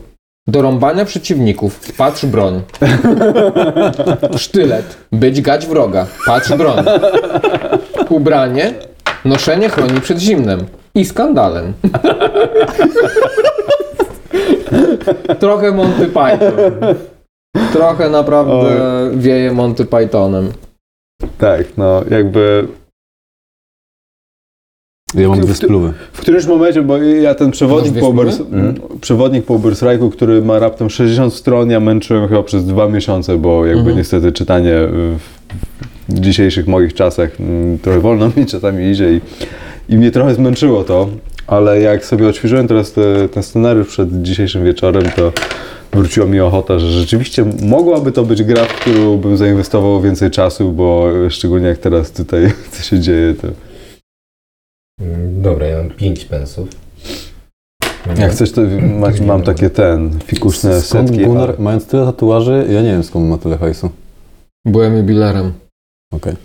Do 0.47 0.61
rąbania 0.61 1.05
przeciwników. 1.05 1.80
Patrz 1.97 2.26
broń. 2.26 2.61
Sztylet. 4.38 4.97
Być 5.11 5.41
gać 5.41 5.67
wroga. 5.67 6.07
Patrz 6.26 6.53
broń. 6.53 6.86
Ubranie. 8.09 8.74
Noszenie 9.26 9.69
chroni 9.69 10.01
przed 10.01 10.19
zimnem. 10.19 10.59
I 10.95 11.05
skandalem. 11.05 11.74
Trochę 15.39 15.71
Monty 15.71 16.05
Python. 16.05 16.53
Trochę 17.74 18.09
naprawdę 18.09 18.69
wieje 19.15 19.51
Monty 19.51 19.86
Pythonem. 19.86 20.51
Tak, 21.38 21.78
no 21.78 22.03
jakby 22.09 22.67
Ja 25.13 25.30
mam 25.30 25.39
dwie 25.41 25.53
w- 25.53 25.57
spluwy. 25.57 25.93
w 26.13 26.21
którymś 26.21 26.45
momencie, 26.45 26.82
bo 26.82 26.97
ja 26.97 27.36
ten 27.36 27.51
przewodnik 27.51 27.99
po, 27.99 28.09
Ubers, 28.09 28.39
mm, 28.51 28.76
przewodnik 29.01 29.45
po 29.45 29.53
Uberstrajku, 29.53 30.09
który 30.09 30.41
ma 30.41 30.59
raptem 30.59 30.89
60 30.89 31.34
stron, 31.34 31.69
ja 31.69 31.80
męczyłem 31.80 32.28
chyba 32.28 32.43
przez 32.43 32.65
dwa 32.65 32.88
miesiące, 32.89 33.38
bo 33.38 33.65
jakby 33.65 33.80
Mhm. 33.80 33.97
niestety 33.97 34.32
czytanie 34.32 34.74
w, 34.76 35.19
w 36.10 36.20
dzisiejszych 36.20 36.68
moich 36.68 36.93
czasach 36.93 37.39
mm, 37.39 37.80
trochę 37.80 37.99
wolno 37.99 38.30
mi 38.38 38.45
czasami 38.45 38.91
idzie 38.91 39.14
i, 39.14 39.22
i 39.89 39.97
mnie 39.97 40.12
trochę 40.12 40.36
zmęczyło 40.36 40.84
to, 40.84 41.10
ale 41.47 41.82
jak 41.82 42.06
sobie 42.06 42.28
odświeżyłem 42.28 42.68
teraz 42.68 42.91
te, 42.91 43.30
ten 43.30 43.43
scenariusz 43.43 43.88
przed 43.88 44.22
dzisiejszym 44.22 44.64
wieczorem, 44.66 45.04
to 45.16 45.32
wróciła 45.93 46.26
mi 46.26 46.39
ochota, 46.39 46.80
że 46.80 46.91
rzeczywiście 46.91 47.45
mogłaby 47.62 48.12
to 48.12 48.24
być 48.24 48.43
gra, 48.43 48.66
w 48.66 48.80
którą 48.80 49.18
bym 49.18 49.38
zainwestował 49.38 50.01
więcej 50.01 50.32
czasu, 50.32 50.72
bo 50.72 51.10
szczególnie 51.30 51.68
jak 51.68 51.78
teraz 51.78 52.12
tutaj 52.12 52.51
co 52.72 52.84
się 52.84 52.99
dzieje, 52.99 53.34
to 53.34 53.47
Dobra, 55.41 55.68
ja 55.68 55.78
mam 55.78 55.89
5 55.89 56.26
pensów. 56.26 56.70
jak 58.18 58.32
chcesz, 58.32 58.51
to 58.51 58.62
mam 59.26 59.41
takie 59.43 59.70
ten, 59.70 60.20
fikuszne 60.26 60.82
Skąd 60.82 61.10
setki. 61.10 61.26
Gunnar, 61.26 61.49
ale- 61.49 61.60
mając 61.60 61.86
tyle 61.86 62.06
tatuaży, 62.06 62.66
ja 62.70 62.82
nie 62.82 62.91
wiem 62.91 63.04
skąd 63.04 63.30
ma 63.30 63.38
tyle 63.38 63.58
hajsu. 63.58 63.89
Byłem 64.66 64.97
jubilerem. 64.97 65.54
Okej. 66.16 66.36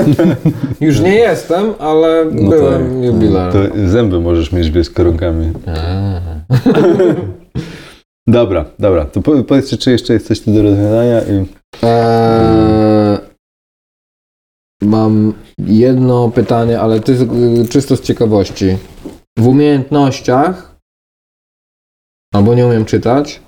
Już 0.80 1.00
nie 1.00 1.14
jestem, 1.14 1.74
ale 1.78 2.24
No 2.32 2.50
to- 2.50 2.56
byłem 2.56 3.04
jubilerem. 3.04 3.52
To 3.70 3.88
zęby 3.88 4.20
możesz 4.20 4.52
mieć. 4.52 4.72
A. 5.66 6.20
Dobra, 8.28 8.64
dobra. 8.78 9.04
To 9.04 9.22
po- 9.22 9.44
powiedzcie, 9.44 9.76
czy 9.76 9.90
jeszcze 9.90 10.12
jest 10.12 10.26
coś 10.26 10.40
tu 10.40 10.52
do 10.54 10.62
rozwiązania 10.62 11.20
i... 11.20 11.46
Eee, 11.82 13.18
mam 14.82 15.32
jedno 15.58 16.30
pytanie, 16.30 16.80
ale 16.80 17.00
ty 17.00 17.16
czysto 17.70 17.96
z 17.96 18.00
ciekawości. 18.00 18.76
W 19.38 19.46
umiejętnościach, 19.46 20.76
albo 22.34 22.54
nie 22.54 22.66
umiem 22.66 22.84
czytać, 22.84 23.40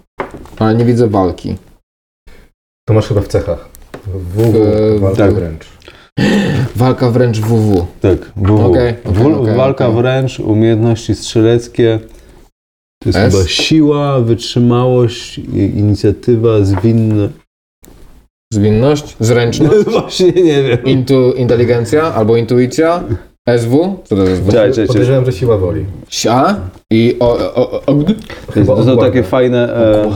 ale 0.59 0.75
nie 0.75 0.85
widzę 0.85 1.09
walki. 1.09 1.57
To 2.89 2.95
masz 2.95 3.07
chyba 3.09 3.21
w 3.21 3.29
cechach. 3.29 3.69
W, 4.15 4.41
Eee, 4.41 4.99
walka 4.99 5.17
tak. 5.17 5.35
wręcz. 5.35 5.67
Walka 6.77 7.11
wręcz 7.11 7.41
WW. 7.41 7.87
Tak, 8.01 8.19
WW. 8.37 8.67
Okej, 8.71 8.95
Wol- 9.05 9.35
okej, 9.43 9.57
Walka 9.57 9.91
wręcz, 9.91 10.41
umiejętności 10.41 11.15
strzeleckie. 11.15 11.99
To 13.03 13.09
jest 13.09 13.19
S? 13.19 13.35
chyba 13.35 13.49
siła, 13.49 14.21
wytrzymałość, 14.21 15.39
inicjatywa, 15.55 16.65
zwinność. 16.65 17.35
Zwinność, 18.53 19.17
zręczność, 19.21 19.85
Właśnie 20.01 20.33
nie 20.33 20.63
wiem. 20.63 20.79
intu, 20.85 21.33
inteligencja 21.33 22.03
albo 22.15 22.37
intuicja, 22.37 23.03
SW, 23.59 23.97
co 24.05 24.17
to 24.17 24.23
jest 24.23 24.43
SW? 24.43 24.51
Czekaj, 24.51 24.71
czekaj, 24.71 24.73
czekaj. 24.73 24.87
Podejrzewam, 24.87 25.25
że 25.25 25.33
siła 25.33 25.57
woli. 25.59 25.85
Sia 26.09 26.61
i 26.93 27.17
o, 27.21 27.39
o, 27.39 27.55
o, 27.71 27.83
o, 27.87 27.95
To, 28.67 28.85
są 28.85 28.99
takie 28.99 29.23
fajne... 29.23 29.77
E, 29.77 30.11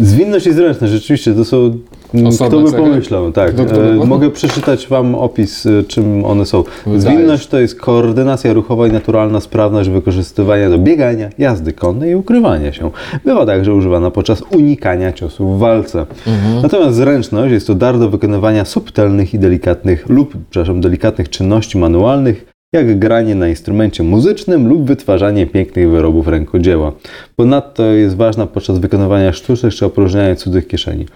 zwinność 0.00 0.46
i 0.46 0.52
zręczność, 0.52 0.92
rzeczywiście, 0.92 1.34
to 1.34 1.44
są... 1.44 1.78
m, 2.14 2.26
Osobne 2.26 2.48
Kto 2.48 2.60
by 2.64 2.70
cechy? 2.70 2.82
pomyślał, 2.82 3.32
tak. 3.32 3.54
Kto- 3.54 3.64
kto 3.64 3.74
by 3.76 3.82
E, 4.02 4.06
mogę 4.06 4.30
przeczytać 4.30 4.86
Wam 4.88 5.14
opis, 5.14 5.66
e, 5.66 5.82
czym 5.84 6.24
one 6.24 6.46
są. 6.46 6.64
Zwinność 6.96 7.46
to 7.46 7.58
jest 7.60 7.80
koordynacja 7.80 8.52
ruchowa 8.52 8.86
i 8.86 8.92
naturalna 8.92 9.40
sprawność 9.40 9.88
wykorzystywania 9.90 10.70
do 10.70 10.78
biegania, 10.78 11.30
jazdy 11.38 11.72
konnej 11.72 12.10
i 12.10 12.14
ukrywania 12.14 12.72
się. 12.72 12.90
Bywa 13.24 13.46
także 13.46 13.74
używana 13.74 14.10
podczas 14.10 14.42
unikania 14.42 15.12
ciosów 15.12 15.56
w 15.56 15.58
walce. 15.58 16.06
Mhm. 16.26 16.62
Natomiast 16.62 16.96
zręczność 16.96 17.52
jest 17.52 17.66
to 17.66 17.74
dar 17.74 17.98
do 17.98 18.08
wykonywania 18.10 18.64
subtelnych 18.64 19.34
i 19.34 19.38
delikatnych 19.38 20.08
lub, 20.08 20.34
przepraszam, 20.50 20.80
delikatnych 20.80 21.28
czynności 21.30 21.78
manualnych, 21.78 22.46
jak 22.72 22.98
granie 22.98 23.34
na 23.34 23.48
instrumencie 23.48 24.02
muzycznym 24.02 24.68
lub 24.68 24.84
wytwarzanie 24.84 25.46
pięknych 25.46 25.90
wyrobów 25.90 26.28
rękodzieła. 26.28 26.92
Ponadto 27.36 27.82
jest 27.84 28.16
ważna 28.16 28.46
podczas 28.46 28.78
wykonywania 28.78 29.32
sztuczek 29.32 29.72
czy 29.72 29.86
opróżniania 29.86 30.34
cudzych 30.36 30.66
kieszeni. 30.68 31.06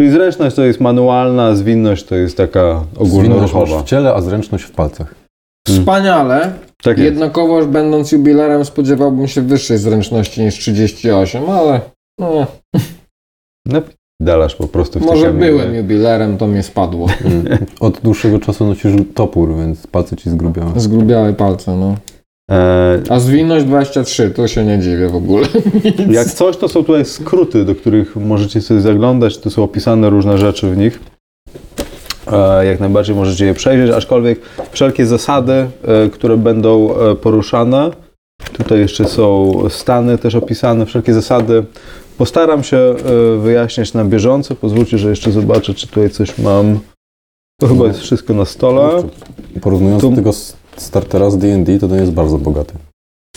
Czyli 0.00 0.12
zręczność 0.12 0.56
to 0.56 0.64
jest 0.64 0.80
manualna, 0.80 1.54
zwinność 1.54 2.04
to 2.04 2.14
jest 2.14 2.36
taka 2.36 2.84
ogólnoruchowa. 2.96 3.82
w 3.82 3.84
ciele, 3.84 4.14
a 4.14 4.20
zręczność 4.20 4.64
w 4.64 4.70
palcach. 4.70 5.14
Wspaniale. 5.68 6.52
Tak 6.82 6.98
jest. 6.98 7.10
Jednakowoż 7.10 7.66
będąc 7.66 8.12
jubilerem 8.12 8.64
spodziewałbym 8.64 9.28
się 9.28 9.42
wyższej 9.42 9.78
zręczności 9.78 10.42
niż 10.42 10.54
38, 10.54 11.50
ale 11.50 11.80
no, 12.20 12.46
No, 13.66 13.82
dalasz 14.22 14.54
po 14.54 14.68
prostu 14.68 15.00
w 15.00 15.02
Może 15.02 15.32
byłem 15.32 15.74
jubilerem, 15.74 16.38
to 16.38 16.46
mnie 16.46 16.62
spadło. 16.62 17.06
Mm. 17.24 17.58
Od 17.80 18.00
dłuższego 18.00 18.38
czasu 18.38 18.66
nosisz 18.66 18.92
topór, 19.14 19.56
więc 19.56 19.86
palce 19.86 20.16
ci 20.16 20.30
zgrubiały. 20.30 20.80
Zgrubiałe 20.80 21.32
palce, 21.32 21.76
no. 21.76 21.94
E, 22.50 23.00
A 23.08 23.20
zwinność 23.20 23.64
23, 23.64 24.30
to 24.30 24.48
się 24.48 24.64
nie 24.64 24.78
dziwię 24.78 25.08
w 25.08 25.14
ogóle. 25.16 25.46
Jak 26.10 26.26
coś, 26.26 26.56
to 26.56 26.68
są 26.68 26.84
tutaj 26.84 27.04
skróty, 27.04 27.64
do 27.64 27.74
których 27.74 28.16
możecie 28.16 28.60
sobie 28.60 28.80
zaglądać, 28.80 29.38
tu 29.38 29.50
są 29.50 29.62
opisane 29.62 30.10
różne 30.10 30.38
rzeczy 30.38 30.70
w 30.70 30.76
nich. 30.76 31.00
E, 32.32 32.66
Jak 32.66 32.80
najbardziej 32.80 33.16
możecie 33.16 33.46
je 33.46 33.54
przejrzeć, 33.54 33.90
aczkolwiek 33.96 34.40
wszelkie 34.72 35.06
zasady, 35.06 35.52
e, 35.52 36.08
które 36.12 36.36
będą 36.36 36.94
poruszane, 37.22 37.90
tutaj 38.52 38.78
jeszcze 38.78 39.04
są 39.04 39.52
stany 39.68 40.18
też 40.18 40.34
opisane, 40.34 40.86
wszelkie 40.86 41.14
zasady. 41.14 41.64
Postaram 42.18 42.62
się 42.62 42.94
wyjaśniać 43.38 43.94
na 43.94 44.04
bieżąco. 44.04 44.54
Pozwólcie, 44.54 44.98
że 44.98 45.10
jeszcze 45.10 45.32
zobaczę, 45.32 45.74
czy 45.74 45.86
tutaj 45.86 46.10
coś 46.10 46.38
mam. 46.38 46.78
To 47.60 47.66
chyba 47.68 47.86
jest 47.86 48.00
wszystko 48.00 48.34
na 48.34 48.44
stole. 48.44 49.02
Porównując 49.60 50.02
Tu- 50.02 50.10
do 50.10 50.16
tego 50.16 50.32
startera 50.76 51.30
z 51.30 51.38
D&D, 51.38 51.78
to 51.78 51.88
ten 51.88 51.98
jest 51.98 52.12
bardzo 52.12 52.38
bogaty. 52.38 52.74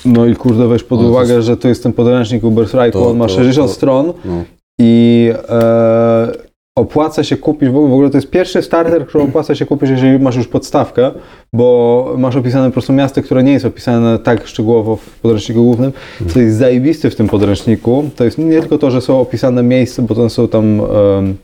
No 0.06 0.26
i 0.26 0.36
kurde, 0.36 0.68
weź 0.68 0.84
pod 0.84 1.00
to 1.00 1.06
uwagę, 1.06 1.42
że 1.42 1.58
to 1.58 1.68
jest 1.68 1.84
ten 1.84 1.94
podręcznik 1.94 2.44
Uber 2.44 2.68
Strike, 2.68 3.00
on 3.00 3.18
ma 3.18 3.28
to- 3.28 3.34
60 3.34 3.68
to- 3.68 3.74
stron. 3.74 4.14
No. 4.26 4.44
i 4.80 5.32
e, 5.50 6.32
opłaca 6.78 7.24
się 7.24 7.38
kupić, 7.38 7.70
w 7.70 7.78
ogóle 7.78 8.10
to 8.10 8.18
jest 8.18 8.30
pierwszy 8.30 8.62
starter, 8.62 9.08
który 9.08 9.24
opłaca 9.24 9.56
się 9.56 9.66
kupić, 9.66 9.90
jeżeli 9.90 10.20
masz 10.20 10.36
już 10.36 10.48
podstawkę, 10.48 11.12
bo 11.54 12.16
masz 12.18 12.36
opisane 12.36 12.68
po 12.68 12.74
prostu 12.74 12.94
miasto, 12.94 13.22
które 13.22 13.44
nie 13.44 13.52
jest 13.52 13.66
opisane 13.66 14.20
tak 14.20 14.48
szczegółowo 14.48 14.96
w 14.96 15.20
podręczniku 15.20 15.64
głównym, 15.64 15.92
co 16.28 16.40
jest 16.40 16.58
zajebiste 16.58 17.10
w 17.10 17.16
tym 17.16 17.28
podręczniku, 17.28 18.10
to 18.16 18.24
jest 18.24 18.38
nie 18.38 18.60
tylko 18.60 18.78
to, 18.78 18.92
że 18.92 19.02
są 19.02 19.20
opisane 19.20 19.64
miejsca, 19.64 20.02
bo 20.02 20.16
to 20.16 20.30
są 20.30 20.48
tam 20.48 20.82
em, 20.82 21.36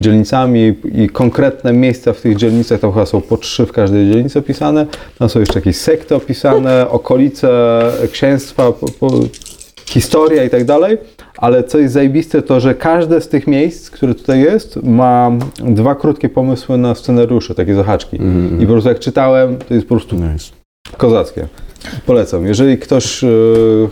dzielnicami 0.00 0.74
i 0.94 1.08
konkretne 1.08 1.72
miejsca 1.72 2.12
w 2.12 2.20
tych 2.20 2.36
dzielnicach, 2.36 2.80
tam 2.80 2.92
chyba 2.92 3.06
są 3.06 3.20
po 3.20 3.36
trzy 3.36 3.66
w 3.66 3.72
każdej 3.72 4.12
dzielnicy 4.12 4.38
opisane, 4.38 4.86
tam 5.18 5.28
są 5.28 5.40
jeszcze 5.40 5.58
jakieś 5.58 5.76
sekty 5.76 6.14
opisane, 6.14 6.90
okolice, 6.90 7.48
księstwa, 8.12 8.72
po, 8.72 8.86
po, 9.00 9.10
historia 9.90 10.44
i 10.44 10.50
tak 10.50 10.64
dalej, 10.64 10.98
ale 11.36 11.64
co 11.64 11.78
jest 11.78 11.94
zajebiste, 11.94 12.42
to 12.42 12.60
że 12.60 12.74
każde 12.74 13.20
z 13.20 13.28
tych 13.28 13.46
miejsc, 13.46 13.90
które 13.90 14.14
tutaj 14.14 14.40
jest, 14.40 14.82
ma 14.82 15.30
dwa 15.58 15.94
krótkie 15.94 16.28
pomysły 16.28 16.78
na 16.78 16.94
scenariusze, 16.94 17.54
takie 17.54 17.74
zahaczki. 17.74 18.16
Mhm. 18.16 18.62
I 18.62 18.66
po 18.66 18.72
prostu 18.72 18.88
jak 18.88 18.98
czytałem, 18.98 19.56
to 19.68 19.74
jest 19.74 19.86
po 19.86 19.94
prostu 19.94 20.16
Nice. 20.16 20.52
kozackie. 20.96 21.46
Polecam. 22.06 22.46
Jeżeli 22.46 22.78
ktoś 22.78 23.24
e, 23.24 23.28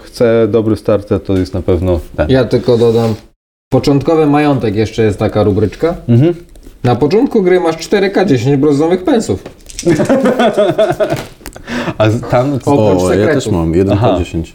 chce 0.03 0.49
dobry 0.51 0.77
starter, 0.77 1.21
to 1.21 1.37
jest 1.37 1.55
na 1.55 1.63
pewno 1.63 2.01
ten. 2.17 2.31
Ja 2.31 2.45
tylko 2.45 2.79
dodam. 2.79 3.15
Początkowy 3.73 4.27
majątek 4.27 4.77
jeszcze 4.77 5.03
jest 5.03 5.19
taka 5.19 5.43
rubryczka. 5.43 5.95
Mhm. 6.09 6.35
Na 6.85 6.97
początku 6.97 7.43
gry 7.43 7.61
masz 7.61 7.77
4K 7.77 8.27
10 8.27 8.57
brązowych 8.57 9.05
pensów. 9.05 9.43
A 11.99 12.11
z- 12.11 12.21
tam 12.31 12.55
Oprócz 12.55 12.69
O, 13.03 13.03
ja 13.03 13.09
sekretów. 13.19 13.45
też 13.45 13.53
mam, 13.53 13.75
1 13.75 13.93
Aha. 13.93 14.13
po 14.13 14.19
10. 14.19 14.55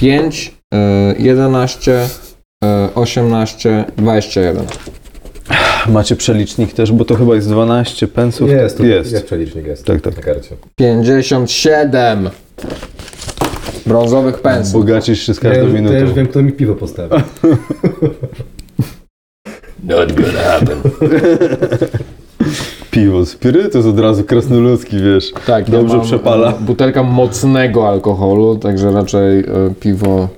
5, 0.00 0.54
y, 0.74 0.78
11, 1.22 2.06
y, 2.64 2.68
18, 2.94 3.84
21. 3.96 4.64
macie 5.88 6.16
przelicznik 6.16 6.72
też, 6.72 6.92
bo 6.92 7.04
to 7.04 7.14
chyba 7.14 7.34
jest 7.34 7.48
12 7.48 8.08
pensów. 8.08 8.50
Jest, 8.50 8.80
jest. 8.80 9.12
jest 9.12 9.24
przelicznik 9.26 9.66
jest 9.66 9.84
Tak, 9.84 10.00
tak. 10.00 10.16
na 10.16 10.22
karcie. 10.22 10.56
57 10.76 12.30
brązowych 13.86 14.38
pensów. 14.40 14.72
Bogacisz 14.72 15.20
się 15.26 15.34
z 15.34 15.42
Ja, 15.42 15.50
każdą 15.50 15.64
już- 15.66 15.72
to 15.72 15.76
ja 15.76 15.82
już 15.82 15.92
minutą. 16.00 16.14
wiem, 16.14 16.26
kto 16.26 16.42
mi 16.42 16.52
piwo 16.52 16.74
postawi. 16.74 17.14
Not 19.84 20.12
gonna 20.12 20.38
happen. 20.42 20.78
Piwo, 22.90 23.26
spirytus 23.26 23.86
od 23.86 23.98
razu 24.00 24.24
krasnoludzki, 24.24 24.96
wiesz. 25.00 25.32
Tak, 25.46 25.70
Dobrze 25.70 25.88
ja 25.92 25.96
mam, 25.98 26.06
przepala. 26.06 26.52
Butelka 26.52 27.02
mocnego 27.02 27.88
alkoholu, 27.88 28.56
także 28.56 28.90
raczej 28.92 29.40
e, 29.40 29.44
piwo. 29.80 30.28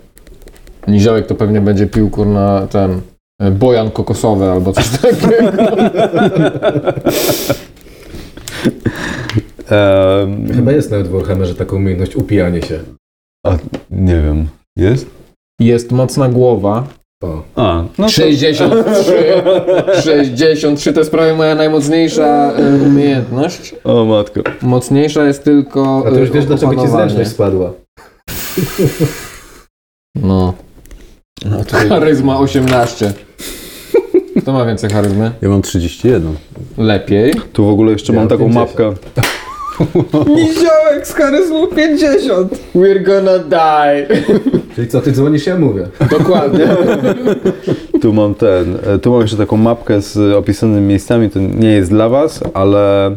Niziołek 0.88 1.26
to 1.26 1.34
pewnie 1.34 1.60
będzie 1.60 1.86
pił 1.86 2.10
kurna 2.10 2.66
ten 2.70 3.00
e, 3.40 3.50
bojan 3.50 3.90
kokosowy 3.90 4.50
albo 4.50 4.72
coś 4.72 4.88
takiego. 4.98 5.28
Em, 9.70 10.54
Chyba 10.54 10.72
jest 10.72 10.90
nawet 10.90 11.08
w 11.08 11.10
Warhammerze 11.10 11.54
taka 11.54 11.76
umiejętność 11.76 12.16
upijanie 12.16 12.62
się. 12.62 12.80
A, 13.46 13.56
nie 13.90 14.22
wiem. 14.22 14.46
Jest? 14.76 15.06
Jest 15.60 15.92
mocna 15.92 16.28
głowa. 16.28 16.86
O. 17.22 17.42
A, 17.56 17.84
no 17.98 18.06
to... 18.06 18.08
63. 18.12 19.42
63 20.02 20.92
to 20.92 21.00
jest 21.00 21.10
prawie 21.10 21.34
moja 21.34 21.54
najmocniejsza 21.54 22.52
e, 22.52 22.82
umiejętność. 22.86 23.74
O 23.84 24.04
matko. 24.04 24.40
Mocniejsza 24.62 25.24
jest 25.24 25.44
tylko. 25.44 26.04
A 26.06 26.10
to 26.10 26.18
już 26.18 26.30
e, 26.30 26.32
wiesz, 26.32 26.46
dlaczego 26.46 26.72
ci 26.72 26.78
opanowanie. 26.78 27.10
zręczność 27.10 27.30
spadła. 27.30 27.72
No. 30.14 30.54
No 31.44 31.64
to 31.64 31.76
Charyzma 31.76 32.38
18. 32.38 33.12
Kto 34.40 34.52
ma 34.52 34.64
więcej 34.66 34.90
charyzmy? 34.90 35.30
Ja 35.42 35.48
mam 35.48 35.62
31. 35.62 36.36
Lepiej. 36.78 37.34
Tu 37.52 37.66
w 37.66 37.68
ogóle 37.68 37.92
jeszcze 37.92 38.12
Ja 38.12 38.18
mam 38.18 38.28
taką 38.28 38.44
50. 38.44 38.68
mapkę. 38.68 38.94
Niziołek 40.36 41.06
z 41.06 41.14
charyzmą 41.14 41.66
50. 41.66 42.52
We're 42.74 43.02
gonna 43.02 43.38
die. 43.38 44.06
Czyli 44.74 44.88
co, 44.88 45.00
ty 45.00 45.12
dzwonisz, 45.12 45.46
ja 45.46 45.56
mówię. 45.58 45.88
Dokładnie. 46.10 46.66
Tu 48.02 48.12
mam 48.12 48.34
ten. 48.34 48.78
e, 48.86 48.98
Tu 48.98 49.10
mam 49.12 49.20
jeszcze 49.20 49.36
taką 49.36 49.56
mapkę 49.56 50.02
z 50.02 50.34
opisanymi 50.34 50.86
miejscami. 50.86 51.30
To 51.30 51.38
nie 51.40 51.72
jest 51.72 51.90
dla 51.90 52.08
was, 52.08 52.40
ale. 52.54 53.16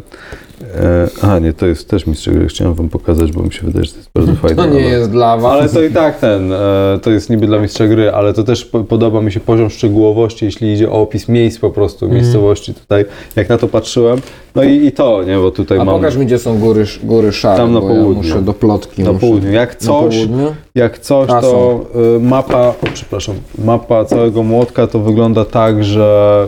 E, 0.63 1.07
a 1.21 1.39
nie, 1.39 1.53
to 1.53 1.65
jest 1.65 1.89
też 1.89 2.07
mistrz 2.07 2.29
gry. 2.29 2.47
Chciałem 2.47 2.73
wam 2.73 2.89
pokazać, 2.89 3.31
bo 3.31 3.43
mi 3.43 3.53
się 3.53 3.61
wydaje, 3.63 3.85
że 3.85 3.91
to 3.91 3.97
jest 3.97 4.09
bardzo 4.15 4.35
fajne. 4.41 4.55
To 4.55 4.65
nie 4.65 4.71
ale- 4.71 4.81
jest 4.81 5.11
dla 5.11 5.37
was. 5.37 5.53
Ale 5.53 5.69
to 5.69 5.81
i 5.83 5.91
tak 5.91 6.19
ten, 6.19 6.53
e, 6.53 6.99
to 7.01 7.11
jest 7.11 7.29
niby 7.29 7.47
dla 7.47 7.59
mistrza 7.59 7.87
gry, 7.87 8.11
ale 8.11 8.33
to 8.33 8.43
też 8.43 8.65
po, 8.65 8.83
podoba 8.83 9.21
mi 9.21 9.31
się 9.31 9.39
poziom 9.39 9.69
szczegółowości, 9.69 10.45
jeśli 10.45 10.73
idzie 10.73 10.89
o 10.91 11.01
opis 11.01 11.27
miejsc 11.27 11.59
po 11.59 11.69
prostu, 11.69 12.05
Mhm. 12.05 12.21
miejscowości 12.21 12.73
tutaj, 12.73 13.05
jak 13.35 13.49
na 13.49 13.57
to 13.57 13.67
patrzyłem. 13.67 14.19
No 14.55 14.63
i, 14.63 14.85
i 14.85 14.91
to, 14.91 15.23
nie, 15.23 15.37
bo 15.37 15.51
tutaj 15.51 15.79
A 15.79 15.83
mam 15.85 15.95
pokaż 15.95 16.15
mi, 16.17 16.25
gdzie 16.25 16.39
są 16.39 16.59
góry, 16.59 16.85
góry 17.03 17.31
szare, 17.31 17.57
Tam 17.57 17.73
na 17.73 17.79
południu. 17.81 18.11
ja 18.11 18.17
muszę 18.29 18.41
do 18.41 18.53
plotki. 18.53 19.03
na 19.03 19.11
muszę. 19.11 19.21
południu. 19.21 19.51
Jak 19.51 19.75
coś, 19.75 20.15
południu? 20.17 20.55
jak 20.75 20.99
coś, 20.99 21.29
A, 21.29 21.41
to 21.41 21.79
y, 22.15 22.19
mapa, 22.19 22.59
o, 22.67 22.75
przepraszam, 22.93 23.35
mapa 23.65 24.05
całego 24.05 24.43
młotka 24.43 24.87
to 24.87 24.99
wygląda 24.99 25.45
tak, 25.45 25.83
że 25.83 26.45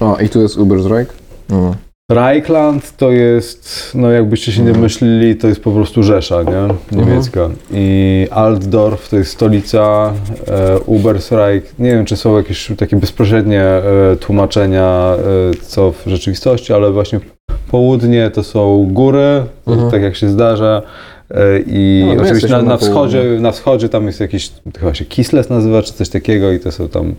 O, 0.00 0.16
i 0.24 0.28
tu 0.28 0.40
jest. 0.42 0.58
No. 1.48 1.74
Reichland 2.10 2.96
to 2.96 3.10
jest, 3.10 3.90
no 3.94 4.10
jakbyście 4.10 4.52
się 4.52 4.60
nie 4.62 4.66
Mhm. 4.68 4.82
myśleli, 4.82 5.36
to 5.36 5.48
jest 5.48 5.60
po 5.60 5.70
prostu 5.72 6.02
Rzesza, 6.02 6.42
nie? 6.42 6.98
Niemiecka. 6.98 7.48
I 7.72 8.26
Altdorf 8.30 9.08
to 9.08 9.16
jest 9.16 9.30
stolica, 9.32 10.12
e, 10.48 10.78
Ubersreich, 10.80 11.74
nie 11.78 11.90
wiem 11.90 12.04
czy 12.04 12.16
są 12.16 12.36
jakieś 12.36 12.72
takie 12.78 12.96
bezpośrednie 12.96 13.62
e, 13.62 13.82
tłumaczenia, 14.20 15.14
e, 15.14 15.54
co 15.62 15.92
w 15.92 16.02
rzeczywistości, 16.06 16.72
ale 16.72 16.90
właśnie 16.90 17.20
południe 17.70 18.30
to 18.30 18.42
są 18.42 18.88
góry, 18.92 19.42
Mhm. 19.66 19.90
tak 19.90 20.02
jak 20.02 20.16
się 20.16 20.28
zdarza. 20.28 20.82
E, 21.30 21.36
I 21.66 22.04
No, 22.16 22.22
oczywiście 22.22 22.48
na, 22.48 22.62
na, 22.62 22.76
wschodzie, 22.76 23.24
na 23.40 23.52
wschodzie 23.52 23.88
tam 23.88 24.06
jest 24.06 24.20
jakiś, 24.20 24.50
chyba 24.78 24.94
się 24.94 25.04
Kisles 25.04 25.48
nazywa, 25.50 25.82
czy 25.82 25.92
coś 25.92 26.08
takiego 26.08 26.52
i 26.52 26.60
to 26.60 26.72
są 26.72 26.88
tam 26.88 27.14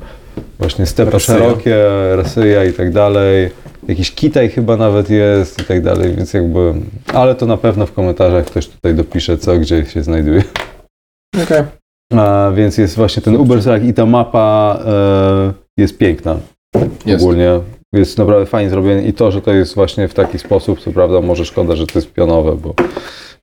właśnie 0.60 0.86
stepy 0.86 1.12
Rosyja. 1.12 1.38
szerokie, 1.38 1.76
Rosyja 2.16 2.66
i 2.66 2.74
tak 2.74 2.92
dalej. 2.94 3.50
Jakiś 3.88 4.12
Kitaj 4.12 4.50
chyba 4.50 4.78
nawet 4.78 5.10
jest 5.10 5.62
i 5.62 5.66
tak 5.66 5.82
dalej, 5.82 6.16
więc 6.16 6.34
jakby, 6.34 6.74
ale 7.14 7.36
to 7.36 7.46
na 7.46 7.58
pewno 7.58 7.86
w 7.86 7.94
komentarzach 7.94 8.46
ktoś 8.46 8.68
tutaj 8.68 8.96
dopisze 8.96 9.38
co, 9.38 9.58
gdzie 9.58 9.86
się 9.86 10.04
znajduje. 10.04 10.44
Okej. 11.44 11.64
A, 12.14 12.52
więc 12.56 12.78
jest 12.78 12.96
właśnie 12.96 13.22
ten 13.22 13.36
Uberstrike 13.36 13.88
i 13.88 13.94
ta 13.94 14.06
mapa 14.06 14.80
e, 14.86 15.54
jest 15.78 15.98
piękna 15.98 16.40
Jest. 17.06 17.24
ogólnie. 17.24 17.60
Jest 17.94 18.18
naprawdę 18.18 18.46
fajnie 18.46 18.70
zrobione 18.70 19.04
i 19.04 19.14
to, 19.14 19.32
że 19.32 19.42
to 19.42 19.54
jest 19.54 19.76
właśnie 19.76 20.08
w 20.08 20.14
taki 20.14 20.40
sposób, 20.40 20.80
co 20.80 20.92
prawda 20.92 21.22
może 21.22 21.46
szkoda, 21.46 21.76
że 21.76 21.88
to 21.88 22.00
jest 22.00 22.14
pionowe, 22.14 22.56
bo 22.56 22.74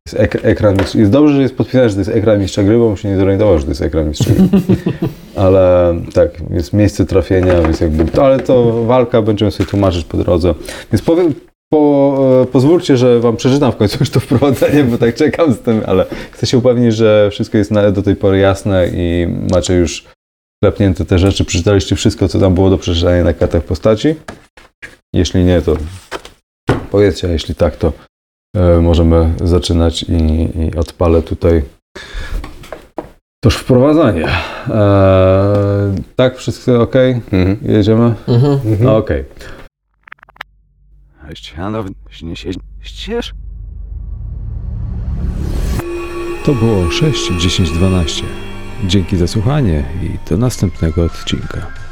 jest 0.07 0.21
ek 0.21 0.39
ekran 0.43 0.77
mistrz... 0.77 0.95
Jest 0.95 1.11
dobrze, 1.11 1.35
że 1.35 1.43
jest 1.43 1.57
podpisane, 1.57 1.89
że 1.89 1.95
to 1.95 2.01
jest 2.01 2.11
ekran 2.11 2.41
mistrza 2.41 2.63
gry, 2.63 2.79
bo 2.79 2.89
bym 2.89 2.97
się 2.97 3.09
nie 3.09 3.17
zorientował, 3.17 3.59
że 3.59 3.65
to 3.65 3.71
jest 3.71 3.83
ekran 3.83 4.09
mistrza 4.09 4.31
gry. 4.35 4.49
Ale 5.45 5.95
tak, 6.15 6.31
jest 6.51 6.73
miejsce 6.73 7.07
trafienia, 7.07 7.63
więc 7.63 7.81
jakby... 7.81 8.23
Ale 8.23 8.41
to 8.41 8.85
walka, 8.85 9.23
będziemy 9.23 9.51
sobie 9.51 9.71
tłumaczyć 9.71 10.05
po 10.05 10.17
drodze. 10.17 10.55
Więc 10.93 11.03
powiem, 11.03 11.35
po, 11.73 12.43
e, 12.43 12.47
pozwólcie, 12.47 12.97
że 12.97 13.21
wam 13.21 13.37
przeczytam 13.37 13.73
w 13.73 13.77
końcu 13.77 13.97
już 14.01 14.11
to 14.11 14.21
wprowadzenie, 14.21 14.85
bo 14.85 14.99
tak 14.99 15.15
czekam 15.15 15.53
z 15.53 15.59
tym, 15.59 15.83
ale 15.87 16.07
chcę 16.31 16.47
się 16.47 16.59
upewnić, 16.59 16.95
że 16.95 17.29
wszystko 17.31 17.59
jest 17.59 17.73
do 17.93 18.03
tej 18.03 18.17
pory 18.17 18.39
jasne 18.39 18.89
i 18.93 19.29
macie 19.51 19.75
już 19.75 20.05
klepnięte 20.63 21.05
te 21.05 21.19
rzeczy, 21.19 21.45
przeczytaliście 21.45 21.97
wszystko, 21.97 22.29
co 22.29 22.41
tam 22.41 22.55
było 22.55 22.71
do 22.71 22.79
przeczytania 22.79 23.25
na 23.25 23.33
kartach 23.33 23.65
postaci. 23.65 24.15
Jeśli 25.15 25.45
nie, 25.45 25.63
to 25.63 25.77
powiedzcie, 26.91 27.29
a 27.29 27.31
jeśli 27.31 27.55
tak, 27.55 27.77
to 27.77 27.93
możemy 28.83 29.35
zaczynać 29.43 30.03
i, 30.03 30.49
i 30.61 30.77
odpalę 30.77 31.23
tutaj 31.23 31.63
Toż 33.45 33.57
wprowadzanie. 33.57 34.27
Eee, 34.27 36.03
tak, 36.17 36.37
wszystko 36.37 36.83
ok? 36.83 36.95
Mhm. 37.33 37.57
Jedziemy? 37.63 38.15
Mhm. 38.29 38.59
No, 38.81 38.97
Okej. 38.97 39.25
Ścież? 42.81 43.35
To 46.45 46.55
było 46.55 46.91
6, 46.91 47.33
10, 47.39 47.71
12. 47.71 48.25
Dzięki 48.87 49.17
za 49.17 49.27
słuchanie 49.27 49.85
i 50.03 50.31
do 50.31 50.37
następnego 50.37 51.05
odcinka. 51.05 51.84